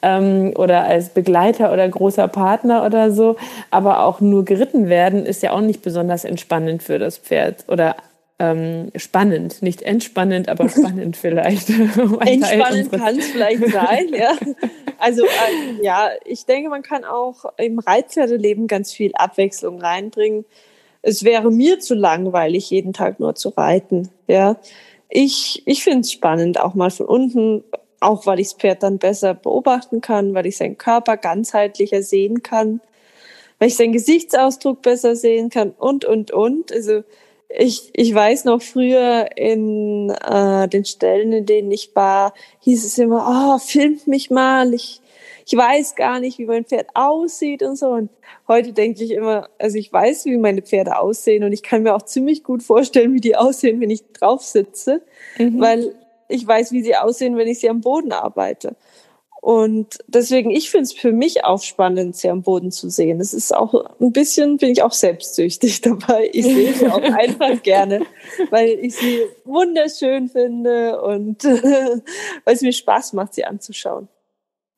ähm, 0.05 0.53
oder 0.57 0.85
als 0.85 1.09
Begleiter 1.09 1.73
oder 1.73 1.89
großer 1.89 2.29
Partner 2.29 2.85
oder 2.85 3.11
so. 3.11 3.37
Aber 3.71 4.05
auch 4.05 4.21
nur 4.21 4.45
geritten 4.45 4.89
werden 4.89 5.27
ist 5.27 5.43
ja 5.43 5.53
auch 5.53 5.61
nicht 5.61 5.83
besonders 5.83 6.25
entspannend 6.25 6.83
für 6.83 6.99
das 6.99 7.19
Pferd 7.19 7.65
oder 7.69 7.97
ähm, 8.41 8.91
spannend, 8.97 9.63
nicht 9.63 9.83
entspannend, 9.83 10.49
aber 10.49 10.69
spannend 10.69 11.17
vielleicht. 11.17 11.71
entspannend 12.21 12.91
kann 12.91 13.19
es 13.19 13.27
vielleicht 13.33 13.69
sein, 13.69 14.09
ja. 14.13 14.33
Also 14.99 15.25
äh, 15.25 15.83
ja, 15.83 16.11
ich 16.25 16.45
denke, 16.45 16.69
man 16.69 16.83
kann 16.83 17.05
auch 17.05 17.45
im 17.57 17.79
Reitpferdeleben 17.79 18.67
ganz 18.67 18.93
viel 18.93 19.13
Abwechslung 19.15 19.81
reinbringen. 19.81 20.45
Es 21.03 21.23
wäre 21.23 21.51
mir 21.53 21.81
zu 21.81 21.95
langweilig, 21.95 22.71
jeden 22.71 22.93
Tag 22.93 23.21
nur 23.21 23.35
zu 23.35 23.51
reiten. 23.51 24.11
Ja, 24.27 24.57
ich 25.09 25.63
ich 25.67 25.85
finde 25.85 26.01
es 26.01 26.13
spannend, 26.13 26.59
auch 26.59 26.75
mal 26.75 26.91
von 26.91 27.07
unten, 27.07 27.63
auch 28.01 28.27
weil 28.27 28.41
ich 28.41 28.49
das 28.49 28.57
Pferd 28.57 28.83
dann 28.83 28.99
besser 28.99 29.35
beobachten 29.35 30.01
kann, 30.01 30.35
weil 30.35 30.47
ich 30.47 30.57
seinen 30.57 30.79
Körper 30.79 31.17
ganzheitlicher 31.17 32.03
sehen 32.03 32.43
kann, 32.43 32.81
weil 33.59 33.69
ich 33.69 33.77
seinen 33.77 33.93
Gesichtsausdruck 33.93 34.83
besser 34.83 35.15
sehen 35.15 35.51
kann 35.51 35.71
und 35.71 36.05
und 36.05 36.33
und. 36.33 36.73
Also 36.73 37.05
ich, 37.57 37.91
ich 37.93 38.15
weiß 38.15 38.45
noch 38.45 38.63
früher 38.63 39.29
in 39.37 40.11
äh, 40.11 40.69
den 40.69 40.85
Stellen, 40.85 41.33
in 41.33 41.47
denen 41.47 41.71
ich 41.71 41.95
war, 41.95 42.35
hieß 42.61 42.85
es 42.85 42.99
immer, 42.99 43.27
oh, 43.29 43.59
filmt 43.59 44.07
mich 44.07 44.31
mal, 44.31 44.75
ich, 44.75 45.01
ich 45.47 45.57
weiß 45.57 45.95
gar 45.95 46.21
nicht, 46.21 46.39
wie 46.39 46.47
mein 46.47 46.65
Pferd 46.65 46.89
aussieht 46.95 47.63
und 47.63 47.77
so. 47.77 47.89
Und 47.89 48.11
heute 48.49 48.73
denke 48.73 49.05
ich 49.05 49.13
immer, 49.13 49.49
also 49.59 49.79
ich 49.79 49.93
weiß, 49.93 50.25
wie 50.25 50.37
meine 50.37 50.63
Pferde 50.63 50.99
aussehen 50.99 51.45
und 51.45 51.53
ich 51.53 51.63
kann 51.63 51.83
mir 51.83 51.95
auch 51.95 52.03
ziemlich 52.03 52.43
gut 52.43 52.63
vorstellen, 52.63 53.15
wie 53.15 53.21
die 53.21 53.37
aussehen, 53.37 53.81
wenn 53.81 53.91
ich 53.91 54.03
drauf 54.13 54.43
sitze, 54.43 55.03
mhm. 55.39 55.61
weil 55.61 55.95
ich 56.29 56.47
weiß, 56.47 56.73
wie 56.73 56.83
sie 56.83 56.97
aussehen, 56.97 57.37
wenn 57.37 57.49
ich 57.49 57.61
sie 57.61 57.71
am 57.71 57.81
Boden 57.81 58.13
arbeite. 58.13 58.77
Und 59.45 59.99
deswegen, 60.07 60.51
ich 60.51 60.71
finde 60.71 60.85
es 60.85 60.95
für 60.95 61.13
mich 61.13 61.45
auch 61.45 61.61
spannend, 61.61 62.17
sie 62.17 62.31
am 62.31 62.41
Boden 62.41 62.71
zu 62.71 62.89
sehen. 62.89 63.21
Es 63.21 63.35
ist 63.35 63.55
auch 63.55 63.75
ein 64.01 64.11
bisschen, 64.11 64.57
bin 64.57 64.71
ich 64.71 64.83
auch 64.83 64.93
selbstsüchtig 64.93 65.81
dabei. 65.83 66.31
Ich 66.33 66.47
sehe 66.47 66.73
sie 66.73 66.87
auch 66.87 67.03
einfach 67.03 67.63
gerne, 67.63 68.07
weil 68.49 68.71
ich 68.81 68.97
sie 68.97 69.21
wunderschön 69.45 70.31
finde 70.31 70.99
und 71.03 71.45
weil 71.45 72.55
es 72.55 72.63
mir 72.63 72.73
Spaß 72.73 73.13
macht, 73.13 73.35
sie 73.35 73.45
anzuschauen. 73.45 74.09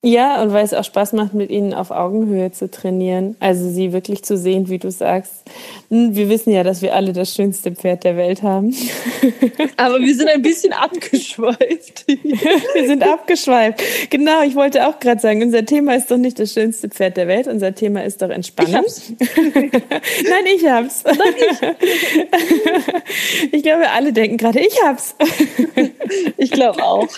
Ja, 0.07 0.40
und 0.40 0.52
weil 0.52 0.64
es 0.64 0.72
auch 0.72 0.84
Spaß 0.84 1.14
macht, 1.14 1.34
mit 1.34 1.50
ihnen 1.50 1.74
auf 1.74 1.90
Augenhöhe 1.90 2.52
zu 2.52 2.70
trainieren. 2.70 3.34
Also 3.40 3.68
sie 3.68 3.92
wirklich 3.92 4.22
zu 4.22 4.36
sehen, 4.36 4.68
wie 4.68 4.78
du 4.78 4.88
sagst. 4.88 5.32
Hm, 5.90 6.14
wir 6.14 6.28
wissen 6.28 6.52
ja, 6.52 6.62
dass 6.62 6.80
wir 6.80 6.94
alle 6.94 7.12
das 7.12 7.34
schönste 7.34 7.72
Pferd 7.72 8.04
der 8.04 8.16
Welt 8.16 8.44
haben. 8.44 8.72
Aber 9.76 9.98
wir 9.98 10.14
sind 10.14 10.28
ein 10.28 10.42
bisschen 10.42 10.72
abgeschweift. 10.72 12.07
wir 12.07 12.86
sind 12.86 13.02
abgeschweift. 13.02 13.82
Genau, 14.09 14.44
ich 14.44 14.54
wollte 14.54 14.86
auch 14.86 15.00
gerade 15.00 15.20
sagen, 15.20 15.42
unser 15.42 15.66
Thema 15.66 15.96
ist 15.96 16.09
doch 16.09 16.18
nicht 16.18 16.38
das 16.38 16.52
schönste 16.52 16.88
Pferd 16.88 17.16
der 17.16 17.26
Welt. 17.26 17.48
Unser 17.48 17.74
Thema 17.74 18.04
ist 18.04 18.22
doch 18.22 18.30
Entspannung. 18.30 18.74
Ich 18.74 18.76
hab's. 18.76 19.12
Nein, 19.36 20.44
ich 20.54 20.68
hab's. 20.68 21.02
Nein, 21.02 21.34
ich. 23.50 23.54
ich 23.54 23.62
glaube, 23.64 23.90
alle 23.90 24.12
denken 24.12 24.36
gerade, 24.36 24.61
ich 24.61 24.80
hab's. 24.84 25.16
ich 26.36 26.52
glaube 26.52 26.80
auch. 26.84 27.09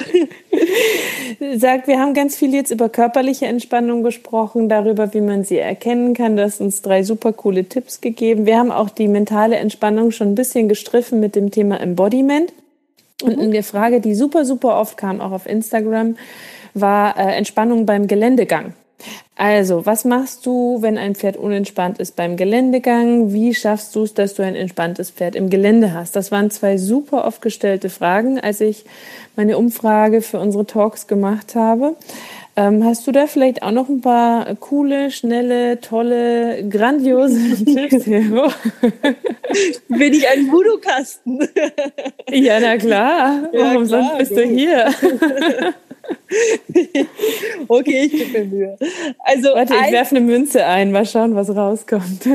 Sag, 1.56 1.86
wir 1.86 1.98
haben 1.98 2.14
ganz 2.14 2.34
viel 2.34 2.54
jetzt 2.54 2.77
über 2.78 2.88
körperliche 2.88 3.46
Entspannung 3.46 4.04
gesprochen, 4.04 4.68
darüber, 4.68 5.12
wie 5.12 5.20
man 5.20 5.42
sie 5.42 5.58
erkennen 5.58 6.14
kann. 6.14 6.36
Du 6.36 6.44
hast 6.44 6.60
uns 6.60 6.80
drei 6.80 7.02
super 7.02 7.32
coole 7.32 7.64
Tipps 7.64 8.00
gegeben. 8.00 8.46
Wir 8.46 8.56
haben 8.56 8.70
auch 8.70 8.88
die 8.88 9.08
mentale 9.08 9.56
Entspannung 9.56 10.12
schon 10.12 10.28
ein 10.28 10.34
bisschen 10.36 10.68
gestriffen 10.68 11.18
mit 11.18 11.34
dem 11.34 11.50
Thema 11.50 11.80
Embodiment. 11.80 12.52
Und 13.20 13.36
mhm. 13.36 13.42
eine 13.42 13.64
Frage, 13.64 14.00
die 14.00 14.14
super, 14.14 14.44
super 14.44 14.78
oft 14.78 14.96
kam, 14.96 15.20
auch 15.20 15.32
auf 15.32 15.46
Instagram, 15.46 16.16
war 16.72 17.18
äh, 17.18 17.34
Entspannung 17.36 17.84
beim 17.84 18.06
Geländegang. 18.06 18.74
Also, 19.34 19.86
was 19.86 20.04
machst 20.04 20.46
du, 20.46 20.82
wenn 20.82 20.98
ein 20.98 21.14
Pferd 21.16 21.36
unentspannt 21.36 21.98
ist 21.98 22.14
beim 22.14 22.36
Geländegang? 22.36 23.32
Wie 23.32 23.54
schaffst 23.54 23.94
du 23.94 24.02
es, 24.02 24.14
dass 24.14 24.34
du 24.34 24.42
ein 24.42 24.56
entspanntes 24.56 25.10
Pferd 25.10 25.34
im 25.36 25.50
Gelände 25.50 25.94
hast? 25.94 26.14
Das 26.14 26.30
waren 26.30 26.50
zwei 26.50 26.76
super 26.76 27.24
oft 27.24 27.42
gestellte 27.42 27.90
Fragen, 27.90 28.38
als 28.40 28.60
ich 28.60 28.84
meine 29.36 29.56
Umfrage 29.56 30.22
für 30.22 30.40
unsere 30.40 30.66
Talks 30.66 31.06
gemacht 31.06 31.54
habe. 31.54 31.94
Ähm, 32.58 32.84
hast 32.84 33.06
du 33.06 33.12
da 33.12 33.28
vielleicht 33.28 33.62
auch 33.62 33.70
noch 33.70 33.88
ein 33.88 34.00
paar 34.00 34.52
coole, 34.56 35.12
schnelle, 35.12 35.80
tolle, 35.80 36.68
grandiose 36.68 37.64
Tipps? 37.64 38.04
Bin 39.88 40.12
ich 40.12 40.28
ein 40.28 40.50
Voodoo-Kasten? 40.50 41.48
ja, 42.32 42.58
na 42.58 42.76
klar. 42.76 43.48
Ja, 43.52 43.60
Warum 43.60 43.86
klar, 43.86 44.02
sonst 44.02 44.18
bist 44.18 44.30
gut. 44.32 44.40
du 44.40 44.46
hier? 44.48 44.92
okay, 47.68 48.06
ich 48.06 48.12
gebe 48.12 48.40
mir 48.40 48.44
Mühe. 48.46 48.76
Also 49.20 49.50
Warte, 49.54 49.74
ich 49.74 49.92
werfe 49.92 50.16
eine 50.16 50.24
Münze 50.26 50.66
ein, 50.66 50.90
mal 50.90 51.06
schauen, 51.06 51.36
was 51.36 51.54
rauskommt. 51.54 52.26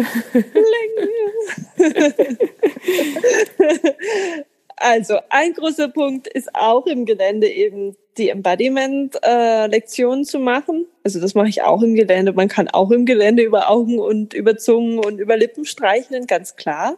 Also, 4.78 5.20
ein 5.30 5.54
großer 5.54 5.90
Punkt 5.90 6.28
ist 6.28 6.54
auch 6.54 6.86
im 6.88 7.06
Gelände 7.06 7.48
eben 7.48 7.96
die 8.18 8.30
Embodiment-Lektionen 8.30 10.22
äh, 10.22 10.26
zu 10.26 10.40
machen. 10.40 10.86
Also 11.04 11.20
das 11.20 11.34
mache 11.34 11.50
ich 11.50 11.64
auch 11.64 11.82
im 11.82 11.96
Gelände. 11.96 12.34
Man 12.34 12.48
kann 12.48 12.68
auch 12.68 12.92
im 12.92 13.06
Gelände 13.06 13.44
über 13.44 13.70
Augen 13.70 14.00
und 14.00 14.34
über 14.34 14.58
Zungen 14.58 15.00
und 15.00 15.20
über 15.20 15.36
Lippen 15.38 15.66
streicheln, 15.66 16.28
ganz 16.28 16.56
klar. 16.56 16.98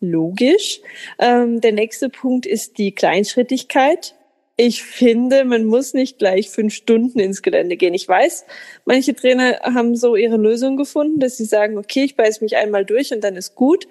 Logisch. 0.00 0.80
Ähm, 1.18 1.60
der 1.60 1.72
nächste 1.72 2.08
Punkt 2.08 2.46
ist 2.46 2.78
die 2.78 2.94
Kleinschrittigkeit 2.94 4.14
ich 4.56 4.82
finde, 4.82 5.44
man 5.44 5.64
muss 5.64 5.94
nicht 5.94 6.18
gleich 6.18 6.50
fünf 6.50 6.74
Stunden 6.74 7.18
ins 7.18 7.40
Gelände 7.40 7.76
gehen. 7.76 7.94
Ich 7.94 8.06
weiß, 8.06 8.44
manche 8.84 9.14
Trainer 9.14 9.58
haben 9.62 9.96
so 9.96 10.14
ihre 10.14 10.36
Lösung 10.36 10.76
gefunden, 10.76 11.20
dass 11.20 11.38
sie 11.38 11.46
sagen, 11.46 11.78
okay, 11.78 12.04
ich 12.04 12.16
beiß 12.16 12.42
mich 12.42 12.56
einmal 12.56 12.84
durch 12.84 13.12
und 13.12 13.24
dann 13.24 13.36
ist 13.36 13.54
gut. 13.54 13.88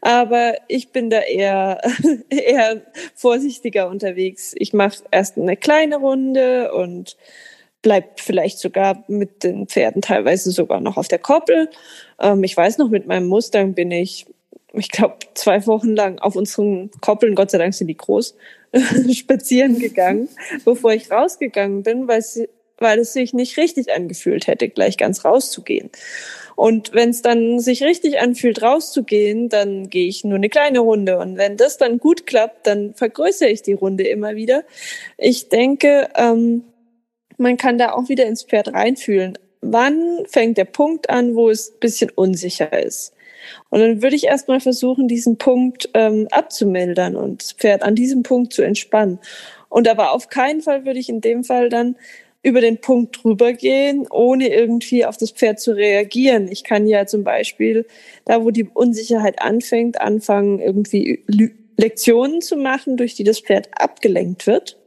Aber 0.00 0.54
ich 0.68 0.92
bin 0.92 1.10
da 1.10 1.20
eher, 1.20 1.80
eher 2.30 2.82
vorsichtiger 3.14 3.88
unterwegs. 3.88 4.54
Ich 4.56 4.72
mache 4.72 5.02
erst 5.10 5.36
eine 5.36 5.56
kleine 5.56 5.96
Runde 5.96 6.72
und 6.72 7.16
bleibt 7.82 8.20
vielleicht 8.20 8.60
sogar 8.60 9.04
mit 9.08 9.42
den 9.42 9.66
Pferden 9.66 10.00
teilweise 10.00 10.52
sogar 10.52 10.80
noch 10.80 10.96
auf 10.96 11.08
der 11.08 11.18
Koppel. 11.18 11.68
Ähm, 12.20 12.42
ich 12.44 12.56
weiß 12.56 12.78
noch, 12.78 12.88
mit 12.88 13.06
meinem 13.06 13.26
Mustang 13.26 13.74
bin 13.74 13.90
ich, 13.90 14.26
ich 14.76 14.90
glaube, 14.90 15.16
zwei 15.34 15.66
Wochen 15.66 15.94
lang 15.94 16.18
auf 16.18 16.36
unseren 16.36 16.90
Koppeln, 17.00 17.34
Gott 17.34 17.50
sei 17.50 17.58
Dank 17.58 17.74
sind 17.74 17.86
die 17.86 17.96
groß, 17.96 18.34
spazieren 19.12 19.78
gegangen, 19.78 20.28
bevor 20.64 20.92
ich 20.92 21.10
rausgegangen 21.10 21.82
bin, 21.82 22.08
weil 22.08 22.18
es, 22.18 22.40
weil 22.78 22.98
es 22.98 23.12
sich 23.12 23.32
nicht 23.32 23.56
richtig 23.56 23.92
angefühlt 23.92 24.46
hätte, 24.46 24.68
gleich 24.68 24.96
ganz 24.96 25.24
rauszugehen. 25.24 25.90
Und 26.56 26.92
wenn 26.92 27.10
es 27.10 27.22
dann 27.22 27.58
sich 27.58 27.82
richtig 27.82 28.20
anfühlt, 28.20 28.62
rauszugehen, 28.62 29.48
dann 29.48 29.90
gehe 29.90 30.06
ich 30.06 30.24
nur 30.24 30.36
eine 30.36 30.48
kleine 30.48 30.80
Runde. 30.80 31.18
Und 31.18 31.36
wenn 31.36 31.56
das 31.56 31.78
dann 31.78 31.98
gut 31.98 32.26
klappt, 32.26 32.66
dann 32.66 32.94
vergrößere 32.94 33.48
ich 33.48 33.62
die 33.62 33.72
Runde 33.72 34.04
immer 34.04 34.36
wieder. 34.36 34.62
Ich 35.18 35.48
denke, 35.48 36.08
ähm, 36.14 36.64
man 37.38 37.56
kann 37.56 37.78
da 37.78 37.92
auch 37.92 38.08
wieder 38.08 38.26
ins 38.26 38.44
Pferd 38.44 38.72
reinfühlen. 38.72 39.36
Wann 39.60 40.24
fängt 40.26 40.58
der 40.58 40.66
Punkt 40.66 41.10
an, 41.10 41.34
wo 41.34 41.50
es 41.50 41.72
bisschen 41.80 42.10
unsicher 42.14 42.80
ist? 42.80 43.14
Und 43.70 43.80
dann 43.80 44.02
würde 44.02 44.16
ich 44.16 44.24
erstmal 44.24 44.60
versuchen, 44.60 45.08
diesen 45.08 45.38
Punkt 45.38 45.88
ähm, 45.94 46.28
abzumildern 46.30 47.16
und 47.16 47.42
das 47.42 47.52
Pferd 47.52 47.82
an 47.82 47.94
diesem 47.94 48.22
Punkt 48.22 48.52
zu 48.52 48.62
entspannen. 48.62 49.18
Und 49.68 49.88
aber 49.88 50.12
auf 50.12 50.28
keinen 50.28 50.60
Fall 50.60 50.84
würde 50.84 51.00
ich 51.00 51.08
in 51.08 51.20
dem 51.20 51.44
Fall 51.44 51.68
dann 51.68 51.96
über 52.44 52.60
den 52.60 52.78
Punkt 52.78 53.24
drüber 53.24 53.54
gehen, 53.54 54.06
ohne 54.10 54.48
irgendwie 54.48 55.06
auf 55.06 55.16
das 55.16 55.30
Pferd 55.30 55.58
zu 55.58 55.74
reagieren. 55.74 56.46
Ich 56.48 56.62
kann 56.62 56.86
ja 56.86 57.06
zum 57.06 57.24
Beispiel, 57.24 57.86
da 58.26 58.44
wo 58.44 58.50
die 58.50 58.64
Unsicherheit 58.64 59.40
anfängt, 59.40 60.00
anfangen, 60.00 60.60
irgendwie 60.60 61.24
Lektionen 61.76 62.42
zu 62.42 62.56
machen, 62.56 62.96
durch 62.98 63.14
die 63.14 63.24
das 63.24 63.40
Pferd 63.40 63.68
abgelenkt 63.72 64.46
wird. 64.46 64.78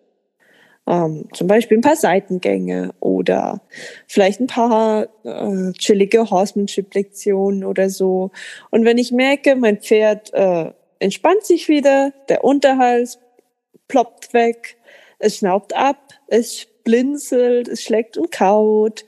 Ähm, 0.88 1.25
zum 1.33 1.47
Beispiel 1.47 1.77
ein 1.77 1.81
paar 1.81 1.97
Seitengänge 1.97 2.93
oder 3.01 3.61
vielleicht 4.07 4.39
ein 4.39 4.47
paar 4.47 5.07
äh, 5.23 5.73
chillige 5.73 6.29
Horsemanship-Lektionen 6.29 7.65
oder 7.65 7.89
so. 7.89 8.31
Und 8.69 8.85
wenn 8.85 8.97
ich 8.97 9.11
merke, 9.11 9.57
mein 9.57 9.81
Pferd 9.81 10.33
äh, 10.33 10.71
entspannt 10.99 11.43
sich 11.43 11.67
wieder, 11.67 12.13
der 12.29 12.45
Unterhals 12.45 13.19
ploppt 13.89 14.33
weg, 14.33 14.77
es 15.19 15.38
schnaubt 15.38 15.75
ab, 15.75 16.13
es 16.27 16.67
blinzelt, 16.83 17.67
es 17.67 17.83
schlägt 17.83 18.17
und 18.17 18.31
kaut, 18.31 19.05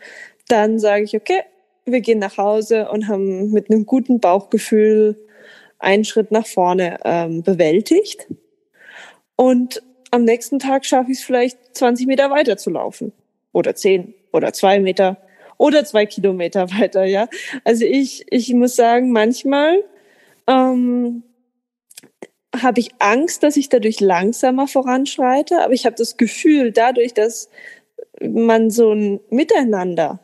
dann 0.49 0.79
sage 0.79 1.03
ich, 1.03 1.15
okay, 1.15 1.43
wir 1.85 2.01
gehen 2.01 2.19
nach 2.19 2.37
Hause 2.37 2.89
und 2.89 3.07
haben 3.07 3.51
mit 3.51 3.71
einem 3.71 3.85
guten 3.85 4.19
Bauchgefühl 4.19 5.17
einen 5.77 6.03
Schritt 6.03 6.31
nach 6.31 6.45
vorne 6.45 6.97
ähm, 7.05 7.41
bewältigt. 7.41 8.27
Und 9.37 9.81
am 10.11 10.23
nächsten 10.23 10.59
Tag 10.59 10.85
schaffe 10.85 11.11
ich 11.11 11.19
es 11.19 11.23
vielleicht 11.23 11.75
20 11.75 12.07
Meter 12.07 12.29
weiter 12.29 12.57
zu 12.57 12.69
laufen. 12.69 13.11
Oder 13.51 13.75
10 13.75 14.13
oder 14.31 14.53
2 14.53 14.79
Meter 14.79 15.17
oder 15.57 15.83
2 15.85 16.05
Kilometer 16.05 16.71
weiter, 16.79 17.05
ja. 17.05 17.27
Also 17.63 17.85
ich, 17.85 18.25
ich 18.29 18.53
muss 18.53 18.75
sagen, 18.75 19.11
manchmal 19.11 19.83
ähm, 20.47 21.23
habe 22.55 22.79
ich 22.79 22.89
Angst, 22.99 23.43
dass 23.43 23.57
ich 23.57 23.69
dadurch 23.69 23.99
langsamer 23.99 24.67
voranschreite, 24.67 25.61
aber 25.61 25.73
ich 25.73 25.85
habe 25.85 25.95
das 25.95 26.17
Gefühl, 26.17 26.71
dadurch, 26.71 27.13
dass 27.13 27.49
man 28.21 28.69
so 28.69 28.91
ein 28.91 29.19
Miteinander 29.29 30.19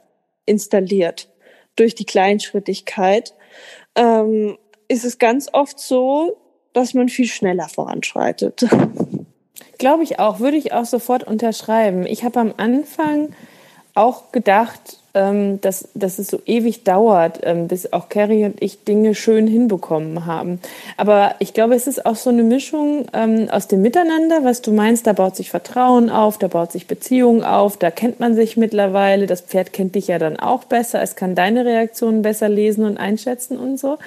installiert 0.45 1.29
durch 1.75 1.95
die 1.95 2.05
Kleinschrittigkeit, 2.05 3.33
ähm, 3.95 4.57
ist 4.87 5.05
es 5.05 5.17
ganz 5.17 5.49
oft 5.51 5.79
so, 5.79 6.37
dass 6.73 6.93
man 6.93 7.09
viel 7.09 7.27
schneller 7.27 7.69
voranschreitet. 7.69 8.65
Glaube 9.77 10.03
ich 10.03 10.19
auch, 10.19 10.39
würde 10.39 10.57
ich 10.57 10.73
auch 10.73 10.85
sofort 10.85 11.23
unterschreiben. 11.23 12.05
Ich 12.05 12.23
habe 12.23 12.39
am 12.39 12.53
Anfang 12.57 13.29
auch 13.95 14.31
gedacht, 14.31 14.99
ähm, 15.15 15.61
dass, 15.61 15.87
dass 15.93 16.19
es 16.19 16.27
so 16.27 16.41
ewig 16.45 16.83
dauert, 16.83 17.39
ähm, 17.43 17.69
bis 17.69 17.93
auch 17.93 18.09
Carrie 18.09 18.43
und 18.43 18.61
ich 18.61 18.83
Dinge 18.83 19.15
schön 19.15 19.47
hinbekommen 19.47 20.25
haben. 20.25 20.59
Aber 20.97 21.35
ich 21.39 21.53
glaube, 21.53 21.73
es 21.75 21.87
ist 21.87 22.05
auch 22.05 22.17
so 22.17 22.29
eine 22.29 22.43
Mischung 22.43 23.05
ähm, 23.13 23.47
aus 23.49 23.69
dem 23.69 23.81
Miteinander, 23.81 24.43
was 24.43 24.61
du 24.61 24.73
meinst, 24.73 25.07
da 25.07 25.13
baut 25.13 25.37
sich 25.37 25.49
Vertrauen 25.49 26.09
auf, 26.09 26.37
da 26.37 26.49
baut 26.49 26.73
sich 26.73 26.85
Beziehung 26.87 27.45
auf, 27.45 27.77
da 27.77 27.89
kennt 27.89 28.19
man 28.19 28.35
sich 28.35 28.57
mittlerweile, 28.57 29.25
das 29.25 29.41
Pferd 29.41 29.71
kennt 29.71 29.95
dich 29.95 30.07
ja 30.07 30.19
dann 30.19 30.37
auch 30.37 30.65
besser, 30.65 31.01
es 31.01 31.15
kann 31.15 31.33
deine 31.33 31.63
Reaktionen 31.63 32.21
besser 32.21 32.49
lesen 32.49 32.83
und 32.83 32.97
einschätzen 32.97 33.57
und 33.57 33.79
so. 33.79 33.97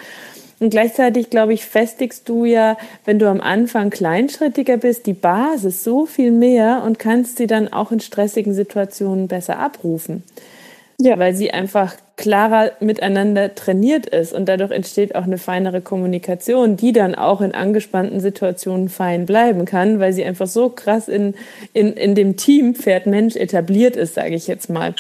Und 0.61 0.71
gleichzeitig, 0.71 1.31
glaube 1.31 1.53
ich, 1.53 1.65
festigst 1.65 2.29
du 2.29 2.45
ja, 2.45 2.77
wenn 3.05 3.19
du 3.19 3.29
am 3.29 3.41
Anfang 3.41 3.91
kleinschrittiger 3.91 4.77
bist, 4.77 5.07
die 5.07 5.13
Basis 5.13 5.85
so 5.85 6.05
viel 6.05 6.33
mehr 6.33 6.83
und 6.85 6.99
kannst 6.99 7.39
sie 7.39 7.47
dann 7.47 7.73
auch 7.73 7.93
in 7.93 8.01
stressigen 8.01 8.55
Situationen 8.55 9.29
besser 9.29 9.59
abrufen. 9.59 10.25
Ja. 11.01 11.17
Weil 11.17 11.35
sie 11.35 11.53
einfach 11.53 11.95
klarer 12.17 12.73
miteinander 12.81 13.55
trainiert 13.55 14.07
ist 14.07 14.33
und 14.33 14.49
dadurch 14.49 14.73
entsteht 14.73 15.15
auch 15.15 15.23
eine 15.23 15.39
feinere 15.39 15.81
Kommunikation, 15.81 16.77
die 16.77 16.93
dann 16.93 17.15
auch 17.15 17.41
in 17.41 17.55
angespannten 17.55 18.19
Situationen 18.19 18.89
fein 18.89 19.25
bleiben 19.25 19.65
kann, 19.65 20.01
weil 20.01 20.13
sie 20.13 20.25
einfach 20.25 20.49
so 20.49 20.71
krass 20.71 21.07
in, 21.07 21.37
in, 21.73 21.93
in 21.93 22.17
dem 22.17 22.37
Team 22.37 22.75
Pferd-Mensch 22.75 23.37
etabliert 23.37 23.95
ist, 23.95 24.15
sage 24.15 24.35
ich 24.35 24.49
jetzt 24.49 24.69
mal. 24.69 24.93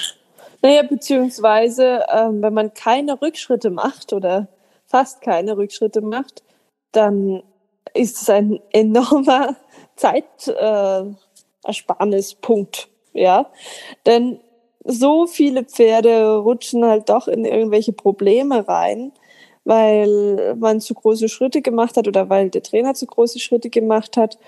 Naja, 0.62 0.82
beziehungsweise, 0.82 2.04
ähm, 2.16 2.42
wenn 2.42 2.54
man 2.54 2.72
keine 2.74 3.20
Rückschritte 3.20 3.70
macht 3.70 4.12
oder 4.12 4.46
fast 4.88 5.20
keine 5.20 5.56
Rückschritte 5.56 6.00
macht, 6.00 6.42
dann 6.92 7.42
ist 7.94 8.22
es 8.22 8.30
ein 8.30 8.60
enormer 8.72 9.56
Zeitersparnispunkt. 9.96 12.88
Äh, 13.14 13.22
ja, 13.22 13.50
denn 14.06 14.40
so 14.84 15.26
viele 15.26 15.64
Pferde 15.64 16.36
rutschen 16.36 16.84
halt 16.84 17.08
doch 17.08 17.26
in 17.28 17.44
irgendwelche 17.44 17.92
Probleme 17.92 18.66
rein, 18.66 19.12
weil 19.64 20.56
man 20.56 20.80
zu 20.80 20.94
große 20.94 21.28
Schritte 21.28 21.62
gemacht 21.62 21.96
hat 21.96 22.08
oder 22.08 22.28
weil 22.30 22.50
der 22.50 22.62
Trainer 22.62 22.94
zu 22.94 23.06
große 23.06 23.38
Schritte 23.38 23.70
gemacht 23.70 24.16
hat. 24.16 24.38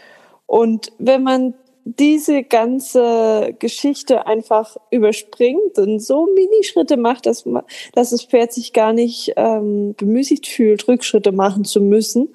Und 0.47 0.93
wenn 0.99 1.23
man 1.23 1.55
diese 1.85 2.43
ganze 2.43 3.55
Geschichte 3.59 4.27
einfach 4.27 4.77
überspringt 4.91 5.79
und 5.79 6.01
so 6.01 6.27
Minischritte 6.27 6.97
macht, 6.97 7.27
dass, 7.27 7.47
man, 7.47 7.65
dass 7.93 8.11
das 8.11 8.25
Pferd 8.25 8.53
sich 8.53 8.73
gar 8.73 8.93
nicht 8.93 9.33
ähm, 9.37 9.95
bemüßigt 9.95 10.47
fühlt, 10.47 10.87
Rückschritte 10.89 11.33
machen 11.33 11.65
zu 11.65 11.81
müssen, 11.81 12.35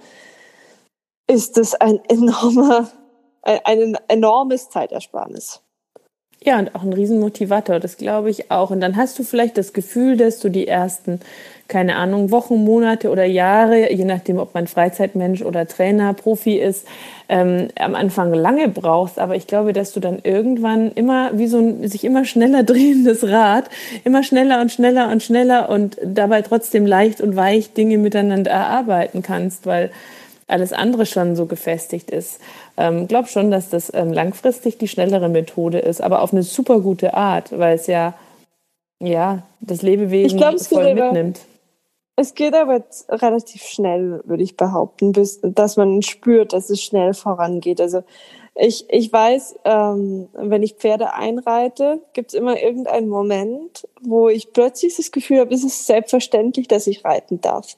ist 1.27 1.57
das 1.57 1.75
ein 1.75 1.99
enormer, 2.09 2.89
ein, 3.41 3.59
ein 3.65 3.97
enormes 4.07 4.69
Zeitersparnis. 4.69 5.61
Ja, 6.45 6.59
und 6.59 6.75
auch 6.75 6.83
ein 6.83 6.93
Riesenmotivator, 6.93 7.79
das 7.79 7.97
glaube 7.97 8.29
ich 8.29 8.51
auch. 8.51 8.69
Und 8.69 8.79
dann 8.79 8.95
hast 8.97 9.17
du 9.17 9.23
vielleicht 9.23 9.57
das 9.57 9.73
Gefühl, 9.73 10.15
dass 10.15 10.37
du 10.39 10.49
die 10.49 10.67
ersten, 10.67 11.19
keine 11.67 11.95
Ahnung, 11.95 12.29
Wochen, 12.29 12.63
Monate 12.63 13.09
oder 13.09 13.25
Jahre, 13.25 13.91
je 13.91 14.05
nachdem, 14.05 14.37
ob 14.37 14.53
man 14.53 14.67
Freizeitmensch 14.67 15.41
oder 15.41 15.65
Trainer, 15.65 16.13
Profi 16.13 16.57
ist, 16.59 16.87
ähm, 17.29 17.69
am 17.79 17.95
Anfang 17.95 18.31
lange 18.31 18.69
brauchst. 18.69 19.17
Aber 19.17 19.35
ich 19.35 19.47
glaube, 19.47 19.73
dass 19.73 19.91
du 19.91 19.99
dann 19.99 20.19
irgendwann 20.21 20.91
immer 20.91 21.31
wie 21.33 21.47
so 21.47 21.57
ein 21.57 21.87
sich 21.87 22.03
immer 22.03 22.25
schneller 22.25 22.61
drehendes 22.63 23.27
Rad, 23.27 23.67
immer 24.03 24.21
schneller 24.21 24.61
und 24.61 24.71
schneller 24.71 25.09
und 25.11 25.23
schneller 25.23 25.69
und 25.69 25.97
dabei 26.03 26.43
trotzdem 26.43 26.85
leicht 26.85 27.21
und 27.21 27.35
weich 27.35 27.73
Dinge 27.73 27.97
miteinander 27.97 28.51
erarbeiten 28.51 29.23
kannst, 29.23 29.65
weil 29.65 29.89
alles 30.47 30.73
andere 30.73 31.05
schon 31.05 31.35
so 31.35 31.45
gefestigt 31.45 32.11
ist. 32.11 32.39
Ähm, 32.77 33.07
glaube 33.07 33.27
schon, 33.27 33.51
dass 33.51 33.69
das 33.69 33.91
ähm, 33.93 34.13
langfristig 34.13 34.77
die 34.77 34.87
schnellere 34.87 35.29
Methode 35.29 35.79
ist, 35.79 36.01
aber 36.01 36.21
auf 36.21 36.33
eine 36.33 36.43
super 36.43 36.79
gute 36.79 37.13
Art, 37.13 37.57
weil 37.57 37.75
es 37.75 37.87
ja, 37.87 38.13
ja 39.01 39.43
das 39.59 39.81
Lebewesen 39.81 40.37
glaub, 40.37 40.59
voll 40.59 40.93
mitnimmt. 40.93 41.39
Es 42.17 42.33
geht 42.33 42.53
aber 42.53 42.83
relativ 43.09 43.63
schnell, 43.63 44.21
würde 44.25 44.43
ich 44.43 44.55
behaupten, 44.55 45.11
bis 45.11 45.41
dass 45.41 45.75
man 45.75 46.01
spürt, 46.01 46.53
dass 46.53 46.69
es 46.69 46.81
schnell 46.81 47.13
vorangeht. 47.13 47.81
Also 47.81 48.03
ich, 48.53 48.85
ich 48.89 49.11
weiß, 49.11 49.59
ähm, 49.65 50.29
wenn 50.33 50.63
ich 50.63 50.75
Pferde 50.75 51.13
einreite, 51.13 52.01
gibt 52.13 52.29
es 52.29 52.39
immer 52.39 52.61
irgendeinen 52.61 53.09
Moment, 53.09 53.85
wo 54.01 54.29
ich 54.29 54.53
plötzlich 54.53 54.95
das 54.95 55.11
Gefühl 55.11 55.39
habe, 55.39 55.53
es 55.53 55.65
ist 55.65 55.85
selbstverständlich, 55.87 56.69
dass 56.69 56.87
ich 56.87 57.03
reiten 57.03 57.41
darf. 57.41 57.75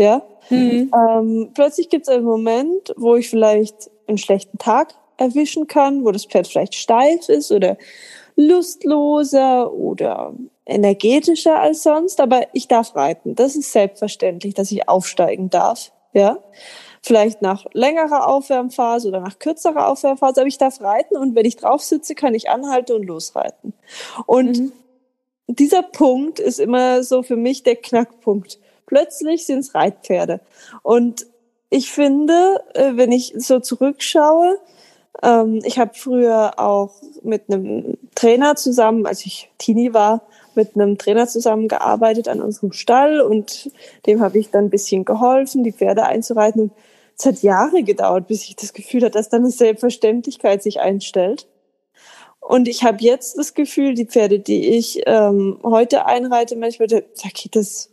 Ja. 0.00 0.22
Mhm. 0.48 0.90
Ähm, 0.96 1.50
plötzlich 1.52 1.90
gibt 1.90 2.08
es 2.08 2.14
einen 2.14 2.24
Moment, 2.24 2.94
wo 2.96 3.16
ich 3.16 3.28
vielleicht 3.28 3.90
einen 4.06 4.16
schlechten 4.16 4.56
Tag 4.56 4.94
erwischen 5.18 5.66
kann, 5.66 6.06
wo 6.06 6.10
das 6.10 6.24
Pferd 6.24 6.48
vielleicht 6.48 6.74
steif 6.74 7.28
ist 7.28 7.52
oder 7.52 7.76
lustloser 8.34 9.70
oder 9.74 10.32
energetischer 10.64 11.60
als 11.60 11.82
sonst, 11.82 12.18
aber 12.18 12.46
ich 12.54 12.66
darf 12.66 12.96
reiten. 12.96 13.34
Das 13.34 13.56
ist 13.56 13.72
selbstverständlich, 13.72 14.54
dass 14.54 14.72
ich 14.72 14.88
aufsteigen 14.88 15.50
darf. 15.50 15.92
Ja. 16.14 16.38
Vielleicht 17.02 17.42
nach 17.42 17.66
längerer 17.74 18.26
Aufwärmphase 18.26 19.08
oder 19.08 19.20
nach 19.20 19.38
kürzerer 19.38 19.86
Aufwärmphase, 19.86 20.40
aber 20.40 20.48
ich 20.48 20.56
darf 20.56 20.80
reiten 20.80 21.18
und 21.18 21.34
wenn 21.34 21.44
ich 21.44 21.56
drauf 21.56 21.82
sitze, 21.82 22.14
kann 22.14 22.34
ich 22.34 22.48
anhalten 22.48 22.92
und 22.92 23.04
losreiten. 23.04 23.74
Und 24.24 24.58
mhm. 24.58 24.72
dieser 25.46 25.82
Punkt 25.82 26.38
ist 26.38 26.58
immer 26.58 27.02
so 27.02 27.22
für 27.22 27.36
mich 27.36 27.64
der 27.64 27.76
Knackpunkt 27.76 28.59
plötzlich 28.90 29.46
sind 29.46 29.60
es 29.60 29.74
Reitpferde. 29.74 30.40
Und 30.82 31.26
ich 31.70 31.92
finde, 31.92 32.62
äh, 32.74 32.96
wenn 32.96 33.12
ich 33.12 33.32
so 33.36 33.60
zurückschaue, 33.60 34.58
ähm, 35.22 35.60
ich 35.64 35.78
habe 35.78 35.92
früher 35.94 36.58
auch 36.58 36.90
mit 37.22 37.44
einem 37.48 37.96
Trainer 38.16 38.56
zusammen, 38.56 39.06
als 39.06 39.24
ich 39.24 39.48
Teenie 39.58 39.94
war, 39.94 40.22
mit 40.56 40.74
einem 40.74 40.98
Trainer 40.98 41.28
zusammengearbeitet 41.28 42.26
an 42.26 42.42
unserem 42.42 42.72
Stall 42.72 43.20
und 43.20 43.70
dem 44.06 44.20
habe 44.20 44.38
ich 44.40 44.50
dann 44.50 44.64
ein 44.64 44.70
bisschen 44.70 45.04
geholfen, 45.04 45.62
die 45.62 45.72
Pferde 45.72 46.02
einzureiten. 46.02 46.62
Und 46.62 46.72
es 47.16 47.24
hat 47.24 47.42
Jahre 47.42 47.84
gedauert, 47.84 48.26
bis 48.26 48.42
ich 48.48 48.56
das 48.56 48.72
Gefühl 48.72 49.02
hatte, 49.02 49.18
dass 49.18 49.28
dann 49.28 49.42
eine 49.42 49.52
Selbstverständlichkeit 49.52 50.64
sich 50.64 50.80
einstellt. 50.80 51.46
Und 52.40 52.66
ich 52.66 52.82
habe 52.82 52.98
jetzt 53.00 53.38
das 53.38 53.54
Gefühl, 53.54 53.94
die 53.94 54.06
Pferde, 54.06 54.40
die 54.40 54.70
ich 54.70 55.02
ähm, 55.06 55.60
heute 55.62 56.06
einreite, 56.06 56.56
manchmal, 56.56 56.88
da 56.88 57.00
geht 57.32 57.54
das 57.54 57.90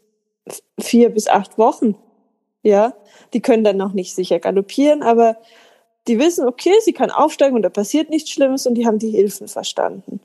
vier 0.79 1.09
bis 1.09 1.27
acht 1.27 1.57
Wochen. 1.57 1.95
Ja, 2.63 2.93
die 3.33 3.41
können 3.41 3.63
dann 3.63 3.77
noch 3.77 3.93
nicht 3.93 4.13
sicher 4.13 4.39
galoppieren, 4.39 5.03
aber 5.03 5.37
die 6.07 6.19
wissen, 6.19 6.47
okay, 6.47 6.73
sie 6.83 6.93
kann 6.93 7.11
aufsteigen 7.11 7.55
und 7.55 7.61
da 7.61 7.69
passiert 7.69 8.09
nichts 8.09 8.31
Schlimmes 8.31 8.65
und 8.65 8.75
die 8.75 8.85
haben 8.85 8.99
die 8.99 9.11
Hilfen 9.11 9.47
verstanden. 9.47 10.19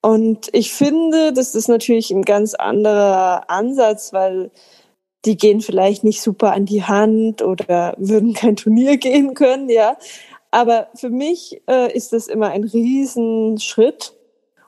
Und 0.00 0.50
ich 0.52 0.72
finde, 0.72 1.32
das 1.32 1.54
ist 1.54 1.68
natürlich 1.68 2.10
ein 2.10 2.22
ganz 2.22 2.54
anderer 2.54 3.48
Ansatz, 3.48 4.12
weil 4.12 4.50
die 5.24 5.36
gehen 5.36 5.60
vielleicht 5.60 6.04
nicht 6.04 6.20
super 6.20 6.52
an 6.52 6.66
die 6.66 6.84
Hand 6.84 7.40
oder 7.40 7.94
würden 7.96 8.34
kein 8.34 8.56
Turnier 8.56 8.96
gehen 8.98 9.34
können, 9.34 9.68
ja. 9.68 9.96
Aber 10.50 10.88
für 10.94 11.10
mich 11.10 11.62
äh, 11.68 11.92
ist 11.92 12.12
das 12.12 12.28
immer 12.28 12.50
ein 12.50 12.64
Riesenschritt. 12.64 14.12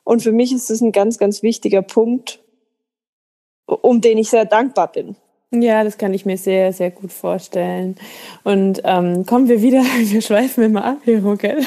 Und 0.04 0.22
für 0.22 0.32
mich 0.32 0.52
ist 0.52 0.70
das 0.70 0.80
ein 0.80 0.92
ganz, 0.92 1.18
ganz 1.18 1.42
wichtiger 1.42 1.82
Punkt, 1.82 2.40
um 3.66 4.00
den 4.00 4.18
ich 4.18 4.30
sehr 4.30 4.44
dankbar 4.44 4.90
bin. 4.92 5.16
Ja, 5.52 5.84
das 5.84 5.96
kann 5.96 6.12
ich 6.12 6.26
mir 6.26 6.36
sehr, 6.36 6.72
sehr 6.72 6.90
gut 6.90 7.12
vorstellen. 7.12 7.94
Und 8.42 8.82
ähm, 8.82 9.24
kommen 9.26 9.48
wir 9.48 9.62
wieder, 9.62 9.78
wir 9.98 10.20
schweifen 10.20 10.64
immer 10.64 10.84
ab 10.84 10.98
hier, 11.04 11.20
gell? 11.20 11.58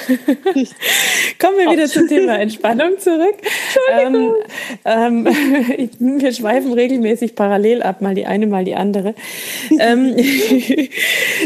kommen 1.40 1.58
wir 1.58 1.72
wieder 1.72 1.86
zum 1.88 2.06
Thema 2.10 2.38
Entspannung 2.40 3.00
zurück. 3.00 3.38
Ähm, 3.98 4.34
ähm, 4.84 5.26
wir 6.20 6.34
schweifen 6.34 6.74
regelmäßig 6.74 7.36
parallel 7.36 7.82
ab, 7.82 8.02
mal 8.02 8.16
die 8.16 8.26
eine, 8.26 8.48
mal 8.48 8.66
die 8.66 8.76
andere. 8.76 9.16
ähm, 9.80 10.14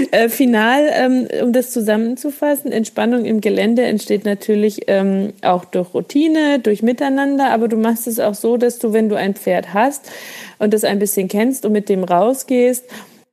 äh, 0.10 0.28
final, 0.28 0.90
ähm, 0.92 1.28
um 1.44 1.54
das 1.54 1.70
zusammenzufassen, 1.70 2.72
Entspannung 2.72 3.26
im 3.26 3.42
Gelände 3.42 3.84
entsteht 3.84 4.26
natürlich 4.26 4.86
ähm, 4.88 5.34
auch 5.44 5.66
durch 5.66 5.94
Routine, 5.94 6.58
durch 6.58 6.82
Miteinander, 6.82 7.52
aber 7.52 7.68
du 7.68 7.78
machst 7.78 8.08
es 8.08 8.20
auch 8.20 8.34
so, 8.34 8.58
dass 8.58 8.80
du, 8.80 8.92
wenn 8.92 9.08
du 9.08 9.16
ein 9.16 9.36
Pferd 9.36 9.76
hast, 9.76 10.10
und 10.64 10.74
das 10.74 10.84
ein 10.84 11.00
bisschen 11.00 11.28
kennst 11.28 11.66
und 11.66 11.74
mit 11.74 11.90
dem 11.90 12.04
rausgehst, 12.04 12.86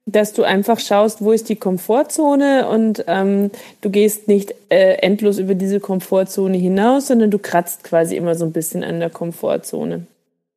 dass 0.07 0.33
du 0.33 0.43
einfach 0.43 0.81
schaust, 0.81 1.23
wo 1.23 1.33
ist 1.33 1.49
die 1.49 1.57
Komfortzone 1.57 2.69
und 2.69 3.05
ähm, 3.07 3.51
du 3.81 3.91
gehst 3.91 4.29
nicht 4.29 4.55
äh, 4.69 4.95
endlos 4.95 5.39
über 5.39 5.55
diese 5.55 5.79
Komfortzone 5.79 6.57
hinaus, 6.57 7.07
sondern 7.07 7.31
du 7.31 7.39
kratzt 7.39 7.85
quasi 7.85 8.17
immer 8.17 8.35
so 8.35 8.45
ein 8.45 8.53
bisschen 8.53 8.83
an 8.83 8.99
der 8.99 9.11
Komfortzone. 9.11 10.07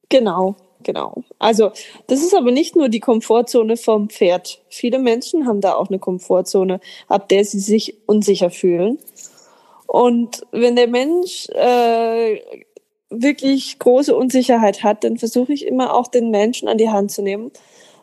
Genau, 0.09 0.55
genau. 0.81 1.23
Also 1.39 1.71
das 2.07 2.21
ist 2.21 2.35
aber 2.35 2.51
nicht 2.51 2.75
nur 2.75 2.89
die 2.89 2.99
Komfortzone 2.99 3.77
vom 3.77 4.09
Pferd. 4.09 4.59
Viele 4.69 4.97
Menschen 4.97 5.45
haben 5.45 5.61
da 5.61 5.75
auch 5.75 5.89
eine 5.89 5.99
Komfortzone, 5.99 6.79
ab 7.07 7.29
der 7.29 7.45
sie 7.45 7.59
sich 7.59 7.95
unsicher 8.07 8.49
fühlen. 8.49 8.97
Und 9.85 10.41
wenn 10.51 10.75
der 10.75 10.87
Mensch 10.87 11.47
äh, 11.49 12.41
wirklich 13.21 13.79
große 13.79 14.15
Unsicherheit 14.15 14.83
hat, 14.83 15.03
dann 15.03 15.17
versuche 15.17 15.53
ich 15.53 15.65
immer 15.65 15.93
auch 15.93 16.07
den 16.07 16.31
Menschen 16.31 16.67
an 16.67 16.77
die 16.77 16.89
Hand 16.89 17.11
zu 17.11 17.21
nehmen 17.21 17.51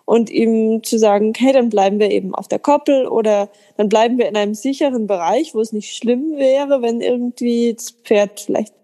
und 0.04 0.30
ihm 0.30 0.82
zu 0.82 0.98
sagen, 0.98 1.32
hey, 1.36 1.52
dann 1.52 1.70
bleiben 1.70 2.00
wir 2.00 2.10
eben 2.10 2.34
auf 2.34 2.48
der 2.48 2.58
Koppel 2.58 3.06
oder 3.06 3.48
dann 3.76 3.88
bleiben 3.88 4.18
wir 4.18 4.28
in 4.28 4.36
einem 4.36 4.54
sicheren 4.54 5.06
Bereich, 5.06 5.54
wo 5.54 5.60
es 5.60 5.72
nicht 5.72 5.96
schlimm 5.96 6.36
wäre, 6.36 6.82
wenn 6.82 7.00
irgendwie 7.00 7.72
das 7.74 7.92
Pferd 7.92 8.40
vielleicht 8.40 8.74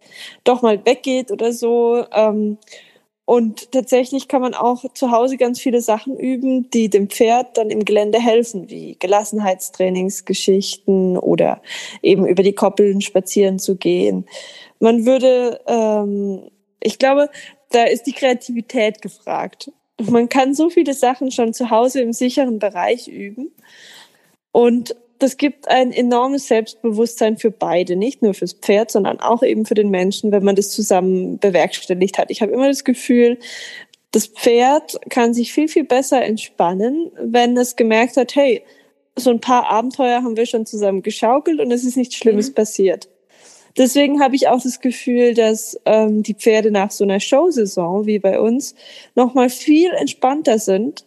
doch 0.45 0.62
mal 0.62 0.87
weggeht 0.87 1.33
oder 1.33 1.53
so. 1.53 2.05
Ähm, 2.12 2.59
und 3.24 3.72
tatsächlich 3.72 4.29
kann 4.29 4.41
man 4.41 4.55
auch 4.55 4.85
zu 4.95 5.11
Hause 5.11 5.37
ganz 5.37 5.61
viele 5.61 5.81
Sachen 5.81 6.16
üben, 6.16 6.70
die 6.70 6.89
dem 6.89 7.11
Pferd 7.11 7.59
dann 7.59 7.70
im 7.70 7.85
Gelände 7.85 8.20
helfen, 8.20 8.70
wie 8.70 8.95
Gelassenheitstrainingsgeschichten 9.01 11.18
oder 11.18 11.61
eben 12.03 12.24
über 12.24 12.45
die 12.45 12.55
Koppeln 12.55 13.01
spazieren 13.01 13.59
zu 13.59 13.74
gehen. 13.74 14.27
Man 14.81 15.07
würde, 15.07 15.61
ähm, 15.66 16.51
ich 16.81 16.99
glaube, 16.99 17.29
da 17.70 17.85
ist 17.85 18.05
die 18.05 18.12
Kreativität 18.12 19.03
gefragt. 19.03 19.70
Man 19.99 20.29
kann 20.29 20.55
so 20.55 20.70
viele 20.70 20.95
Sachen 20.95 21.31
schon 21.31 21.55
zu 21.55 21.70
Hause 21.70 22.01
im 22.01 22.12
sicheren 22.12 22.59
Bereich 22.59 23.09
üben. 23.09 23.53
Und 24.53 24.95
das 25.18 25.39
gibt 25.39 25.68
ein 25.68 25.93
enormes 25.93 26.49
Selbstbewusstsein 26.49 27.39
für 27.39 27.51
beide, 27.51 27.97
nicht 27.97 28.22
nur 28.22 28.35
fürs 28.35 28.53
Pferd, 28.53 28.91
sondern 28.91 29.20
auch 29.20 29.43
eben 29.43 29.64
für 29.64 29.74
den 29.74 29.89
Menschen, 29.89 30.31
wenn 30.33 30.45
man 30.45 30.57
das 30.57 30.70
zusammen 30.70 31.39
bewerkstelligt 31.39 32.18
hat. 32.18 32.31
Ich 32.31 32.43
habe 32.43 32.53
immer 32.53 32.68
das 32.68 32.85
Gefühl, 32.85 33.39
das 34.11 34.27
Pferd 34.27 34.99
kann 35.09 35.35
sich 35.35 35.53
viel, 35.53 35.68
viel 35.68 35.85
besser 35.85 36.22
entspannen, 36.22 37.11
wenn 37.18 37.57
es 37.57 37.77
gemerkt 37.77 38.16
hat, 38.16 38.35
hey, 38.35 38.62
so 39.14 39.31
ein 39.31 39.41
paar 39.41 39.70
Abenteuer 39.70 40.22
haben 40.22 40.37
wir 40.37 40.47
schon 40.47 40.66
zusammen 40.66 41.03
geschaukelt 41.03 41.61
und 41.61 41.70
es 41.70 41.85
ist 41.85 41.97
nichts 41.97 42.16
Schlimmes 42.16 42.51
mhm. 42.51 42.55
passiert. 42.55 43.09
Deswegen 43.77 44.20
habe 44.20 44.37
ich 44.37 44.49
auch 44.49 44.62
das 44.62 44.81
Gefühl, 44.81 45.35
dass 45.35 45.79
ähm, 45.85 46.22
die 46.22 46.35
Pferde 46.35 46.70
nach 46.70 46.91
so 46.91 47.05
einer 47.05 47.20
Showsaison 47.20 48.07
wie 48.07 48.18
bei 48.18 48.41
uns 48.41 48.74
nochmal 49.14 49.51
viel 49.51 49.91
entspannter 49.93 50.59
sind, 50.59 51.05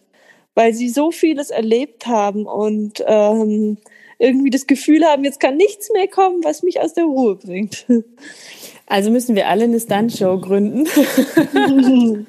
weil 0.54 0.72
sie 0.72 0.88
so 0.88 1.10
vieles 1.10 1.50
erlebt 1.50 2.06
haben 2.06 2.46
und 2.46 3.02
ähm, 3.06 3.78
irgendwie 4.18 4.50
das 4.50 4.66
Gefühl 4.66 5.04
haben, 5.04 5.24
jetzt 5.24 5.40
kann 5.40 5.56
nichts 5.56 5.90
mehr 5.92 6.06
kommen, 6.06 6.44
was 6.44 6.62
mich 6.62 6.80
aus 6.80 6.94
der 6.94 7.04
Ruhe 7.04 7.36
bringt. 7.36 7.86
Also 8.90 9.10
müssen 9.12 9.36
wir 9.36 9.46
alle 9.46 9.64
eine 9.64 9.78
Stunt-Show 9.78 10.38
gründen. 10.38 10.80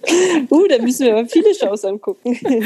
uh, 0.51 0.67
da 0.69 0.77
müssen 0.79 1.07
wir 1.07 1.17
aber 1.17 1.27
viele 1.27 1.55
Shows 1.55 1.83
angucken. 1.83 2.37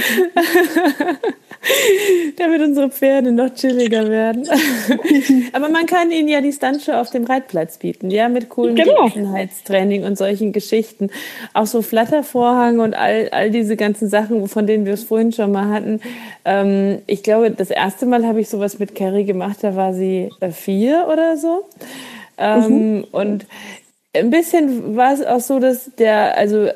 Damit 2.38 2.62
unsere 2.62 2.90
Pferde 2.90 3.32
noch 3.32 3.56
chilliger 3.56 4.10
werden. 4.10 4.50
aber 5.54 5.70
man 5.70 5.86
kann 5.86 6.12
ihnen 6.12 6.28
ja 6.28 6.42
die 6.42 6.52
Stunt-Show 6.52 6.92
auf 6.92 7.10
dem 7.12 7.24
Reitplatz 7.24 7.78
bieten, 7.78 8.12
ja, 8.12 8.28
mit 8.28 8.50
coolen 8.50 8.76
genau. 8.76 9.10
und 10.06 10.18
solchen 10.18 10.52
Geschichten. 10.52 11.10
Auch 11.54 11.68
so 11.68 11.82
Flattervorhang 11.82 12.80
und 12.80 12.96
all, 12.96 13.30
all 13.32 13.50
diese 13.50 13.78
ganzen 13.78 14.10
Sachen, 14.10 14.50
von 14.50 14.68
denen 14.68 14.86
wir 14.86 14.96
es 14.96 15.06
vorhin 15.06 15.32
schon 15.32 15.54
mal 15.54 15.70
hatten. 15.70 16.02
Ähm, 16.44 17.00
ich 17.08 17.24
glaube, 17.24 17.50
das 17.50 17.70
erste 17.70 18.06
Mal 18.06 18.28
habe 18.28 18.42
ich 18.42 18.50
sowas 18.50 18.78
mit 18.78 18.94
Carrie 18.94 19.24
gemacht, 19.24 19.60
da 19.62 19.78
war 19.78 19.94
sie 19.94 20.32
äh, 20.42 20.52
vier 20.52 21.08
oder 21.10 21.38
so. 21.38 21.64
Ähm, 22.38 22.98
mhm. 22.98 23.04
Und 23.14 23.46
ein 24.16 24.30
bisschen 24.30 24.96
war 24.96 25.14
es 25.14 25.26
auch 25.26 25.40
so, 25.40 25.60
dass 25.60 25.92
der, 25.98 26.38
also 26.38 26.70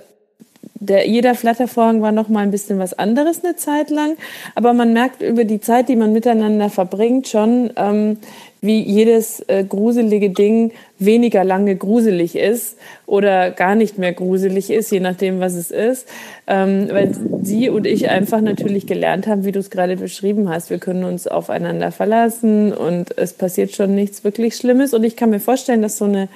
der, 0.79 1.07
jeder 1.07 1.35
Flattervorhang 1.35 2.01
war 2.01 2.11
noch 2.11 2.29
mal 2.29 2.41
ein 2.41 2.51
bisschen 2.51 2.79
was 2.79 2.97
anderes 2.97 3.43
eine 3.43 3.55
Zeit 3.55 3.89
lang, 3.89 4.15
aber 4.55 4.73
man 4.73 4.93
merkt 4.93 5.21
über 5.21 5.43
die 5.43 5.59
Zeit, 5.59 5.89
die 5.89 5.95
man 5.95 6.13
miteinander 6.13 6.69
verbringt, 6.69 7.27
schon, 7.27 7.71
ähm, 7.75 8.17
wie 8.61 8.81
jedes 8.81 9.41
äh, 9.47 9.63
gruselige 9.63 10.31
Ding 10.31 10.71
weniger 10.97 11.45
lange 11.45 11.75
gruselig 11.75 12.35
ist 12.35 12.77
oder 13.05 13.51
gar 13.51 13.75
nicht 13.75 13.97
mehr 13.97 14.11
gruselig 14.11 14.69
ist, 14.69 14.91
je 14.91 14.99
nachdem, 14.99 15.39
was 15.39 15.53
es 15.53 15.71
ist, 15.71 16.07
ähm, 16.47 16.87
weil 16.91 17.11
sie 17.41 17.69
und 17.69 17.87
ich 17.87 18.09
einfach 18.09 18.41
natürlich 18.41 18.85
gelernt 18.85 19.27
haben, 19.27 19.45
wie 19.45 19.53
du 19.53 19.59
es 19.59 19.69
gerade 19.69 19.95
beschrieben 19.95 20.49
hast. 20.49 20.69
Wir 20.69 20.79
können 20.79 21.05
uns 21.05 21.25
aufeinander 21.25 21.91
verlassen 21.91 22.73
und 22.73 23.17
es 23.17 23.31
passiert 23.31 23.73
schon 23.75 23.95
nichts 23.95 24.25
wirklich 24.25 24.55
Schlimmes. 24.55 24.93
Und 24.93 25.05
ich 25.05 25.15
kann 25.15 25.29
mir 25.29 25.39
vorstellen, 25.39 25.81
dass 25.81 25.97
so 25.97 26.05
eine 26.05 26.27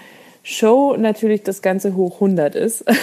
Show 0.44 0.96
natürlich 0.98 1.44
das 1.44 1.62
Ganze 1.62 1.96
hoch 1.96 2.16
100 2.16 2.56
ist. 2.56 2.86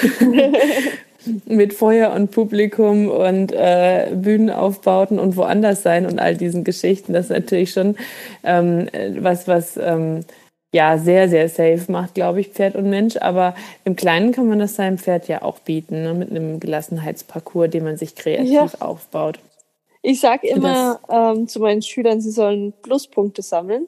mit 1.47 1.75
Feuer 1.75 2.13
und 2.13 2.31
Publikum 2.31 3.09
und 3.09 3.53
äh, 3.53 4.11
Bühnenaufbauten 4.15 5.19
und 5.19 5.37
woanders 5.37 5.83
sein 5.83 6.07
und 6.07 6.19
all 6.19 6.37
diesen 6.37 6.65
Geschichten. 6.65 7.13
Das 7.13 7.27
ist 7.27 7.31
natürlich 7.31 7.73
schon 7.73 7.97
ähm, 8.43 8.89
was, 9.19 9.47
was 9.47 9.77
ähm, 9.77 10.21
ja 10.73 10.99
sehr, 10.99 11.29
sehr 11.29 11.49
safe 11.49 11.91
macht, 11.91 12.15
glaube 12.15 12.41
ich, 12.41 12.49
Pferd 12.49 12.77
und 12.77 12.89
Mensch. 12.89 13.17
Aber 13.17 13.55
im 13.85 13.97
Kleinen 13.97 14.33
kann 14.33 14.49
man 14.49 14.59
das 14.59 14.77
seinem 14.77 14.99
Pferd 14.99 15.29
ja 15.29 15.43
auch 15.43 15.59
bieten, 15.59 16.03
ne? 16.03 16.15
mit 16.15 16.31
einem 16.31 16.61
Gelassenheitsparcours, 16.61 17.71
den 17.71 17.85
man 17.85 17.97
sich 17.97 18.15
kreativ 18.15 18.51
ja. 18.51 18.69
aufbaut. 18.81 19.39
Ich 20.03 20.21
sage 20.21 20.49
immer 20.49 21.01
ähm, 21.11 21.47
zu 21.47 21.61
meinen 21.61 21.83
Schülern, 21.83 22.23
sie 22.23 22.31
sollen 22.31 22.73
Pluspunkte 22.83 23.43
sammeln. 23.43 23.87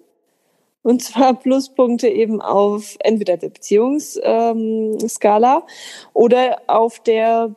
Und 0.82 1.02
zwar 1.02 1.34
Pluspunkte 1.40 2.08
eben 2.08 2.40
auf 2.40 2.96
entweder 3.00 3.36
der 3.36 3.50
Beziehungsskala 3.50 5.56
ähm, 5.56 5.62
oder 6.12 6.62
auf 6.66 7.00
der 7.00 7.54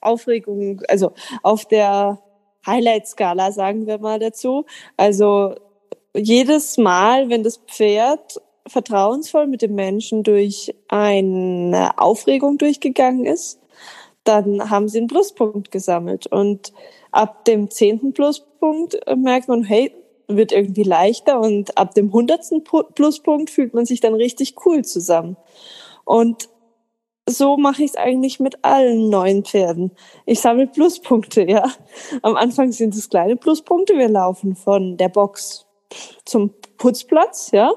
Aufregung, 0.00 0.82
also 0.88 1.12
auf 1.42 1.66
der 1.66 2.20
Highlight-Skala, 2.66 3.52
sagen 3.52 3.86
wir 3.86 3.98
mal 3.98 4.18
dazu. 4.18 4.64
Also 4.96 5.54
jedes 6.16 6.78
Mal, 6.78 7.28
wenn 7.28 7.42
das 7.42 7.58
Pferd 7.58 8.40
vertrauensvoll 8.66 9.46
mit 9.46 9.62
dem 9.62 9.74
Menschen 9.74 10.22
durch 10.22 10.74
eine 10.88 11.98
Aufregung 11.98 12.58
durchgegangen 12.58 13.26
ist, 13.26 13.60
dann 14.24 14.70
haben 14.70 14.88
sie 14.88 14.98
einen 14.98 15.08
Pluspunkt 15.08 15.70
gesammelt. 15.70 16.26
Und 16.26 16.72
ab 17.12 17.44
dem 17.44 17.70
zehnten 17.70 18.14
Pluspunkt 18.14 18.98
merkt 19.16 19.48
man, 19.48 19.64
hey, 19.64 19.92
wird 20.28 20.52
irgendwie 20.52 20.82
leichter 20.82 21.40
und 21.40 21.76
ab 21.76 21.94
dem 21.94 22.12
hundertsten 22.12 22.64
Pluspunkt 22.94 23.50
fühlt 23.50 23.74
man 23.74 23.86
sich 23.86 24.00
dann 24.00 24.14
richtig 24.14 24.54
cool 24.64 24.84
zusammen. 24.84 25.36
Und 26.04 26.48
so 27.26 27.56
mache 27.56 27.82
ich 27.82 27.90
es 27.90 27.96
eigentlich 27.96 28.38
mit 28.38 28.64
allen 28.64 29.08
neuen 29.08 29.44
Pferden. 29.44 29.92
Ich 30.26 30.40
sammle 30.40 30.66
Pluspunkte, 30.66 31.48
ja. 31.48 31.70
Am 32.22 32.36
Anfang 32.36 32.72
sind 32.72 32.94
es 32.94 33.08
kleine 33.08 33.36
Pluspunkte. 33.36 33.96
Wir 33.96 34.08
laufen 34.08 34.56
von 34.56 34.96
der 34.98 35.08
Box 35.08 35.66
zum 36.24 36.52
Putzplatz, 36.76 37.50
ja. 37.52 37.72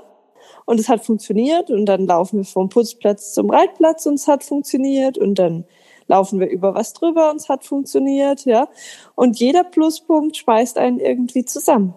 Und 0.65 0.81
es 0.81 0.89
hat 0.89 1.05
funktioniert. 1.05 1.71
Und 1.71 1.85
dann 1.85 2.07
laufen 2.07 2.39
wir 2.39 2.45
vom 2.45 2.67
Putzplatz 2.67 3.33
zum 3.33 3.49
Reitplatz 3.49 4.05
und 4.05 4.15
es 4.15 4.27
hat 4.27 4.43
funktioniert. 4.43 5.17
Und 5.17 5.35
dann 5.35 5.63
laufen 6.07 6.39
wir 6.39 6.49
über 6.49 6.75
was 6.75 6.93
drüber 6.93 7.31
und 7.31 7.37
es 7.37 7.47
hat 7.47 7.63
funktioniert, 7.63 8.45
ja. 8.45 8.67
Und 9.15 9.39
jeder 9.39 9.63
Pluspunkt 9.63 10.35
schmeißt 10.35 10.77
einen 10.77 10.99
irgendwie 10.99 11.45
zusammen. 11.45 11.93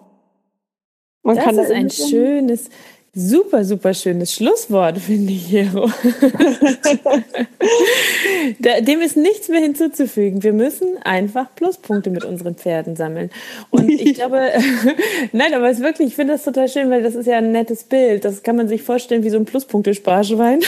Man 1.37 1.57
das 1.57 1.67
ist 1.67 1.73
ein 1.73 1.91
schönes, 1.91 2.69
Super, 3.13 3.65
super 3.65 3.93
schönes 3.93 4.33
Schlusswort, 4.33 4.99
finde 5.07 5.33
ich, 5.33 5.51
Hero. 5.51 5.91
Dem 8.61 9.01
ist 9.01 9.17
nichts 9.17 9.49
mehr 9.49 9.61
hinzuzufügen. 9.61 10.45
Wir 10.45 10.53
müssen 10.53 10.97
einfach 11.03 11.53
Pluspunkte 11.57 12.11
mit 12.11 12.25
unseren 12.25 12.55
Pferden 12.55 12.95
sammeln. 12.95 13.31
Und 13.71 13.89
ich 13.91 14.15
glaube, 14.15 14.51
nein, 15.33 15.55
aber 15.55 15.69
es 15.69 15.79
ist 15.79 15.85
wirklich, 15.85 16.09
ich 16.09 16.15
finde 16.15 16.35
das 16.35 16.45
total 16.45 16.69
schön, 16.69 16.89
weil 16.91 17.03
das 17.03 17.17
ist 17.17 17.27
ja 17.27 17.39
ein 17.39 17.51
nettes 17.51 17.83
Bild. 17.83 18.25
Das 18.25 18.45
kann 18.45 18.55
man 18.55 18.69
sich 18.69 18.83
vorstellen 18.83 19.25
wie 19.25 19.31
so 19.31 19.39
ein 19.39 19.45
Pluspunkte-Sparschwein. 19.45 20.61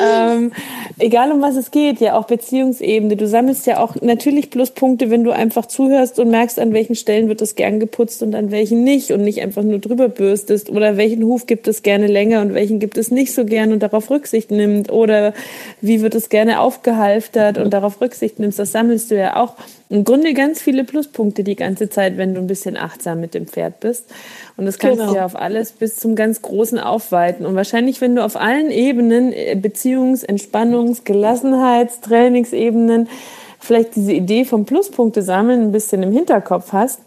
ähm, 0.00 0.52
egal 0.98 1.30
um 1.30 1.40
was 1.40 1.54
es 1.54 1.70
geht, 1.70 2.00
ja 2.00 2.18
auch 2.18 2.26
Beziehungsebene. 2.26 3.14
Du 3.14 3.28
sammelst 3.28 3.68
ja 3.68 3.78
auch 3.78 3.94
natürlich 4.00 4.50
Pluspunkte, 4.50 5.10
wenn 5.10 5.22
du 5.22 5.30
einfach 5.30 5.66
zuhörst 5.66 6.18
und 6.18 6.30
merkst, 6.30 6.58
an 6.58 6.72
welchen 6.72 6.96
Stellen 6.96 7.28
wird 7.28 7.40
das 7.40 7.54
gern 7.54 7.78
geputzt 7.78 8.20
und 8.24 8.34
an 8.34 8.50
welchen 8.50 8.82
nicht 8.82 9.12
und 9.12 9.22
nicht 9.22 9.40
einfach 9.42 9.62
nur 9.62 9.78
drüber 9.78 10.08
bürstest 10.08 10.70
oder 10.70 10.87
oder 10.88 10.96
welchen 10.96 11.22
Huf 11.24 11.46
gibt 11.46 11.68
es 11.68 11.82
gerne 11.82 12.06
länger 12.06 12.40
und 12.40 12.54
welchen 12.54 12.78
gibt 12.78 12.96
es 12.96 13.10
nicht 13.10 13.34
so 13.34 13.44
gern 13.44 13.72
und 13.72 13.82
darauf 13.82 14.10
Rücksicht 14.10 14.50
nimmt 14.50 14.90
oder 14.90 15.34
wie 15.82 16.00
wird 16.00 16.14
es 16.14 16.30
gerne 16.30 16.60
aufgehalftert 16.60 17.58
und 17.58 17.74
darauf 17.74 18.00
Rücksicht 18.00 18.38
nimmst, 18.38 18.58
das 18.58 18.72
sammelst 18.72 19.10
du 19.10 19.16
ja 19.16 19.36
auch 19.36 19.54
im 19.90 20.04
Grunde 20.04 20.32
ganz 20.32 20.62
viele 20.62 20.84
Pluspunkte 20.84 21.44
die 21.44 21.56
ganze 21.56 21.90
Zeit, 21.90 22.16
wenn 22.16 22.34
du 22.34 22.40
ein 22.40 22.46
bisschen 22.46 22.76
achtsam 22.76 23.20
mit 23.20 23.34
dem 23.34 23.46
Pferd 23.46 23.80
bist. 23.80 24.06
Und 24.56 24.66
das 24.66 24.78
kannst 24.78 24.98
genau. 24.98 25.12
du 25.12 25.16
ja 25.16 25.24
auf 25.24 25.36
alles 25.36 25.72
bis 25.72 25.96
zum 25.96 26.14
ganz 26.14 26.42
großen 26.42 26.78
aufweiten. 26.78 27.46
Und 27.46 27.54
wahrscheinlich, 27.54 28.00
wenn 28.00 28.14
du 28.14 28.24
auf 28.24 28.36
allen 28.36 28.70
Ebenen, 28.70 29.32
äh, 29.32 29.56
Beziehungs-, 29.60 30.26
Entspannungs-, 30.26 31.04
Gelassenheits-, 31.04 32.02
Trainingsebenen, 32.02 33.08
vielleicht 33.60 33.96
diese 33.96 34.12
Idee 34.12 34.44
vom 34.44 34.66
Pluspunkte 34.66 35.22
sammeln 35.22 35.62
ein 35.62 35.72
bisschen 35.72 36.02
im 36.02 36.12
Hinterkopf 36.12 36.72
hast, 36.72 37.00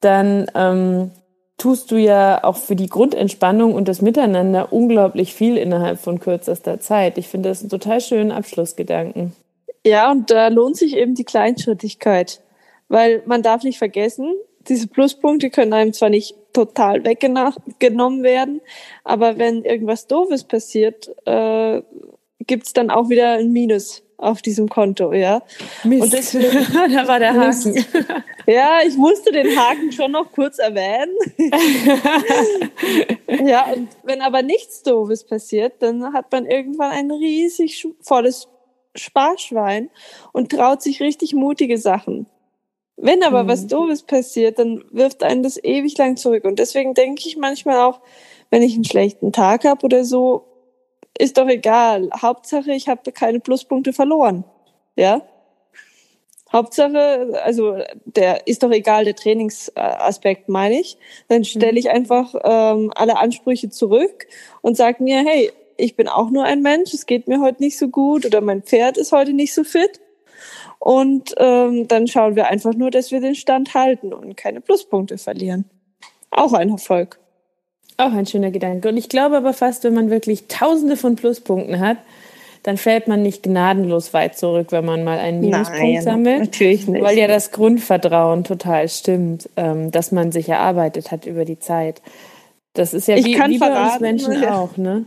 dann 0.00 0.50
ähm, 0.56 1.12
tust 1.60 1.90
du 1.90 1.96
ja 1.96 2.42
auch 2.42 2.56
für 2.56 2.74
die 2.74 2.88
Grundentspannung 2.88 3.74
und 3.74 3.86
das 3.86 4.00
Miteinander 4.00 4.72
unglaublich 4.72 5.34
viel 5.34 5.58
innerhalb 5.58 6.00
von 6.00 6.18
kürzester 6.18 6.80
Zeit. 6.80 7.18
Ich 7.18 7.28
finde 7.28 7.50
das 7.50 7.60
einen 7.60 7.68
total 7.68 8.00
schönen 8.00 8.32
Abschlussgedanken. 8.32 9.34
Ja, 9.86 10.10
und 10.10 10.30
da 10.30 10.48
lohnt 10.48 10.76
sich 10.76 10.96
eben 10.96 11.14
die 11.14 11.24
Kleinschrittigkeit, 11.24 12.40
weil 12.88 13.22
man 13.26 13.42
darf 13.42 13.62
nicht 13.62 13.78
vergessen, 13.78 14.34
diese 14.68 14.88
Pluspunkte 14.88 15.50
können 15.50 15.72
einem 15.72 15.92
zwar 15.92 16.10
nicht 16.10 16.34
total 16.52 17.04
weggenommen 17.04 18.22
werden, 18.22 18.60
aber 19.04 19.38
wenn 19.38 19.64
irgendwas 19.64 20.06
Doofes 20.06 20.44
passiert, 20.44 21.10
äh, 21.26 21.82
gibt's 22.46 22.72
dann 22.72 22.90
auch 22.90 23.08
wieder 23.08 23.34
ein 23.34 23.52
Minus 23.52 24.02
auf 24.20 24.42
diesem 24.42 24.68
Konto, 24.68 25.12
ja. 25.12 25.42
Mist. 25.84 26.02
Und 26.02 26.12
das, 26.12 26.32
da 26.72 27.08
war 27.08 27.18
der 27.18 27.34
Haken. 27.34 27.84
Ja, 28.46 28.80
ich 28.84 28.96
musste 28.96 29.30
den 29.30 29.56
Haken 29.56 29.92
schon 29.92 30.10
noch 30.10 30.32
kurz 30.32 30.58
erwähnen. 30.58 31.14
ja, 33.46 33.66
und 33.72 33.88
wenn 34.02 34.22
aber 34.22 34.42
nichts 34.42 34.82
Doofes 34.82 35.24
passiert, 35.24 35.74
dann 35.80 36.12
hat 36.12 36.32
man 36.32 36.46
irgendwann 36.46 36.90
ein 36.90 37.10
riesig 37.12 37.86
volles 38.00 38.48
Sparschwein 38.96 39.88
und 40.32 40.50
traut 40.50 40.82
sich 40.82 41.00
richtig 41.00 41.32
mutige 41.32 41.78
Sachen. 41.78 42.26
Wenn 42.96 43.22
aber 43.22 43.44
mhm. 43.44 43.48
was 43.48 43.66
Doofes 43.68 44.02
passiert, 44.02 44.58
dann 44.58 44.84
wirft 44.90 45.22
einen 45.22 45.44
das 45.44 45.62
ewig 45.62 45.96
lang 45.96 46.16
zurück. 46.16 46.44
Und 46.44 46.58
deswegen 46.58 46.94
denke 46.94 47.22
ich 47.26 47.36
manchmal 47.36 47.80
auch, 47.80 48.00
wenn 48.50 48.62
ich 48.62 48.74
einen 48.74 48.84
schlechten 48.84 49.32
Tag 49.32 49.64
habe 49.64 49.84
oder 49.84 50.04
so, 50.04 50.49
ist 51.20 51.38
doch 51.38 51.48
egal. 51.48 52.10
Hauptsache, 52.20 52.72
ich 52.72 52.88
habe 52.88 53.12
keine 53.12 53.40
Pluspunkte 53.40 53.92
verloren. 53.92 54.44
Ja. 54.96 55.22
Hauptsache, 56.52 57.40
also 57.44 57.78
der 58.04 58.46
ist 58.48 58.62
doch 58.62 58.72
egal, 58.72 59.04
der 59.04 59.14
Trainingsaspekt 59.14 60.48
meine 60.48 60.80
ich. 60.80 60.98
Dann 61.28 61.44
stelle 61.44 61.78
ich 61.78 61.90
einfach 61.90 62.34
ähm, 62.42 62.92
alle 62.96 63.18
Ansprüche 63.18 63.70
zurück 63.70 64.26
und 64.60 64.76
sage 64.76 65.02
mir, 65.02 65.24
hey, 65.24 65.52
ich 65.76 65.94
bin 65.94 66.08
auch 66.08 66.30
nur 66.30 66.44
ein 66.44 66.62
Mensch, 66.62 66.92
es 66.92 67.06
geht 67.06 67.28
mir 67.28 67.40
heute 67.40 67.62
nicht 67.62 67.78
so 67.78 67.88
gut 67.88 68.26
oder 68.26 68.40
mein 68.40 68.62
Pferd 68.62 68.98
ist 68.98 69.12
heute 69.12 69.32
nicht 69.32 69.54
so 69.54 69.62
fit. 69.62 70.00
Und 70.78 71.34
ähm, 71.36 71.86
dann 71.86 72.08
schauen 72.08 72.34
wir 72.34 72.48
einfach 72.48 72.74
nur, 72.74 72.90
dass 72.90 73.10
wir 73.10 73.20
den 73.20 73.34
Stand 73.34 73.74
halten 73.74 74.12
und 74.12 74.36
keine 74.36 74.60
Pluspunkte 74.60 75.18
verlieren. 75.18 75.66
Auch 76.30 76.52
ein 76.52 76.70
Erfolg. 76.70 77.20
Auch 78.00 78.12
ein 78.12 78.26
schöner 78.26 78.50
Gedanke. 78.50 78.88
Und 78.88 78.96
ich 78.96 79.08
glaube 79.08 79.36
aber 79.36 79.52
fast, 79.52 79.84
wenn 79.84 79.94
man 79.94 80.10
wirklich 80.10 80.48
tausende 80.48 80.96
von 80.96 81.16
Pluspunkten 81.16 81.80
hat, 81.80 81.98
dann 82.62 82.76
fällt 82.76 83.08
man 83.08 83.22
nicht 83.22 83.42
gnadenlos 83.42 84.12
weit 84.12 84.36
zurück, 84.36 84.68
wenn 84.70 84.84
man 84.84 85.02
mal 85.02 85.18
einen 85.18 85.40
Minuspunkt 85.40 85.80
Nein, 85.80 86.02
sammelt. 86.02 86.40
Natürlich 86.40 86.86
nicht. 86.86 87.02
Weil 87.02 87.16
ja 87.16 87.26
das 87.26 87.52
Grundvertrauen 87.52 88.44
total 88.44 88.88
stimmt, 88.88 89.48
ähm, 89.56 89.90
dass 89.90 90.12
man 90.12 90.30
sich 90.30 90.48
erarbeitet 90.48 91.10
hat 91.10 91.26
über 91.26 91.44
die 91.44 91.58
Zeit. 91.58 92.02
Das 92.74 92.94
ist 92.94 93.08
ja 93.08 93.16
ich 93.16 93.26
wie, 93.26 93.34
wie 93.34 93.58
bei 93.58 93.82
uns 93.82 94.00
Menschen 94.00 94.42
ja. 94.42 94.58
auch, 94.58 94.76
ne? 94.76 95.06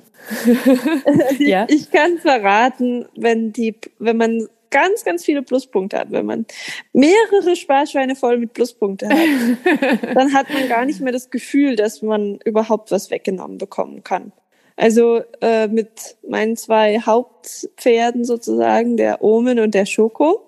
ja? 1.39 1.65
Ich 1.69 1.91
kann 1.91 2.17
verraten, 2.17 3.05
wenn 3.15 3.53
die, 3.53 3.75
wenn 3.99 4.17
man 4.17 4.47
ganz, 4.73 5.05
ganz 5.05 5.23
viele 5.23 5.43
Pluspunkte 5.43 5.99
hat, 5.99 6.11
wenn 6.11 6.25
man 6.25 6.45
mehrere 6.91 7.55
Sparschweine 7.55 8.15
voll 8.15 8.39
mit 8.39 8.53
Pluspunkte 8.53 9.07
hat, 9.07 10.05
dann 10.15 10.33
hat 10.33 10.49
man 10.49 10.67
gar 10.67 10.83
nicht 10.83 10.99
mehr 10.99 11.13
das 11.13 11.29
Gefühl, 11.29 11.75
dass 11.75 12.01
man 12.01 12.39
überhaupt 12.43 12.91
was 12.91 13.11
weggenommen 13.11 13.59
bekommen 13.59 14.03
kann. 14.03 14.33
Also 14.75 15.21
äh, 15.41 15.67
mit 15.67 16.17
meinen 16.27 16.57
zwei 16.57 16.99
Hauptpferden 16.99 18.25
sozusagen, 18.25 18.97
der 18.97 19.23
Omen 19.23 19.59
und 19.59 19.75
der 19.75 19.85
Schoko, 19.85 20.41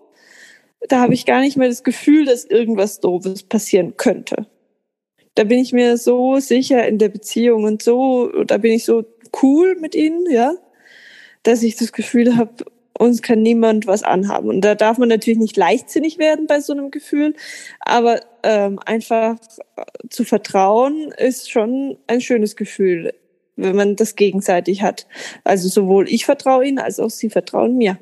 da 0.90 1.00
habe 1.00 1.14
ich 1.14 1.28
gar 1.28 1.42
nicht 1.42 1.56
mehr 1.56 1.70
das 1.70 1.84
Gefühl, 1.84 2.26
dass 2.26 2.46
irgendwas 2.46 3.00
Doofes 3.00 3.44
passieren 3.44 3.96
könnte. 3.96 4.48
Da 5.36 5.44
bin 5.44 5.60
ich 5.60 5.72
mir 5.72 5.98
so 5.98 6.40
sicher 6.40 6.88
in 6.88 6.98
der 6.98 7.10
Beziehung 7.10 7.66
und 7.66 7.84
so, 7.84 8.44
da 8.46 8.58
bin 8.58 8.72
ich 8.72 8.86
so 8.86 9.04
cool 9.44 9.76
mit 9.80 9.94
ihnen, 9.94 10.26
ja, 10.32 10.56
dass 11.44 11.62
ich 11.62 11.76
das 11.76 11.92
Gefühl 11.92 12.38
habe, 12.38 12.66
uns 12.98 13.22
kann 13.22 13.42
niemand 13.42 13.88
was 13.88 14.04
anhaben. 14.04 14.50
Und 14.50 14.62
da 14.62 14.76
darf 14.76 14.98
man 14.98 15.10
natürlich 15.10 15.40
nicht 15.40 15.58
leichtsinnig 15.58 16.18
werden 16.18 16.48
bei 16.48 16.60
so 16.62 16.74
einem 16.74 16.92
Gefühl, 16.92 17.34
aber 17.80 18.22
ähm, 18.44 18.80
einfach 18.86 19.36
zu 20.10 20.24
vertrauen 20.24 21.12
ist 21.18 21.52
schon 21.52 21.98
ein 22.08 22.22
schönes 22.22 22.56
Gefühl, 22.56 23.14
wenn 23.56 23.76
man 23.76 23.96
das 23.96 24.16
gegenseitig 24.16 24.82
hat. 24.82 25.08
Also 25.44 25.68
sowohl 25.68 26.10
ich 26.10 26.26
vertraue 26.26 26.66
ihnen 26.66 26.80
als 26.80 27.00
auch 27.00 27.10
sie 27.10 27.30
vertrauen 27.30 27.78
mir. 27.78 27.98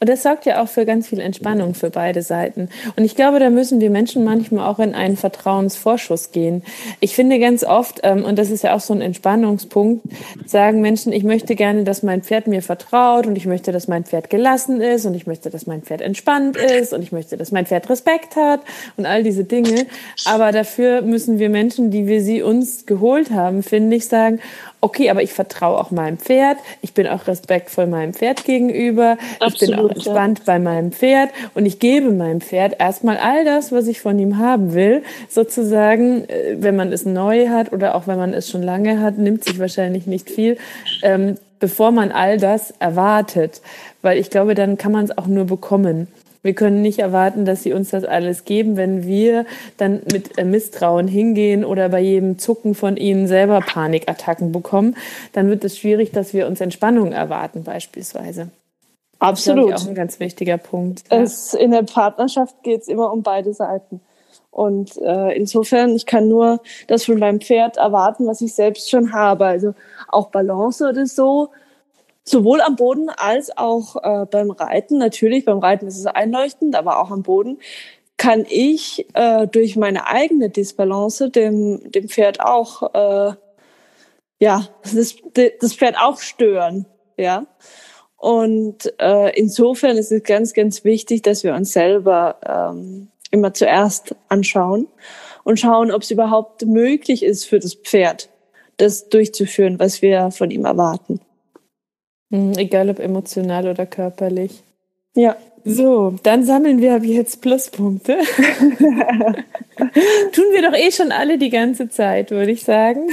Und 0.00 0.08
das 0.08 0.22
sorgt 0.22 0.46
ja 0.46 0.62
auch 0.62 0.68
für 0.68 0.84
ganz 0.84 1.08
viel 1.08 1.20
Entspannung 1.20 1.74
für 1.74 1.90
beide 1.90 2.22
Seiten. 2.22 2.68
Und 2.96 3.04
ich 3.04 3.14
glaube, 3.14 3.38
da 3.38 3.50
müssen 3.50 3.80
wir 3.80 3.90
Menschen 3.90 4.24
manchmal 4.24 4.66
auch 4.66 4.78
in 4.78 4.94
einen 4.94 5.16
Vertrauensvorschuss 5.16 6.32
gehen. 6.32 6.62
Ich 7.00 7.14
finde 7.14 7.38
ganz 7.38 7.64
oft, 7.64 8.00
ähm, 8.02 8.24
und 8.24 8.38
das 8.38 8.50
ist 8.50 8.62
ja 8.62 8.74
auch 8.74 8.80
so 8.80 8.94
ein 8.94 9.00
Entspannungspunkt, 9.00 10.04
sagen 10.46 10.80
Menschen, 10.80 11.12
ich 11.12 11.24
möchte 11.24 11.54
gerne, 11.54 11.84
dass 11.84 12.02
mein 12.02 12.22
Pferd 12.22 12.46
mir 12.46 12.62
vertraut 12.62 13.26
und 13.26 13.36
ich 13.36 13.46
möchte, 13.46 13.72
dass 13.72 13.88
mein 13.88 14.04
Pferd 14.04 14.30
gelassen 14.30 14.80
ist 14.80 15.06
und 15.06 15.14
ich 15.14 15.26
möchte, 15.26 15.50
dass 15.50 15.66
mein 15.66 15.82
Pferd 15.82 16.00
entspannt 16.00 16.56
ist 16.56 16.92
und 16.92 17.02
ich 17.02 17.12
möchte, 17.12 17.36
dass 17.36 17.52
mein 17.52 17.66
Pferd 17.66 17.88
Respekt 17.90 18.36
hat 18.36 18.60
und 18.96 19.06
all 19.06 19.22
diese 19.22 19.44
Dinge. 19.44 19.86
Aber 20.24 20.52
dafür 20.52 21.02
müssen 21.02 21.38
wir 21.38 21.48
Menschen, 21.48 21.90
die 21.90 22.06
wir 22.06 22.20
sie 22.20 22.42
uns 22.42 22.86
geholt 22.86 23.30
haben, 23.30 23.62
finde 23.62 23.96
ich, 23.96 24.06
sagen, 24.08 24.40
okay, 24.86 25.10
aber 25.10 25.20
ich 25.20 25.32
vertraue 25.32 25.78
auch 25.78 25.90
meinem 25.90 26.16
Pferd, 26.16 26.58
ich 26.80 26.94
bin 26.94 27.08
auch 27.08 27.26
respektvoll 27.26 27.88
meinem 27.88 28.14
Pferd 28.14 28.44
gegenüber, 28.44 29.18
Absolut, 29.40 29.54
ich 29.54 29.60
bin 29.60 29.74
auch 29.74 29.90
entspannt 29.90 30.38
ja. 30.38 30.44
bei 30.46 30.58
meinem 30.60 30.92
Pferd 30.92 31.30
und 31.54 31.66
ich 31.66 31.80
gebe 31.80 32.12
meinem 32.12 32.40
Pferd 32.40 32.76
erstmal 32.78 33.16
all 33.16 33.44
das, 33.44 33.72
was 33.72 33.88
ich 33.88 34.00
von 34.00 34.16
ihm 34.16 34.38
haben 34.38 34.74
will. 34.74 35.02
Sozusagen, 35.28 36.28
äh, 36.28 36.56
wenn 36.60 36.76
man 36.76 36.92
es 36.92 37.04
neu 37.04 37.48
hat 37.48 37.72
oder 37.72 37.96
auch 37.96 38.06
wenn 38.06 38.16
man 38.16 38.32
es 38.32 38.48
schon 38.48 38.62
lange 38.62 39.00
hat, 39.00 39.18
nimmt 39.18 39.42
sich 39.42 39.58
wahrscheinlich 39.58 40.06
nicht 40.06 40.30
viel, 40.30 40.56
ähm, 41.02 41.34
bevor 41.58 41.90
man 41.90 42.12
all 42.12 42.38
das 42.38 42.72
erwartet. 42.78 43.62
Weil 44.02 44.18
ich 44.18 44.30
glaube, 44.30 44.54
dann 44.54 44.78
kann 44.78 44.92
man 44.92 45.04
es 45.04 45.18
auch 45.18 45.26
nur 45.26 45.46
bekommen. 45.46 46.06
Wir 46.46 46.54
können 46.54 46.80
nicht 46.80 47.00
erwarten, 47.00 47.44
dass 47.44 47.64
sie 47.64 47.72
uns 47.72 47.90
das 47.90 48.04
alles 48.04 48.44
geben, 48.44 48.76
wenn 48.76 49.04
wir 49.04 49.46
dann 49.76 50.00
mit 50.12 50.38
äh, 50.38 50.44
Misstrauen 50.44 51.08
hingehen 51.08 51.64
oder 51.64 51.88
bei 51.88 52.00
jedem 52.00 52.38
Zucken 52.38 52.76
von 52.76 52.96
ihnen 52.96 53.26
selber 53.26 53.60
Panikattacken 53.60 54.52
bekommen. 54.52 54.96
Dann 55.32 55.50
wird 55.50 55.64
es 55.64 55.76
schwierig, 55.76 56.12
dass 56.12 56.32
wir 56.32 56.46
uns 56.46 56.60
Entspannung 56.60 57.10
erwarten 57.10 57.64
beispielsweise. 57.64 58.48
Absolut. 59.18 59.72
Das 59.72 59.80
ist 59.80 59.86
auch 59.86 59.90
ein 59.90 59.96
ganz 59.96 60.20
wichtiger 60.20 60.56
Punkt. 60.56 61.02
Es, 61.08 61.52
in 61.52 61.72
der 61.72 61.82
Partnerschaft 61.82 62.62
geht 62.62 62.82
es 62.82 62.88
immer 62.88 63.12
um 63.12 63.24
beide 63.24 63.52
Seiten. 63.52 64.00
Und 64.52 64.96
äh, 64.98 65.36
insofern, 65.36 65.96
ich 65.96 66.06
kann 66.06 66.28
nur 66.28 66.60
das 66.86 67.04
von 67.04 67.18
meinem 67.18 67.40
Pferd 67.40 67.76
erwarten, 67.76 68.26
was 68.28 68.40
ich 68.40 68.54
selbst 68.54 68.88
schon 68.88 69.12
habe. 69.12 69.46
Also 69.46 69.74
auch 70.08 70.30
Balance 70.30 70.88
oder 70.88 71.06
so 71.06 71.50
sowohl 72.28 72.60
am 72.60 72.76
Boden 72.76 73.08
als 73.08 73.56
auch 73.56 73.96
äh, 74.02 74.26
beim 74.26 74.50
Reiten. 74.50 74.98
Natürlich, 74.98 75.44
beim 75.44 75.58
Reiten 75.58 75.86
ist 75.86 75.98
es 75.98 76.06
einleuchtend, 76.06 76.74
aber 76.74 77.00
auch 77.00 77.10
am 77.10 77.22
Boden 77.22 77.58
kann 78.16 78.46
ich 78.48 79.06
äh, 79.14 79.46
durch 79.46 79.76
meine 79.76 80.06
eigene 80.06 80.50
Disbalance 80.50 81.30
dem, 81.30 81.90
dem 81.90 82.08
Pferd 82.08 82.40
auch, 82.40 82.94
äh, 82.94 83.34
ja, 84.38 84.68
das, 84.82 85.16
das 85.60 85.74
Pferd 85.74 85.96
auch 85.98 86.18
stören, 86.18 86.86
ja. 87.16 87.46
Und 88.16 88.92
äh, 88.98 89.38
insofern 89.38 89.98
ist 89.98 90.10
es 90.10 90.22
ganz, 90.22 90.54
ganz 90.54 90.84
wichtig, 90.84 91.22
dass 91.22 91.44
wir 91.44 91.54
uns 91.54 91.72
selber 91.72 92.38
ähm, 92.44 93.08
immer 93.30 93.52
zuerst 93.52 94.16
anschauen 94.28 94.88
und 95.44 95.60
schauen, 95.60 95.92
ob 95.92 96.02
es 96.02 96.10
überhaupt 96.10 96.64
möglich 96.64 97.22
ist 97.22 97.44
für 97.44 97.58
das 97.58 97.74
Pferd, 97.74 98.30
das 98.78 99.10
durchzuführen, 99.10 99.78
was 99.78 100.00
wir 100.00 100.30
von 100.30 100.50
ihm 100.50 100.64
erwarten. 100.64 101.20
Hm, 102.32 102.52
egal 102.58 102.90
ob 102.90 102.98
emotional 102.98 103.68
oder 103.68 103.86
körperlich. 103.86 104.62
Ja. 105.14 105.36
So, 105.68 106.14
dann 106.22 106.44
sammeln 106.44 106.80
wir 106.80 106.94
ab 106.94 107.02
jetzt 107.02 107.40
Pluspunkte. 107.40 108.18
Tun 110.32 110.44
wir 110.52 110.62
doch 110.62 110.72
eh 110.72 110.92
schon 110.92 111.10
alle 111.10 111.38
die 111.38 111.50
ganze 111.50 111.88
Zeit, 111.88 112.30
würde 112.30 112.52
ich 112.52 112.62
sagen. 112.62 113.08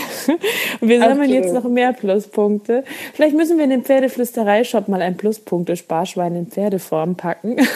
Und 0.79 0.87
wir 0.87 0.99
sammeln 0.99 1.31
okay. 1.31 1.33
jetzt 1.33 1.51
noch 1.51 1.63
mehr 1.63 1.93
Pluspunkte. 1.93 2.83
Vielleicht 3.15 3.35
müssen 3.35 3.57
wir 3.57 3.63
in 3.63 3.71
den 3.71 3.83
Pferdeflüsterei-Shop 3.83 4.87
mal 4.87 5.01
ein 5.01 5.17
Pluspunkte-Sparschwein 5.17 6.35
in 6.35 6.45
Pferdeform 6.45 7.15
packen. 7.15 7.57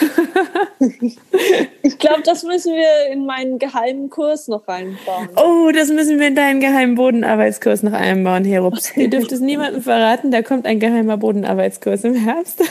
ich 1.82 1.98
glaube, 1.98 2.22
das 2.24 2.44
müssen 2.44 2.72
wir 2.72 3.12
in 3.12 3.26
meinen 3.26 3.58
geheimen 3.58 4.10
Kurs 4.10 4.46
noch 4.46 4.68
reinbauen. 4.68 5.28
Oh, 5.34 5.72
das 5.72 5.88
müssen 5.88 6.20
wir 6.20 6.28
in 6.28 6.36
deinen 6.36 6.60
geheimen 6.60 6.94
Bodenarbeitskurs 6.94 7.82
noch 7.82 7.94
einbauen, 7.94 8.44
Herups. 8.44 8.92
Ihr 8.96 9.10
dürft 9.10 9.32
es 9.32 9.40
niemandem 9.40 9.82
verraten, 9.82 10.30
da 10.30 10.42
kommt 10.42 10.66
ein 10.66 10.78
geheimer 10.78 11.16
Bodenarbeitskurs 11.16 12.04
im 12.04 12.14
Herbst. 12.14 12.62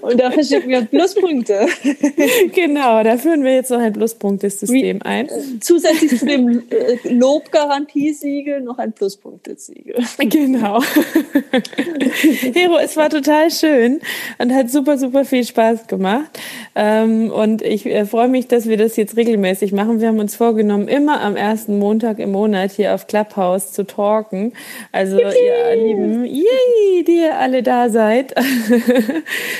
Und 0.00 0.20
da 0.20 0.30
verschicken 0.30 0.70
wir 0.70 0.84
Pluspunkte 0.84 1.23
Pluspunkte. 1.24 1.66
genau, 2.54 3.02
da 3.02 3.16
führen 3.16 3.44
wir 3.44 3.54
jetzt 3.54 3.70
noch 3.70 3.80
ein 3.80 3.92
Pluspunktesystem 3.92 5.02
ein. 5.02 5.28
Zusätzlich 5.60 6.18
zu 6.18 6.26
dem 6.26 6.62
äh, 6.70 7.08
Lobgarantiesiegel 7.08 8.60
noch 8.60 8.78
ein 8.78 8.92
Pluspunktesiegel. 8.92 9.96
Genau. 10.18 10.82
Hero, 12.52 12.78
es 12.78 12.96
war 12.96 13.10
total 13.10 13.50
schön 13.50 14.00
und 14.38 14.52
hat 14.52 14.70
super, 14.70 14.98
super 14.98 15.24
viel 15.24 15.44
Spaß 15.44 15.86
gemacht. 15.86 16.38
Ähm, 16.74 17.30
und 17.30 17.62
ich 17.62 17.86
äh, 17.86 18.04
freue 18.04 18.28
mich, 18.28 18.48
dass 18.48 18.68
wir 18.68 18.76
das 18.76 18.96
jetzt 18.96 19.16
regelmäßig 19.16 19.72
machen. 19.72 20.00
Wir 20.00 20.08
haben 20.08 20.18
uns 20.18 20.36
vorgenommen, 20.36 20.88
immer 20.88 21.20
am 21.20 21.36
ersten 21.36 21.78
Montag 21.78 22.18
im 22.18 22.32
Monat 22.32 22.72
hier 22.72 22.94
auf 22.94 23.06
Clubhouse 23.06 23.72
zu 23.72 23.84
talken. 23.86 24.52
Also 24.92 25.18
Yippie. 25.18 25.34
ihr 25.44 25.76
Lieben, 25.76 26.24
yay, 26.24 27.04
die 27.04 27.20
ihr 27.20 27.38
alle 27.38 27.62
da 27.62 27.88
seid. 27.88 28.34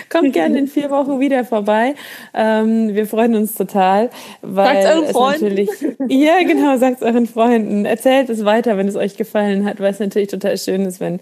Kommt 0.08 0.32
gerne 0.32 0.58
in 0.58 0.68
vier 0.68 0.90
Wochen 0.90 1.20
wieder 1.20 1.43
vorbei. 1.44 1.94
Ähm, 2.34 2.94
wir 2.94 3.06
freuen 3.06 3.34
uns 3.34 3.54
total, 3.54 4.10
weil 4.42 5.04
es 5.04 5.14
natürlich 5.14 5.44
natürlich, 5.44 5.70
ja 6.08 6.42
genau, 6.42 6.76
sagt 6.78 6.96
es 6.96 7.02
euren 7.02 7.26
Freunden. 7.26 7.84
Erzählt 7.84 8.28
es 8.30 8.44
weiter, 8.44 8.76
wenn 8.76 8.88
es 8.88 8.96
euch 8.96 9.16
gefallen 9.16 9.64
hat, 9.64 9.80
weil 9.80 9.92
es 9.92 10.00
natürlich 10.00 10.28
total 10.28 10.56
schön 10.58 10.82
ist, 10.82 11.00
wenn 11.00 11.20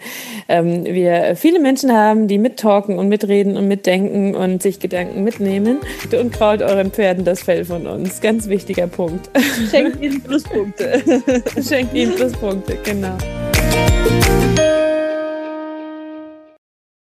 ähm, 0.48 0.84
wir 0.84 1.34
viele 1.36 1.60
Menschen 1.60 1.92
haben, 1.92 2.28
die 2.28 2.38
mittalken 2.38 2.98
und 2.98 3.08
mitreden 3.08 3.56
und 3.56 3.68
mitdenken 3.68 4.34
und 4.34 4.62
sich 4.62 4.80
Gedanken 4.80 5.24
mitnehmen. 5.24 5.78
Und 6.18 6.32
kraut 6.32 6.62
euren 6.62 6.90
Pferden 6.90 7.24
das 7.24 7.42
Fell 7.42 7.64
von 7.64 7.86
uns. 7.86 8.20
Ganz 8.20 8.48
wichtiger 8.48 8.86
Punkt. 8.86 9.30
Schenkt 9.70 10.00
ihnen 10.00 10.20
Pluspunkte. 10.20 11.02
Schenkt 11.66 11.94
ihnen 11.94 12.14
Pluspunkte, 12.14 12.78
genau. 12.84 13.16